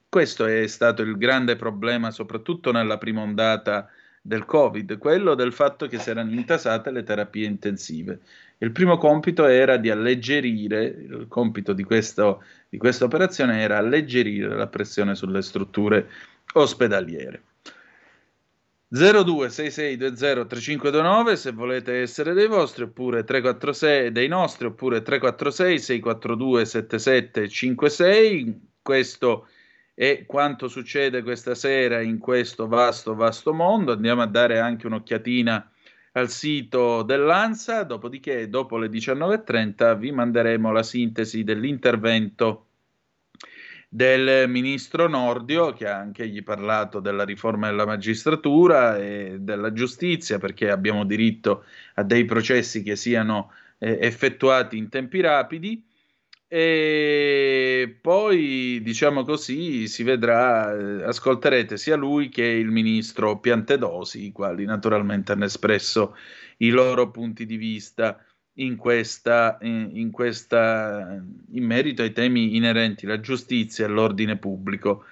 [0.09, 3.87] Questo è stato il grande problema, soprattutto nella prima ondata
[4.19, 8.21] del Covid, quello del fatto che si erano intasate le terapie intensive.
[8.57, 14.55] Il primo compito era di alleggerire, il compito di, questo, di questa operazione era alleggerire
[14.55, 16.09] la pressione sulle strutture
[16.53, 17.43] ospedaliere.
[18.95, 29.47] 0266203529 se volete essere dei vostri oppure 346 dei nostri oppure 346 642 7756 questo
[29.93, 33.93] è quanto succede questa sera in questo vasto vasto mondo.
[33.93, 35.71] Andiamo a dare anche un'occhiatina
[36.11, 37.83] al sito dell'ANSA.
[37.83, 42.65] Dopodiché dopo le 19.30 vi manderemo la sintesi dell'intervento
[43.89, 50.37] del ministro Nordio, che ha anche gli parlato della riforma della magistratura e della giustizia,
[50.37, 55.83] perché abbiamo diritto a dei processi che siano eh, effettuati in tempi rapidi.
[56.47, 64.31] E poi, diciamo così, si vedrà, eh, ascolterete sia lui che il ministro Piantedosi, i
[64.31, 66.15] quali naturalmente hanno espresso
[66.57, 68.23] i loro punti di vista
[68.55, 71.21] in, questa, in, in, questa,
[71.51, 75.05] in merito ai temi inerenti alla giustizia e all'ordine pubblico.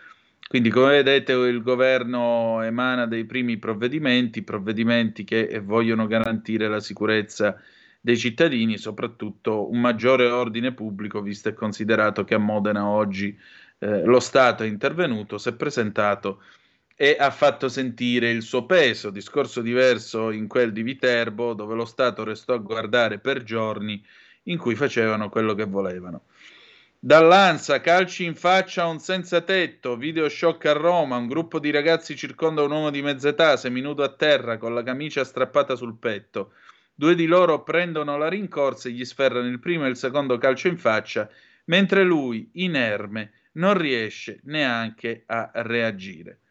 [0.48, 7.60] Quindi, come vedete, il governo emana dei primi provvedimenti, provvedimenti che vogliono garantire la sicurezza
[7.99, 13.36] dei cittadini, soprattutto un maggiore ordine pubblico, visto e considerato che a Modena oggi
[13.80, 16.44] eh, lo Stato è intervenuto, si è presentato
[16.95, 21.86] e ha fatto sentire il suo peso, discorso diverso in quel di Viterbo, dove lo
[21.86, 24.03] Stato restò a guardare per giorni
[24.44, 26.26] in cui facevano quello che volevano.
[26.99, 31.70] Dall'Ansa, calci in faccia a un senza tetto, video shock a Roma, un gruppo di
[31.72, 35.98] ragazzi circonda un uomo di mezza età, seminudo a terra, con la camicia strappata sul
[35.98, 36.53] petto.
[36.95, 40.68] Due di loro prendono la rincorsa e gli sferrano il primo e il secondo calcio
[40.68, 41.28] in faccia,
[41.65, 46.43] mentre lui, inerme, non riesce neanche a reagire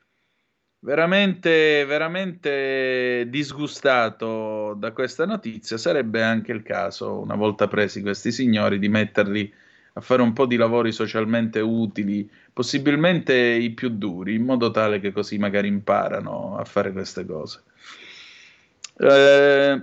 [0.84, 5.76] veramente, veramente disgustato da questa notizia.
[5.76, 9.52] Sarebbe anche il caso, una volta presi questi signori, di metterli
[9.94, 15.00] a fare un po' di lavori socialmente utili, possibilmente i più duri, in modo tale
[15.00, 17.62] che così magari imparano a fare queste cose.
[18.98, 19.82] Eh,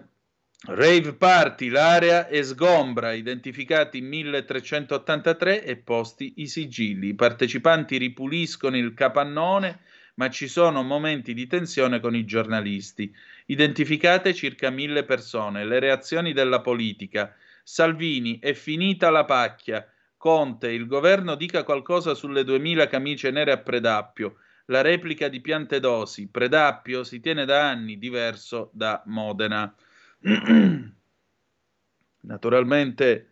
[0.66, 7.10] rave Party, l'area è sgombra, identificati 1383 e posti i sigilli.
[7.10, 9.80] I partecipanti ripuliscono il capannone
[10.20, 13.10] ma ci sono momenti di tensione con i giornalisti.
[13.46, 15.64] Identificate circa mille persone.
[15.64, 17.34] Le reazioni della politica.
[17.64, 19.90] Salvini, è finita la pacchia.
[20.18, 24.40] Conte, il governo dica qualcosa sulle 2000 camicie nere a Predappio.
[24.66, 26.28] La replica di Piantedosi.
[26.28, 29.74] Predappio si tiene da anni diverso da Modena.
[32.22, 33.30] Naturalmente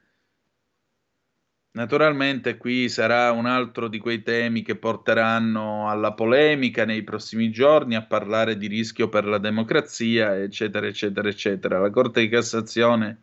[1.77, 7.93] Naturalmente qui sarà un altro di quei temi che porteranno alla polemica nei prossimi giorni,
[7.93, 11.77] a parlare di rischio per la democrazia, eccetera, eccetera, eccetera.
[11.77, 13.21] La Corte di Cassazione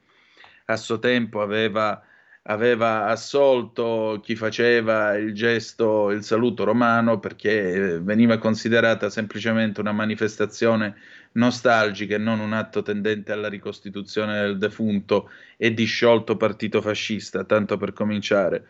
[0.67, 2.01] a suo tempo aveva,
[2.47, 10.95] aveva assolto chi faceva il gesto, il saluto romano, perché veniva considerata semplicemente una manifestazione
[11.33, 17.79] nostalgica e non un atto tendente alla ricostituzione del defunto e disciolto partito fascista, tanto
[17.79, 18.66] per cominciare.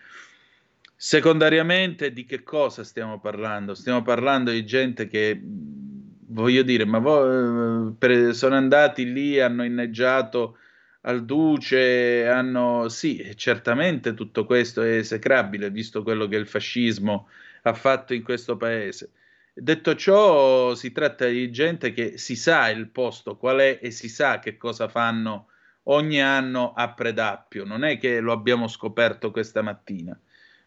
[0.94, 3.74] Secondariamente, di che cosa stiamo parlando?
[3.74, 10.58] Stiamo parlando di gente che, voglio dire, ma voi, per, sono andati lì, hanno inneggiato
[11.06, 12.88] al duce, hanno...
[12.88, 17.28] Sì, certamente tutto questo è esecrabile, visto quello che il fascismo
[17.62, 19.10] ha fatto in questo paese
[19.56, 24.08] Detto ciò, si tratta di gente che si sa il posto qual è e si
[24.08, 25.46] sa che cosa fanno
[25.84, 27.64] ogni anno a Predappio.
[27.64, 30.18] Non è che lo abbiamo scoperto questa mattina.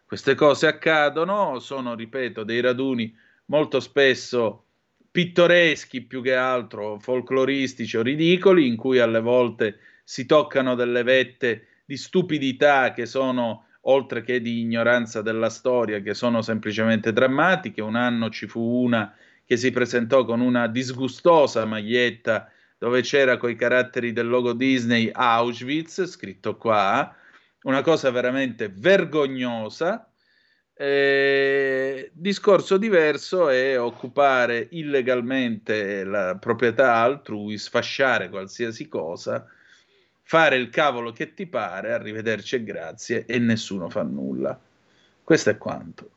[0.05, 3.13] Queste cose accadono, sono, ripeto, dei raduni
[3.47, 4.63] molto spesso
[5.11, 11.67] pittoreschi più che altro, folcloristici o ridicoli, in cui alle volte si toccano delle vette
[11.83, 17.81] di stupidità che sono oltre che di ignoranza della storia, che sono semplicemente drammatiche.
[17.81, 19.13] Un anno ci fu una
[19.43, 26.05] che si presentò con una disgustosa maglietta dove c'era coi caratteri del logo Disney Auschwitz,
[26.05, 27.13] scritto qua,
[27.63, 30.09] una cosa veramente vergognosa.
[30.73, 39.45] Eh, discorso diverso è occupare illegalmente la proprietà altrui, sfasciare qualsiasi cosa
[40.27, 44.59] fare il cavolo che ti pare, arrivederci e grazie, e nessuno fa nulla.
[45.23, 46.09] Questo è quanto.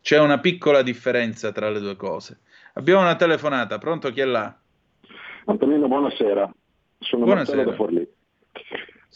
[0.00, 2.40] C'è una piccola differenza tra le due cose.
[2.72, 4.52] Abbiamo una telefonata, pronto chi è là?
[5.44, 6.52] Antonino, buonasera.
[6.98, 7.56] Sono buonasera.
[7.56, 8.08] Marcello da Forlì.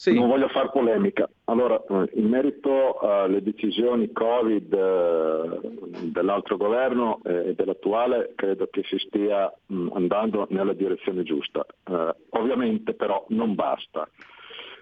[0.01, 0.14] Sì.
[0.14, 1.28] Non voglio fare polemica.
[1.44, 5.60] Allora, eh, in merito alle decisioni Covid eh,
[6.05, 9.52] dell'altro governo eh, e dell'attuale, credo che si stia
[9.93, 11.66] andando nella direzione giusta.
[12.31, 14.09] ovviamente però non basta.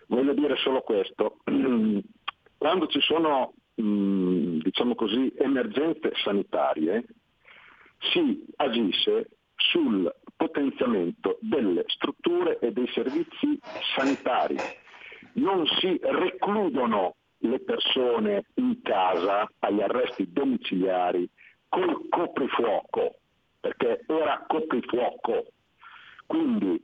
[0.06, 1.38] Voglio dire solo questo.
[2.56, 7.04] Quando ci sono, diciamo così, emergenze sanitarie,
[8.12, 13.58] si agisce sul potenziamento delle strutture e dei servizi
[13.96, 14.56] sanitari
[15.38, 21.28] non si recludono le persone in casa agli arresti domiciliari
[21.68, 23.16] col coprifuoco,
[23.60, 25.46] perché era coprifuoco.
[26.26, 26.82] Quindi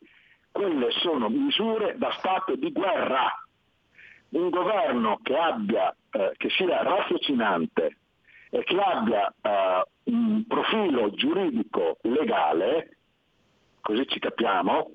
[0.51, 3.33] quelle sono misure da stato di guerra.
[4.31, 7.99] Un governo che, abbia, eh, che sia raziocinante
[8.51, 12.97] e che abbia eh, un profilo giuridico legale,
[13.81, 14.91] così ci capiamo,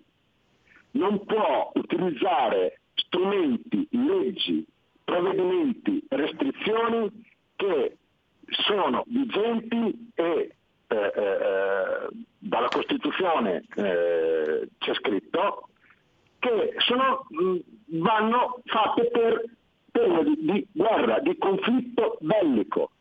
[0.91, 2.78] non può utilizzare
[3.09, 4.65] strumenti, leggi,
[5.03, 7.09] provvedimenti, restrizioni
[7.55, 7.97] che
[8.47, 10.55] sono vigenti e
[10.87, 12.07] eh, eh,
[12.39, 15.69] dalla Costituzione eh, c'è scritto
[16.39, 17.57] che sono, mh,
[17.99, 19.43] vanno fatte per
[19.91, 22.91] periodi di guerra, di conflitto bellico.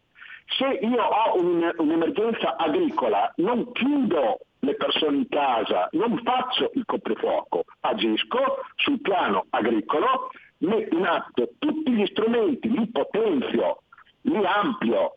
[0.59, 6.85] Se io ho un, un'emergenza agricola non chiudo le persone in casa, non faccio il
[6.85, 13.83] coprifuoco, agisco sul piano agricolo, metto in atto tutti gli strumenti, li potenzio,
[14.23, 15.17] li ampio,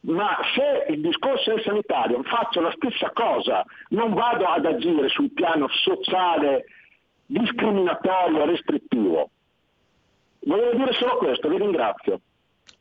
[0.00, 5.30] ma se il discorso è sanitario faccio la stessa cosa, non vado ad agire sul
[5.32, 6.64] piano sociale,
[7.26, 9.30] discriminatorio, restrittivo.
[10.40, 12.20] Volevo dire solo questo, vi ringrazio.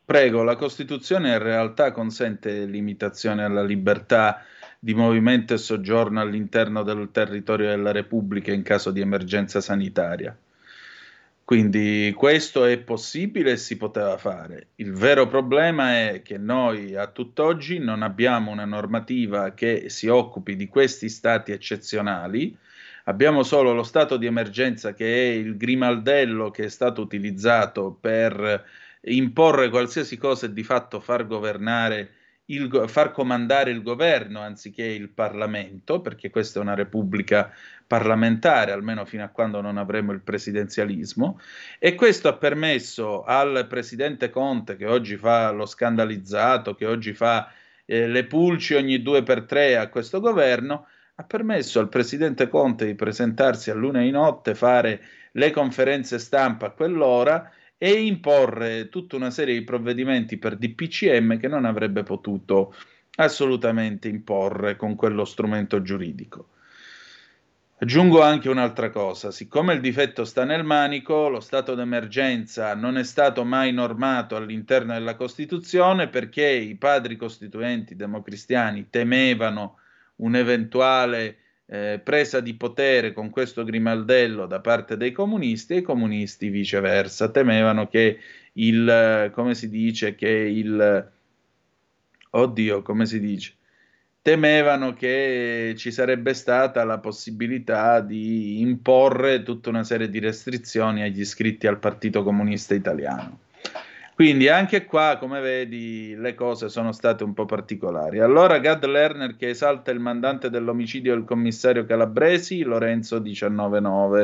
[0.06, 4.42] Prego, la Costituzione in realtà consente limitazioni alla libertà
[4.80, 10.38] di movimento e soggiorno all'interno del territorio della Repubblica in caso di emergenza sanitaria.
[11.48, 14.68] Quindi questo è possibile e si poteva fare.
[14.76, 20.58] Il vero problema è che noi a tutt'oggi non abbiamo una normativa che si occupi
[20.58, 22.54] di questi stati eccezionali,
[23.06, 28.66] abbiamo solo lo stato di emergenza che è il grimaldello che è stato utilizzato per
[29.04, 32.10] imporre qualsiasi cosa e di fatto far governare
[32.48, 37.52] il, far comandare il governo anziché il Parlamento, perché questa è una repubblica
[37.86, 41.40] parlamentare, almeno fino a quando non avremo il presidenzialismo,
[41.80, 47.52] e questo ha permesso al presidente Conte, che oggi fa lo scandalizzato, che oggi fa
[47.86, 52.86] eh, le pulci ogni due per tre a questo governo, ha permesso al presidente Conte
[52.86, 55.02] di presentarsi a luna di notte, fare
[55.32, 61.48] le conferenze stampa a quell'ora e imporre tutta una serie di provvedimenti per DPCM che
[61.48, 62.74] non avrebbe potuto
[63.18, 66.50] assolutamente imporre con quello strumento giuridico.
[67.80, 73.04] Aggiungo anche un'altra cosa, siccome il difetto sta nel manico, lo stato d'emergenza non è
[73.04, 79.78] stato mai normato all'interno della Costituzione perché i padri costituenti democristiani temevano
[80.16, 81.38] un'eventuale
[81.70, 87.30] eh, presa di potere con questo grimaldello da parte dei comunisti e i comunisti viceversa
[87.30, 88.20] temevano che
[88.54, 91.12] il, come si dice, che il,
[92.30, 93.54] oddio, come si dice,
[94.22, 101.20] temevano che ci sarebbe stata la possibilità di imporre tutta una serie di restrizioni agli
[101.20, 103.40] iscritti al Partito Comunista Italiano.
[104.18, 108.18] Quindi anche qua, come vedi, le cose sono state un po' particolari.
[108.18, 114.24] Allora Gad Lerner che esalta il mandante dell'omicidio del commissario Calabresi, Lorenzo 199.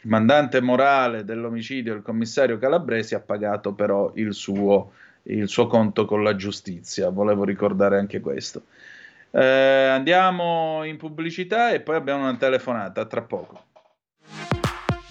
[0.00, 4.90] Il mandante morale dell'omicidio del commissario Calabresi ha pagato però il suo,
[5.22, 7.08] il suo conto con la giustizia.
[7.10, 8.64] Volevo ricordare anche questo.
[9.30, 13.66] Eh, andiamo in pubblicità e poi abbiamo una telefonata tra poco.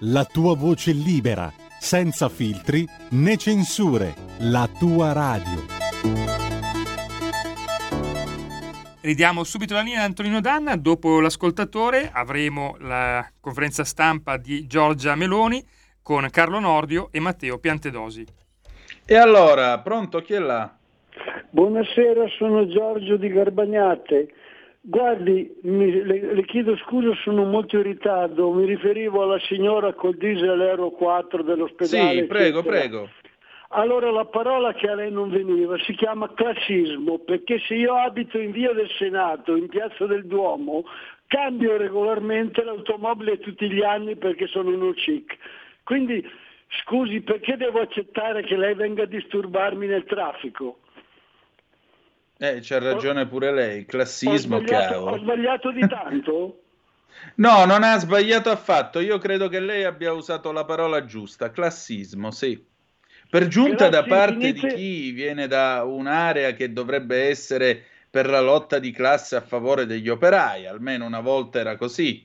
[0.00, 5.66] la tua voce libera, senza filtri né censure, la tua radio.
[9.00, 15.16] Ridiamo subito la linea ad Antonino Danna, dopo l'ascoltatore avremo la conferenza stampa di Giorgia
[15.16, 15.64] Meloni
[16.02, 18.24] con Carlo Nordio e Matteo Piantedosi.
[19.04, 20.76] E allora, pronto, chi è là?
[21.50, 24.28] Buonasera, sono Giorgio di Garbagnate.
[24.90, 30.16] Guardi, mi, le, le, chiedo scusa, sono molto in ritardo, mi riferivo alla signora col
[30.16, 32.22] diesel Euro 4 dell'ospedale.
[32.22, 32.80] Sì, prego, eccetera.
[32.80, 33.10] prego.
[33.72, 38.38] Allora la parola che a lei non veniva si chiama classismo, perché se io abito
[38.38, 40.84] in via del Senato, in piazza del Duomo,
[41.26, 45.36] cambio regolarmente l'automobile tutti gli anni perché sono uno chic.
[45.82, 46.26] Quindi,
[46.80, 50.78] scusi, perché devo accettare che lei venga a disturbarmi nel traffico?
[52.40, 56.62] Eh, c'ha ragione pure lei, classismo, ho sbagliato, Ho sbagliato di tanto?
[57.36, 59.00] no, non ha sbagliato affatto.
[59.00, 62.64] Io credo che lei abbia usato la parola giusta, classismo, sì.
[63.28, 64.68] Per giunta Grazie, da parte inizio...
[64.68, 69.84] di chi viene da un'area che dovrebbe essere per la lotta di classe a favore
[69.84, 72.24] degli operai, almeno una volta era così.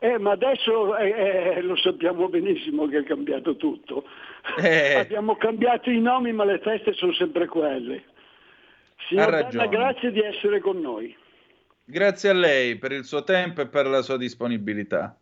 [0.00, 1.10] Eh, ma adesso eh,
[1.56, 4.04] eh, lo sappiamo benissimo che è cambiato tutto.
[4.60, 4.96] Eh.
[4.96, 8.02] Abbiamo cambiato i nomi, ma le feste sono sempre quelle.
[9.08, 11.16] Signor Danna, grazie di essere con noi.
[11.84, 15.16] Grazie a lei per il suo tempo e per la sua disponibilità.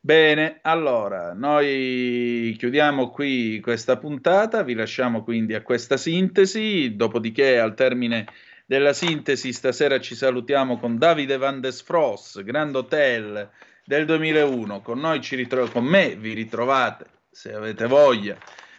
[0.00, 7.74] Bene, allora, noi chiudiamo qui questa puntata, vi lasciamo quindi a questa sintesi, dopodiché al
[7.74, 8.26] termine
[8.66, 13.48] della sintesi stasera ci salutiamo con Davide Van des Fross, Grand Hotel
[13.84, 18.36] del 2001, con, noi ci ritro- con me vi ritrovate, se avete voglia,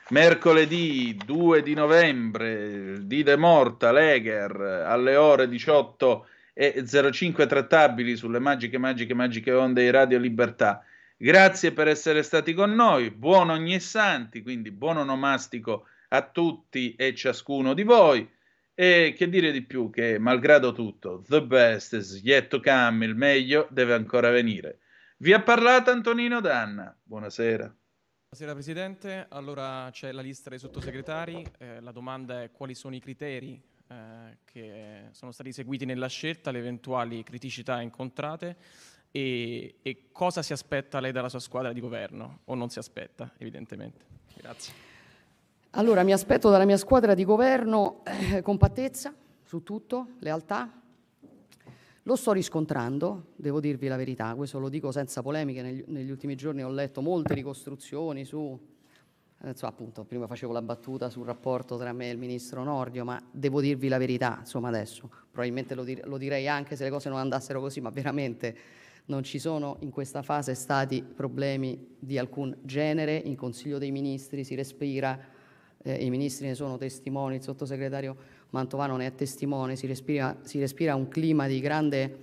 [0.10, 4.56] mercoledì 2 di novembre di De Morta Leger
[4.86, 10.84] alle ore 18 e 05 trattabili sulle magiche, magiche, magiche onde di Radio Libertà.
[11.18, 17.16] Grazie per essere stati con noi, buon ogni santi, quindi buon onomastico a tutti e
[17.16, 18.30] ciascuno di voi.
[18.78, 23.16] E che dire di più che, malgrado tutto, the best is yet to come, il
[23.16, 24.80] meglio deve ancora venire.
[25.18, 26.96] Vi ha parlato Antonino Danna.
[27.02, 27.74] Buonasera.
[28.28, 33.00] Buonasera Presidente, allora c'è la lista dei sottosegretari, eh, la domanda è quali sono i
[33.00, 38.58] criteri eh, che sono stati seguiti nella scelta, le eventuali criticità incontrate
[39.12, 43.32] e, e, cosa si aspetta lei dalla sua squadra di governo o non si aspetta
[43.38, 44.04] evidentemente.
[44.36, 44.74] Grazie.
[45.72, 50.70] Allora mi aspetto dalla mia squadra di governo eh, compattezza su tutto, lealtà,
[52.08, 56.36] lo sto riscontrando, devo dirvi la verità, questo lo dico senza polemiche, negli, negli ultimi
[56.36, 58.60] giorni ho letto molte ricostruzioni su,
[59.42, 63.04] eh, insomma, appunto, prima facevo la battuta sul rapporto tra me e il ministro Nordio,
[63.06, 66.92] ma devo dirvi la verità, insomma adesso, probabilmente lo, dir- lo direi anche se le
[66.92, 68.56] cose non andassero così, ma veramente
[69.06, 74.44] non ci sono in questa fase stati problemi di alcun genere, in Consiglio dei Ministri
[74.44, 75.20] si respira,
[75.82, 78.16] eh, i ministri ne sono testimoni, il sottosegretario
[78.56, 82.18] Mantovano ne è testimone, si respira, si respira un clima di grande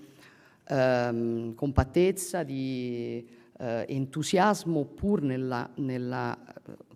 [0.67, 3.29] ehm, compattezza, di
[3.59, 6.39] eh, entusiasmo pur nella, nella,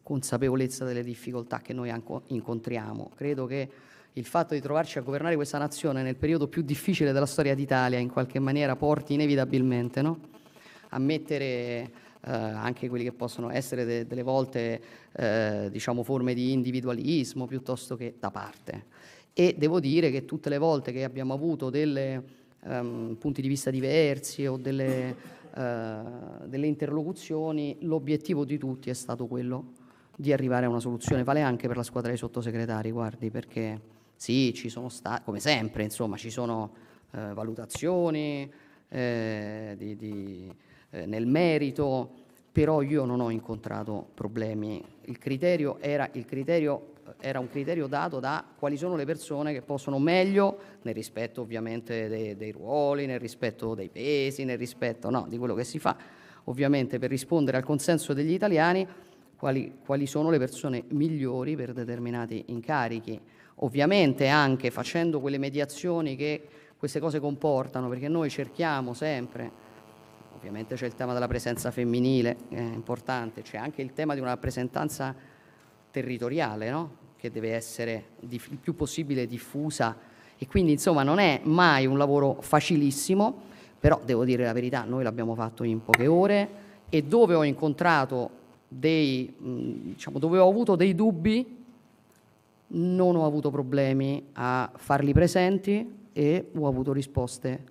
[0.03, 1.93] consapevolezza delle difficoltà che noi
[2.29, 3.11] incontriamo.
[3.17, 3.69] Credo che
[4.13, 7.99] il fatto di trovarci a governare questa nazione nel periodo più difficile della storia d'Italia
[7.99, 10.21] in qualche maniera porti inevitabilmente no?
[10.91, 11.91] a mettere
[12.25, 14.81] eh, anche quelli che possono essere de- delle volte
[15.11, 18.85] eh, diciamo forme di individualismo piuttosto che da parte.
[19.39, 22.19] E devo dire che tutte le volte che abbiamo avuto dei
[22.63, 25.15] um, punti di vista diversi o delle,
[25.55, 29.75] uh, delle interlocuzioni, l'obiettivo di tutti è stato quello
[30.17, 31.23] di arrivare a una soluzione.
[31.23, 33.79] Vale anche per la squadra dei sottosegretari, guardi, perché
[34.15, 36.73] sì, ci sono stati, come sempre, insomma, ci sono
[37.11, 38.51] eh, valutazioni
[38.89, 40.51] eh, di, di,
[40.93, 42.11] eh, nel merito,
[42.51, 44.83] però io non ho incontrato problemi.
[45.03, 49.63] Il criterio era, il criterio era un criterio dato da quali sono le persone che
[49.63, 55.27] possono meglio, nel rispetto ovviamente dei, dei ruoli, nel rispetto dei pesi, nel rispetto no,
[55.29, 55.97] di quello che si fa,
[56.45, 58.87] ovviamente per rispondere al consenso degli italiani,
[59.37, 63.21] quali, quali sono le persone migliori per determinati incarichi.
[63.61, 66.47] Ovviamente anche facendo quelle mediazioni che
[66.77, 69.51] queste cose comportano, perché noi cerchiamo sempre,
[70.35, 74.31] ovviamente c'è il tema della presenza femminile, è importante, c'è anche il tema di una
[74.31, 75.15] rappresentanza
[75.97, 76.91] territoriale, no?
[77.17, 79.97] che deve essere il più possibile diffusa
[80.37, 83.45] e quindi insomma non è mai un lavoro facilissimo,
[83.81, 86.49] però devo dire la verità, noi l'abbiamo fatto in poche ore
[86.91, 88.31] e dove ho incontrato
[88.69, 91.65] dei, diciamo, dove ho avuto dei dubbi
[92.69, 97.65] non ho avuto problemi a farli presenti e ho avuto risposte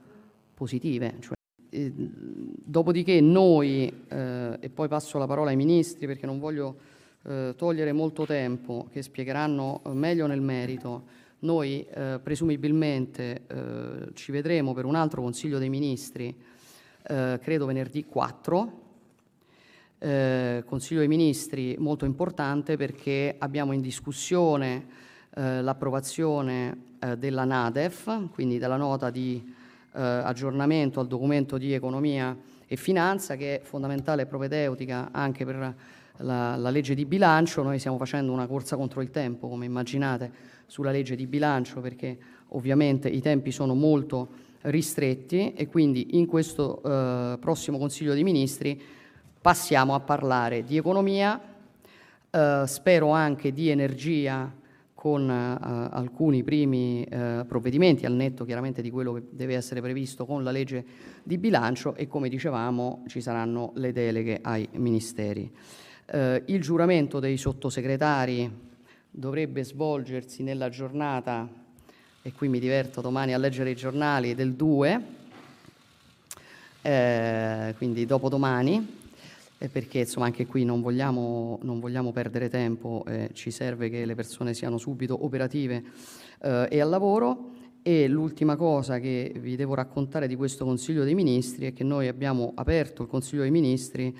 [0.56, 1.15] positive.
[1.19, 1.35] Cioè,
[1.69, 6.93] eh, dopodiché noi, eh, e poi passo la parola ai ministri perché non voglio
[7.27, 11.03] eh, togliere molto tempo, che spiegheranno meglio nel merito,
[11.39, 16.35] noi eh, presumibilmente eh, ci vedremo per un altro Consiglio dei Ministri,
[17.07, 18.81] eh, credo venerdì 4,
[19.99, 24.85] eh, Consiglio dei Ministri molto importante perché abbiamo in discussione
[25.35, 29.64] eh, l'approvazione eh, della NADEF, quindi della nota di
[29.97, 32.38] aggiornamento al documento di economia
[32.68, 35.73] e finanza che è fondamentale e propedeutica anche per
[36.17, 37.63] la, la legge di bilancio.
[37.63, 40.31] Noi stiamo facendo una corsa contro il tempo, come immaginate,
[40.65, 42.17] sulla legge di bilancio perché
[42.49, 48.81] ovviamente i tempi sono molto ristretti e quindi in questo eh, prossimo Consiglio dei Ministri
[49.41, 51.39] passiamo a parlare di economia,
[52.31, 54.51] eh, spero anche di energia
[55.05, 60.25] con eh, alcuni primi eh, provvedimenti, al netto chiaramente di quello che deve essere previsto
[60.25, 60.83] con la legge
[61.21, 65.51] di bilancio e come dicevamo ci saranno le deleghe ai ministeri.
[66.07, 68.52] Eh, il giuramento dei sottosegretari
[69.10, 71.49] dovrebbe svolgersi nella giornata,
[72.22, 75.02] e qui mi diverto domani a leggere i giornali, del 2,
[76.84, 79.03] eh, quindi dopodomani,
[79.72, 84.14] perché insomma anche qui non vogliamo, non vogliamo perdere tempo, eh, ci serve che le
[84.14, 85.84] persone siano subito operative
[86.41, 87.53] eh, e al lavoro.
[87.82, 92.07] E l'ultima cosa che vi devo raccontare di questo Consiglio dei Ministri è che noi
[92.07, 94.15] abbiamo aperto il Consiglio dei Ministri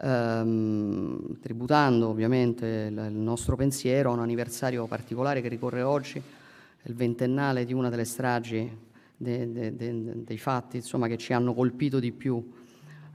[0.00, 6.20] ehm, tributando ovviamente il, il nostro pensiero a un anniversario particolare che ricorre oggi,
[6.86, 8.70] il ventennale di una delle stragi
[9.16, 12.42] de, de, de, dei fatti insomma, che ci hanno colpito di più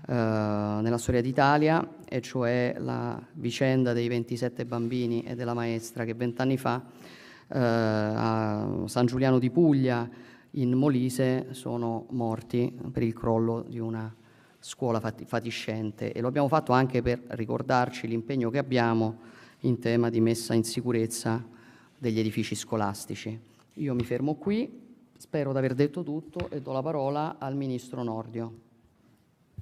[0.07, 6.13] eh, nella storia d'Italia, e cioè la vicenda dei 27 bambini e della maestra che
[6.15, 6.83] vent'anni fa
[7.47, 10.09] eh, a San Giuliano di Puglia,
[10.53, 14.11] in Molise, sono morti per il crollo di una
[14.59, 19.19] scuola fatiscente e lo abbiamo fatto anche per ricordarci l'impegno che abbiamo
[19.61, 21.43] in tema di messa in sicurezza
[21.97, 23.37] degli edifici scolastici.
[23.73, 24.87] Io mi fermo qui,
[25.17, 28.59] spero di aver detto tutto e do la parola al Ministro Nordio.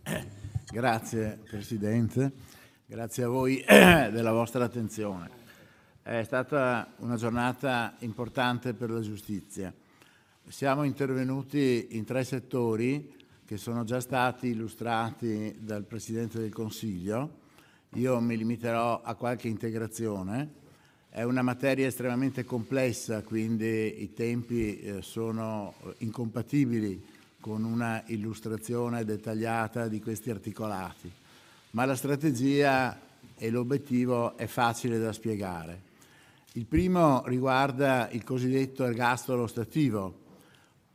[0.69, 2.31] Grazie Presidente,
[2.85, 5.29] grazie a voi della vostra attenzione.
[6.01, 9.73] È stata una giornata importante per la giustizia.
[10.45, 13.16] Siamo intervenuti in tre settori
[13.47, 17.45] che sono già stati illustrati dal Presidente del Consiglio.
[17.93, 20.65] Io mi limiterò a qualche integrazione.
[21.09, 27.01] È una materia estremamente complessa, quindi i tempi eh, sono incompatibili
[27.39, 31.09] con una illustrazione dettagliata di questi articolati,
[31.71, 32.99] ma la strategia
[33.37, 35.83] e l'obiettivo è facile da spiegare.
[36.53, 40.25] Il primo riguarda il cosiddetto ergastolo stativo.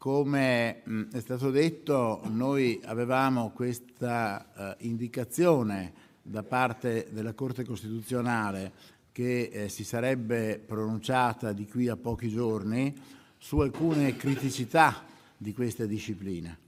[0.03, 8.73] Come è stato detto, noi avevamo questa eh, indicazione da parte della Corte Costituzionale
[9.12, 12.93] che eh, si sarebbe pronunciata di qui a pochi giorni
[13.39, 15.05] su alcune criticità
[15.37, 16.59] di questa disciplina.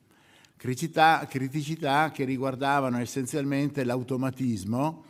[0.56, 5.06] Criticità, criticità che riguardavano essenzialmente l'automatismo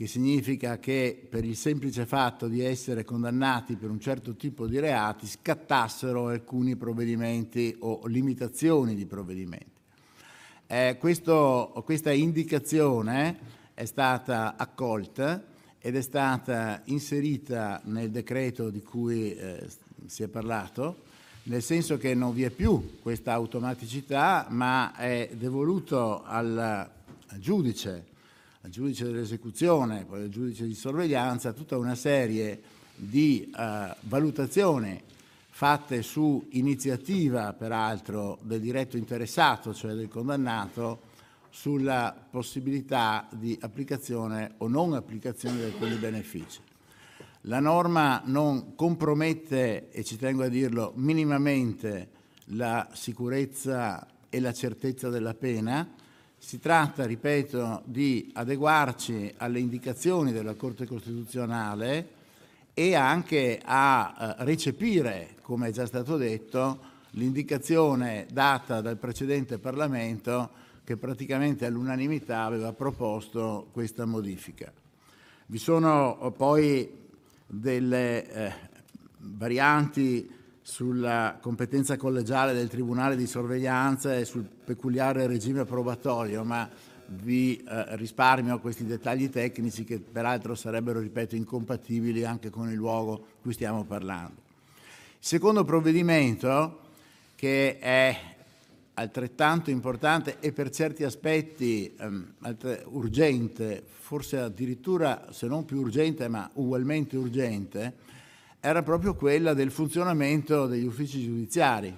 [0.00, 4.78] che significa che per il semplice fatto di essere condannati per un certo tipo di
[4.78, 9.78] reati scattassero alcuni provvedimenti o limitazioni di provvedimenti.
[10.66, 13.38] Eh, questo, questa indicazione
[13.74, 15.44] è stata accolta
[15.78, 19.68] ed è stata inserita nel decreto di cui eh,
[20.06, 21.02] si è parlato,
[21.42, 26.90] nel senso che non vi è più questa automaticità, ma è devoluto al,
[27.36, 28.09] giudice
[28.62, 32.60] al giudice dell'esecuzione, poi al giudice di sorveglianza, tutta una serie
[32.94, 35.02] di eh, valutazioni
[35.48, 41.08] fatte su iniziativa, peraltro, del diretto interessato, cioè del condannato,
[41.50, 46.60] sulla possibilità di applicazione o non applicazione di alcuni benefici.
[47.44, 52.08] La norma non compromette, e ci tengo a dirlo, minimamente
[52.52, 55.88] la sicurezza e la certezza della pena,
[56.42, 62.08] si tratta, ripeto, di adeguarci alle indicazioni della Corte Costituzionale
[62.72, 66.80] e anche a eh, recepire, come è già stato detto,
[67.10, 70.50] l'indicazione data dal precedente Parlamento
[70.82, 74.72] che praticamente all'unanimità aveva proposto questa modifica.
[75.44, 76.90] Vi sono poi
[77.46, 78.52] delle eh,
[79.18, 86.68] varianti sulla competenza collegiale del Tribunale di sorveglianza e sul peculiare regime probatorio, ma
[87.12, 93.16] vi eh, risparmio questi dettagli tecnici che peraltro sarebbero, ripeto, incompatibili anche con il luogo
[93.16, 94.48] di cui stiamo parlando.
[94.74, 96.80] Il secondo provvedimento,
[97.34, 98.16] che è
[98.94, 102.34] altrettanto importante e per certi aspetti ehm,
[102.86, 107.94] urgente, forse addirittura se non più urgente ma ugualmente urgente,
[108.60, 111.96] era proprio quella del funzionamento degli uffici giudiziari.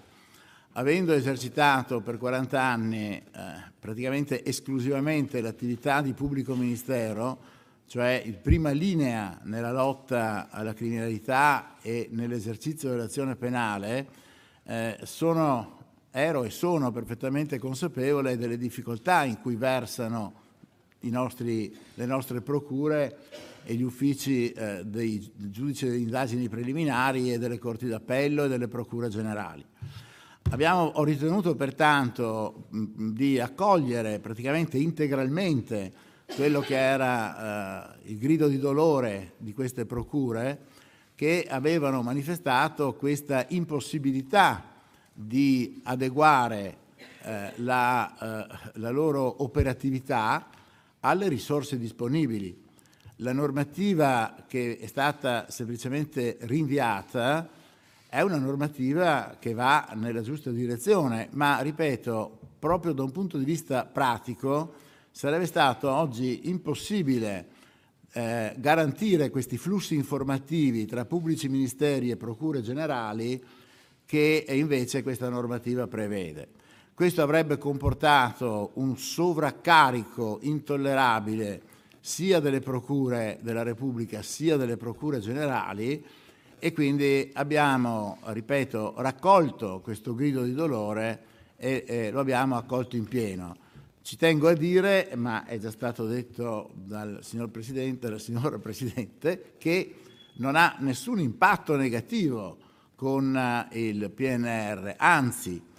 [0.74, 3.22] Avendo esercitato per 40 anni eh,
[3.78, 7.39] praticamente esclusivamente l'attività di pubblico ministero,
[7.86, 14.06] cioè in prima linea nella lotta alla criminalità e nell'esercizio dell'azione penale,
[14.64, 15.78] eh, sono,
[16.10, 20.40] ero e sono perfettamente consapevole delle difficoltà in cui versano
[21.01, 23.18] nostri, le nostre procure
[23.64, 28.68] e gli uffici eh, dei giudici delle indagini preliminari e delle corti d'appello e delle
[28.68, 29.64] procure generali.
[30.51, 35.93] Abbiamo, ho ritenuto pertanto mh, di accogliere praticamente integralmente
[36.34, 40.66] quello che era eh, il grido di dolore di queste procure
[41.14, 44.64] che avevano manifestato questa impossibilità
[45.12, 46.78] di adeguare
[47.22, 50.48] eh, la, eh, la loro operatività
[51.01, 52.61] alle risorse disponibili
[53.23, 57.49] la normativa che è stata semplicemente rinviata
[58.09, 63.44] è una normativa che va nella giusta direzione, ma ripeto, proprio da un punto di
[63.44, 64.74] vista pratico
[65.11, 67.47] sarebbe stato oggi impossibile
[68.12, 73.43] eh, garantire questi flussi informativi tra pubblici ministeri e procure generali
[74.05, 76.49] che invece questa normativa prevede.
[76.93, 81.70] Questo avrebbe comportato un sovraccarico intollerabile
[82.04, 86.04] sia delle procure della Repubblica sia delle procure generali
[86.58, 91.22] e quindi abbiamo, ripeto, raccolto questo grido di dolore
[91.56, 93.56] e, e lo abbiamo accolto in pieno.
[94.02, 99.54] Ci tengo a dire, ma è già stato detto dal signor Presidente, dalla signora Presidente,
[99.58, 99.94] che
[100.34, 102.58] non ha nessun impatto negativo
[102.96, 105.70] con eh, il PNR, anzi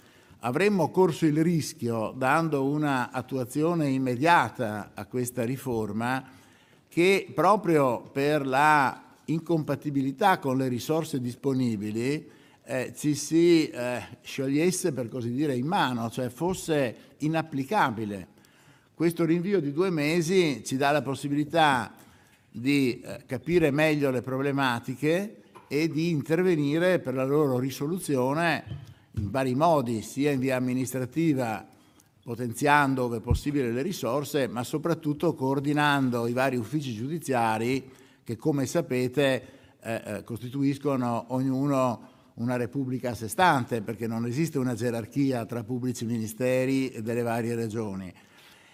[0.44, 6.22] avremmo corso il rischio, dando una attuazione immediata a questa riforma,
[6.86, 12.28] che proprio per la incompatibilità con le risorse disponibili
[12.62, 18.28] eh, ci si eh, sciogliesse, per così dire, in mano, cioè fosse inapplicabile.
[18.92, 21.94] Questo rinvio di due mesi ci dà la possibilità
[22.50, 29.54] di eh, capire meglio le problematiche e di intervenire per la loro risoluzione in vari
[29.54, 31.66] modi, sia in via amministrativa,
[32.22, 37.90] potenziando ove possibile le risorse, ma soprattutto coordinando i vari uffici giudiziari
[38.24, 39.42] che, come sapete,
[39.80, 45.62] eh, eh, costituiscono ognuno una repubblica a sé stante, perché non esiste una gerarchia tra
[45.62, 48.12] pubblici ministeri delle varie regioni.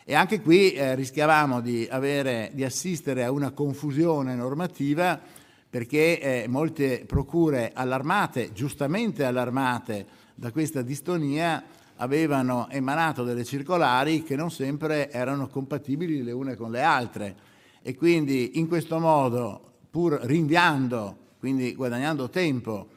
[0.05, 5.21] E anche qui eh, rischiavamo di, avere, di, assistere a una confusione normativa
[5.69, 10.07] perché eh, molte procure allarmate, giustamente allarmate,
[10.41, 11.63] da questa distonia
[11.97, 17.37] avevano emanato delle circolari che non sempre erano compatibili le une con le altre
[17.83, 19.61] e quindi in questo modo,
[19.91, 22.89] pur rinviando, quindi guadagnando tempo,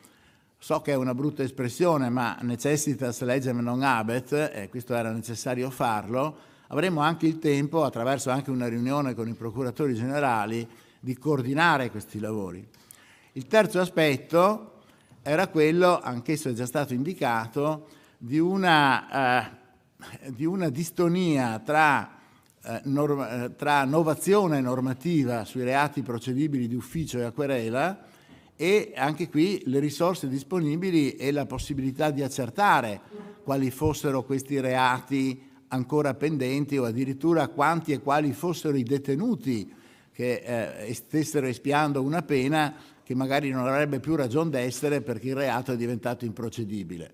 [0.57, 5.69] so che è una brutta espressione, ma necessitas legem non habet, e questo era necessario
[5.69, 6.37] farlo,
[6.67, 10.65] avremo anche il tempo, attraverso anche una riunione con i procuratori generali,
[10.97, 12.65] di coordinare questi lavori.
[13.33, 14.72] Il terzo aspetto
[15.23, 17.87] era quello, anch'esso è già stato indicato,
[18.17, 19.51] di una, eh,
[20.31, 22.17] di una distonia tra,
[22.61, 28.05] eh, norm- eh, tra novazione normativa sui reati procedibili di ufficio e a querela
[28.55, 32.99] e anche qui le risorse disponibili e la possibilità di accertare
[33.43, 39.73] quali fossero questi reati ancora pendenti o addirittura quanti e quali fossero i detenuti
[40.11, 45.35] che eh, stessero espiando una pena che magari non avrebbe più ragione d'essere perché il
[45.35, 47.11] reato è diventato improcedibile.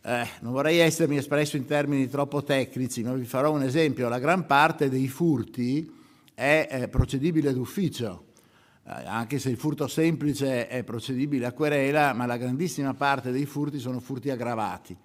[0.00, 4.08] Eh, non vorrei essermi espresso in termini troppo tecnici, ma vi farò un esempio.
[4.08, 5.92] La gran parte dei furti
[6.34, 8.26] è, è procedibile d'ufficio,
[8.86, 13.44] eh, anche se il furto semplice è procedibile a querela, ma la grandissima parte dei
[13.44, 14.96] furti sono furti aggravati.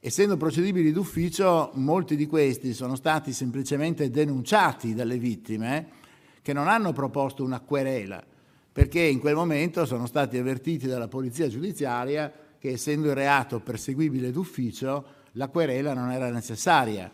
[0.00, 5.88] Essendo procedibili d'ufficio, molti di questi sono stati semplicemente denunciati dalle vittime
[6.42, 8.22] che non hanno proposto una querela,
[8.74, 14.32] perché in quel momento sono stati avvertiti dalla polizia giudiziaria che essendo il reato perseguibile
[14.32, 17.08] d'ufficio, la querela non era necessaria.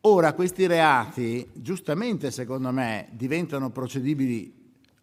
[0.00, 4.50] Ora questi reati, giustamente secondo me, diventano procedibili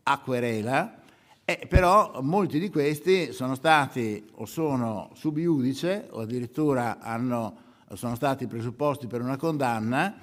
[0.02, 1.00] a querela,
[1.46, 7.56] eh, però molti di questi sono stati o sono sub iudice o addirittura hanno,
[7.94, 10.18] sono stati presupposti per una condanna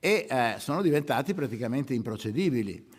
[0.00, 2.90] e eh, sono diventati praticamente improcedibili.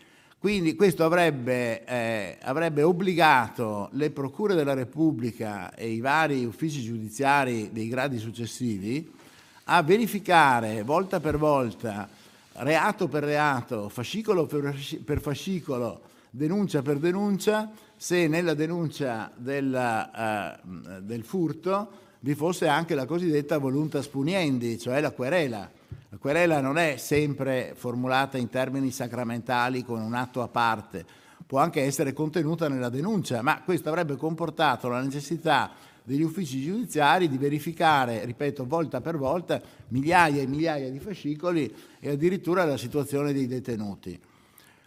[0.43, 7.69] Quindi questo avrebbe, eh, avrebbe, obbligato le procure della Repubblica e i vari uffici giudiziari
[7.71, 9.09] dei gradi successivi
[9.63, 12.09] a verificare volta per volta,
[12.55, 21.23] reato per reato, fascicolo per fascicolo, denuncia per denuncia, se nella denuncia del, eh, del
[21.23, 21.89] furto
[22.19, 25.71] vi fosse anche la cosiddetta voluntas puniendi, cioè la querela
[26.13, 31.03] la querela non è sempre formulata in termini sacramentali con un atto a parte,
[31.47, 35.71] può anche essere contenuta nella denuncia, ma questo avrebbe comportato la necessità
[36.03, 42.11] degli uffici giudiziari di verificare, ripeto, volta per volta, migliaia e migliaia di fascicoli e
[42.11, 44.19] addirittura la situazione dei detenuti.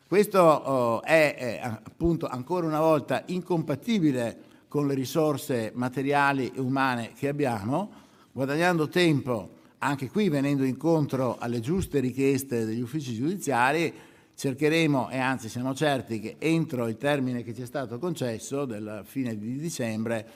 [0.06, 4.38] Questo oh, è, è appunto ancora una volta incompatibile
[4.68, 7.90] con le risorse materiali e umane che abbiamo,
[8.30, 13.92] guadagnando tempo anche qui venendo incontro alle giuste richieste degli uffici giudiziari,
[14.34, 19.02] cercheremo, e anzi siamo certi che entro il termine che ci è stato concesso, della
[19.04, 20.26] fine di dicembre,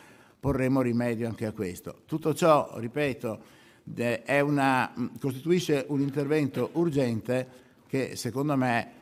[0.41, 2.03] porremo rimedio anche a questo.
[2.07, 3.41] Tutto ciò, ripeto,
[4.43, 7.47] una, costituisce un intervento urgente
[7.87, 8.93] che secondo me,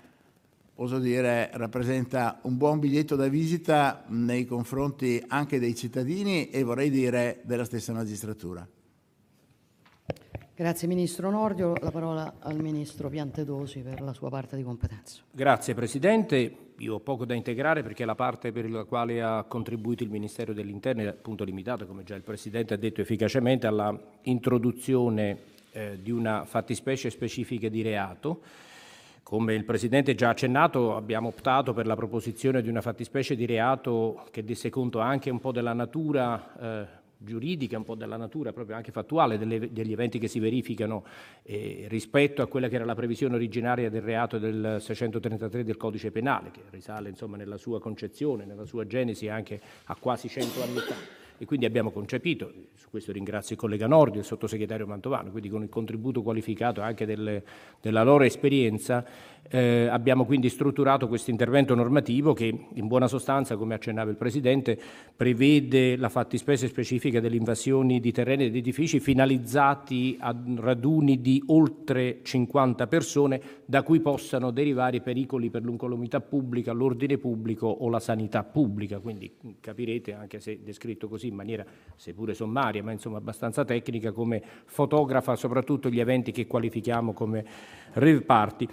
[0.76, 6.90] oso dire, rappresenta un buon biglietto da visita nei confronti anche dei cittadini e vorrei
[6.90, 8.66] dire della stessa magistratura.
[10.58, 15.22] Grazie Ministro Nordio, la parola al Ministro Piantedosi per la sua parte di competenza.
[15.30, 20.02] Grazie Presidente, io ho poco da integrare perché la parte per la quale ha contribuito
[20.02, 25.38] il Ministero dell'Interno è appunto limitata, come già il Presidente ha detto efficacemente, alla introduzione
[25.70, 28.40] eh, di una fattispecie specifica di reato.
[29.22, 34.26] Come il Presidente già accennato, abbiamo optato per la proposizione di una fattispecie di reato
[34.32, 38.76] che desse conto anche un po' della natura eh, giuridica, un po' della natura proprio
[38.76, 41.04] anche fattuale delle, degli eventi che si verificano
[41.42, 46.10] eh, rispetto a quella che era la previsione originaria del reato del 633 del codice
[46.10, 50.78] penale, che risale insomma nella sua concezione, nella sua genesi anche a quasi 100 anni
[50.78, 55.30] fa e quindi abbiamo concepito, su questo ringrazio il collega Nordi e il sottosegretario Mantovano,
[55.30, 57.44] quindi con il contributo qualificato anche delle,
[57.80, 59.04] della loro esperienza,
[59.50, 64.78] eh, abbiamo quindi strutturato questo intervento normativo che in buona sostanza, come accennava il Presidente,
[65.14, 72.18] prevede la fattispecie specifica delle invasioni di terreni ed edifici finalizzati a raduni di oltre
[72.22, 78.42] 50 persone da cui possano derivare pericoli per l'incolumità pubblica, l'ordine pubblico o la sanità
[78.42, 78.98] pubblica.
[78.98, 81.64] Quindi capirete, anche se descritto così in maniera
[81.96, 87.44] seppure sommaria, ma insomma abbastanza tecnica, come fotografa soprattutto gli eventi che qualifichiamo come
[87.92, 88.68] rave party.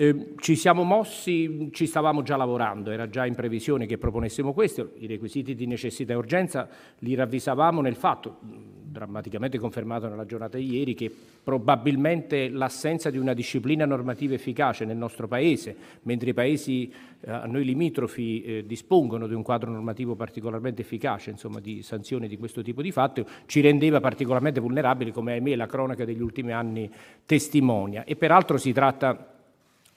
[0.00, 4.92] Eh, ci siamo mossi, ci stavamo già lavorando, era già in previsione che proponessimo questo,
[4.96, 6.66] i requisiti di necessità e urgenza
[7.00, 11.14] li ravvisavamo nel fatto, drammaticamente confermato nella giornata di ieri, che
[11.44, 16.90] probabilmente l'assenza di una disciplina normativa efficace nel nostro Paese, mentre i paesi
[17.20, 22.26] eh, a noi limitrofi eh, dispongono di un quadro normativo particolarmente efficace, insomma, di sanzioni
[22.26, 26.52] di questo tipo di fatto, ci rendeva particolarmente vulnerabili, come ahimè la cronaca degli ultimi
[26.52, 26.90] anni
[27.26, 28.04] testimonia.
[28.04, 29.34] E peraltro si tratta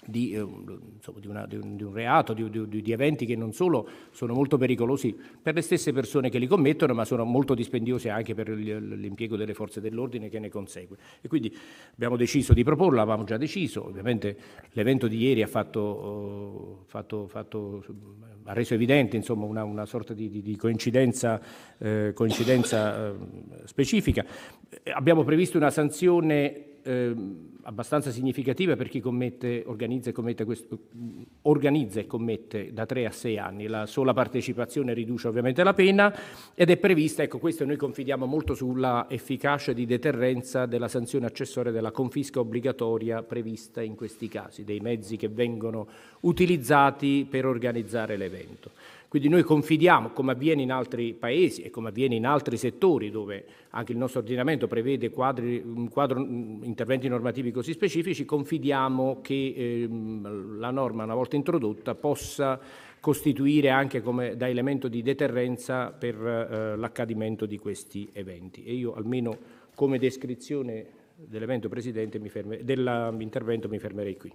[0.06, 3.88] di, eh, insomma, di, una, di, un, di, un, reato, di, eventi che non solo
[4.12, 8.34] sono molto pericolosi per le stesse persone che li commettono, ma sono molto dispendiosi anche
[8.34, 10.98] per l'impiego delle forze dell'ordine che ne consegue.
[11.22, 11.56] E quindi
[11.94, 14.38] abbiamo deciso di proporlo, avevamo già deciso, ovviamente
[14.72, 17.84] l'evento di ieri ha, fatto, uh, fatto, fatto,
[18.44, 21.42] ha reso evidente insomma, una, una, sorta di, coincidenza,
[21.78, 23.14] eh, coincidenza eh,
[23.66, 24.26] specifica.
[24.94, 27.16] Abbiamo previsto una sanzione eh,
[27.64, 30.78] abbastanza significativa per chi commette, organizza, e commette questo,
[31.44, 33.68] organizza e commette da 3 a 6 anni.
[33.68, 36.14] La sola partecipazione riduce ovviamente la pena
[36.54, 41.72] ed è prevista, ecco questo noi confidiamo molto sulla efficacia di deterrenza della sanzione accessoria
[41.72, 45.88] della confisca obbligatoria prevista in questi casi, dei mezzi che vengono
[46.22, 48.72] utilizzati per organizzare l'evento.
[49.14, 53.46] Quindi noi confidiamo, come avviene in altri paesi e come avviene in altri settori dove
[53.70, 60.72] anche il nostro ordinamento prevede quadri, quadro, interventi normativi così specifici, confidiamo che ehm, la
[60.72, 62.60] norma, una volta introdotta, possa
[63.00, 68.64] costituire anche come, da elemento di deterrenza per eh, l'accadimento di questi eventi.
[68.64, 69.38] E io almeno
[69.76, 70.88] come descrizione
[71.18, 74.34] dell'evento Presidente mi ferme, dell'intervento mi fermerei qui.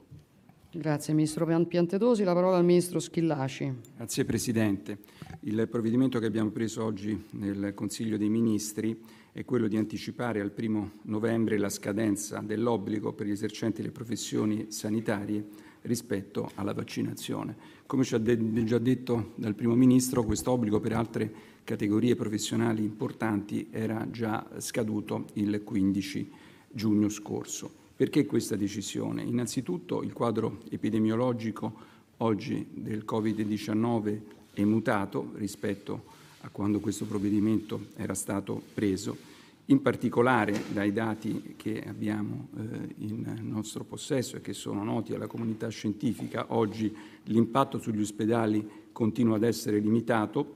[0.79, 2.23] Grazie Ministro Piantedosi.
[2.23, 3.75] La parola al Ministro Schillaci.
[3.97, 4.99] Grazie Presidente.
[5.41, 8.97] Il provvedimento che abbiamo preso oggi nel Consiglio dei Ministri
[9.33, 14.67] è quello di anticipare al primo novembre la scadenza dell'obbligo per gli esercenti le professioni
[14.69, 15.45] sanitarie
[15.83, 17.57] rispetto alla vaccinazione.
[17.85, 21.33] Come ci ha de- già detto dal Primo Ministro, questo obbligo per altre
[21.65, 26.31] categorie professionali importanti era già scaduto il 15
[26.71, 27.87] giugno scorso.
[27.99, 29.25] Perché questa decisione?
[29.25, 31.75] Innanzitutto il quadro epidemiologico
[32.19, 34.21] oggi del Covid-19
[34.53, 36.05] è mutato rispetto
[36.43, 39.17] a quando questo provvedimento era stato preso,
[39.65, 45.27] in particolare dai dati che abbiamo eh, in nostro possesso e che sono noti alla
[45.27, 46.95] comunità scientifica, oggi
[47.25, 50.55] l'impatto sugli ospedali continua ad essere limitato,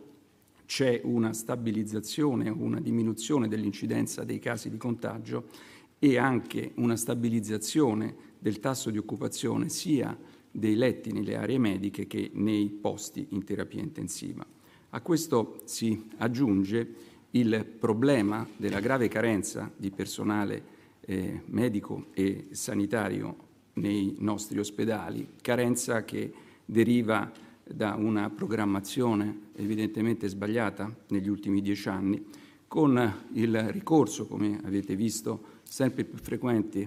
[0.65, 5.71] c'è una stabilizzazione una diminuzione dell'incidenza dei casi di contagio
[6.05, 10.19] e anche una stabilizzazione del tasso di occupazione sia
[10.51, 14.45] dei letti nelle aree mediche che nei posti in terapia intensiva.
[14.91, 16.95] A questo si aggiunge
[17.31, 20.65] il problema della grave carenza di personale
[21.03, 23.37] eh, medico e sanitario
[23.75, 26.33] nei nostri ospedali, carenza che
[26.65, 27.31] deriva
[27.63, 32.27] da una programmazione evidentemente sbagliata negli ultimi dieci anni,
[32.67, 36.87] con il ricorso, come avete visto, sempre più frequenti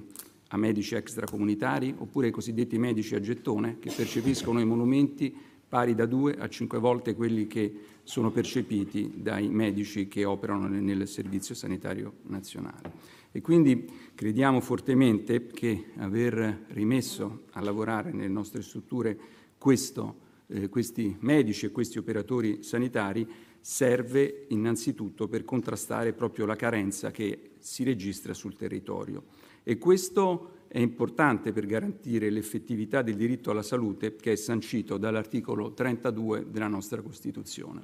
[0.50, 5.36] a medici extracomunitari oppure ai cosiddetti medici a gettone che percepiscono i monumenti
[5.68, 11.08] pari da due a cinque volte quelli che sono percepiti dai medici che operano nel
[11.08, 12.92] Servizio Sanitario Nazionale.
[13.32, 19.18] E quindi crediamo fortemente che aver rimesso a lavorare nelle nostre strutture
[19.58, 23.28] questo, eh, questi medici e questi operatori sanitari
[23.66, 29.24] serve innanzitutto per contrastare proprio la carenza che si registra sul territorio.
[29.64, 35.74] E questo è importante per garantire l'effettività del diritto alla salute che è sancito dall'articolo
[35.74, 37.84] 32 della nostra Costituzione.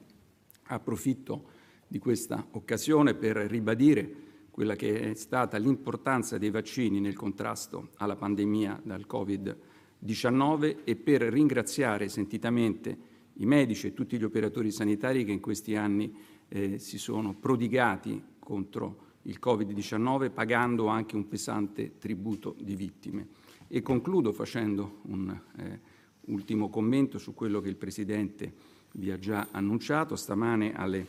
[0.66, 1.46] Approfitto
[1.88, 4.14] di questa occasione per ribadire
[4.52, 11.24] quella che è stata l'importanza dei vaccini nel contrasto alla pandemia dal Covid-19 e per
[11.24, 16.14] ringraziare sentitamente i medici e tutti gli operatori sanitari che in questi anni
[16.48, 23.28] eh, si sono prodigati contro il Covid-19 pagando anche un pesante tributo di vittime.
[23.68, 25.80] E concludo facendo un eh,
[26.26, 28.54] ultimo commento su quello che il Presidente
[28.94, 30.16] vi ha già annunciato.
[30.16, 31.06] Stamane alle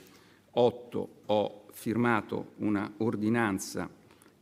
[0.51, 3.89] 8 ho firmato una ordinanza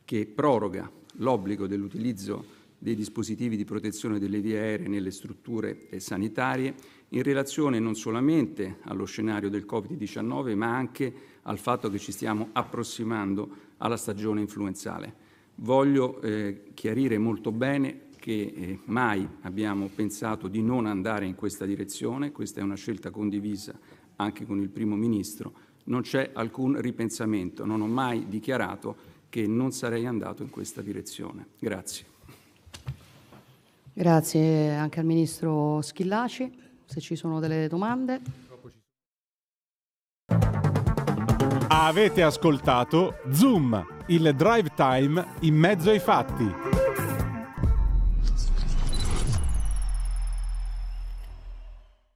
[0.04, 6.74] che proroga l'obbligo dell'utilizzo dei dispositivi di protezione delle vie aeree nelle strutture eh, sanitarie
[7.10, 11.12] in relazione non solamente allo scenario del Covid-19, ma anche
[11.42, 15.28] al fatto che ci stiamo approssimando alla stagione influenzale.
[15.56, 21.64] Voglio eh, chiarire molto bene che eh, mai abbiamo pensato di non andare in questa
[21.64, 23.76] direzione, questa è una scelta condivisa
[24.16, 25.52] anche con il Primo Ministro,
[25.84, 31.46] non c'è alcun ripensamento, non ho mai dichiarato che non sarei andato in questa direzione.
[31.58, 32.04] Grazie.
[33.92, 38.20] Grazie anche al Ministro Schillaci se ci sono delle domande.
[41.68, 46.89] Avete ascoltato Zoom, il drive time in mezzo ai fatti.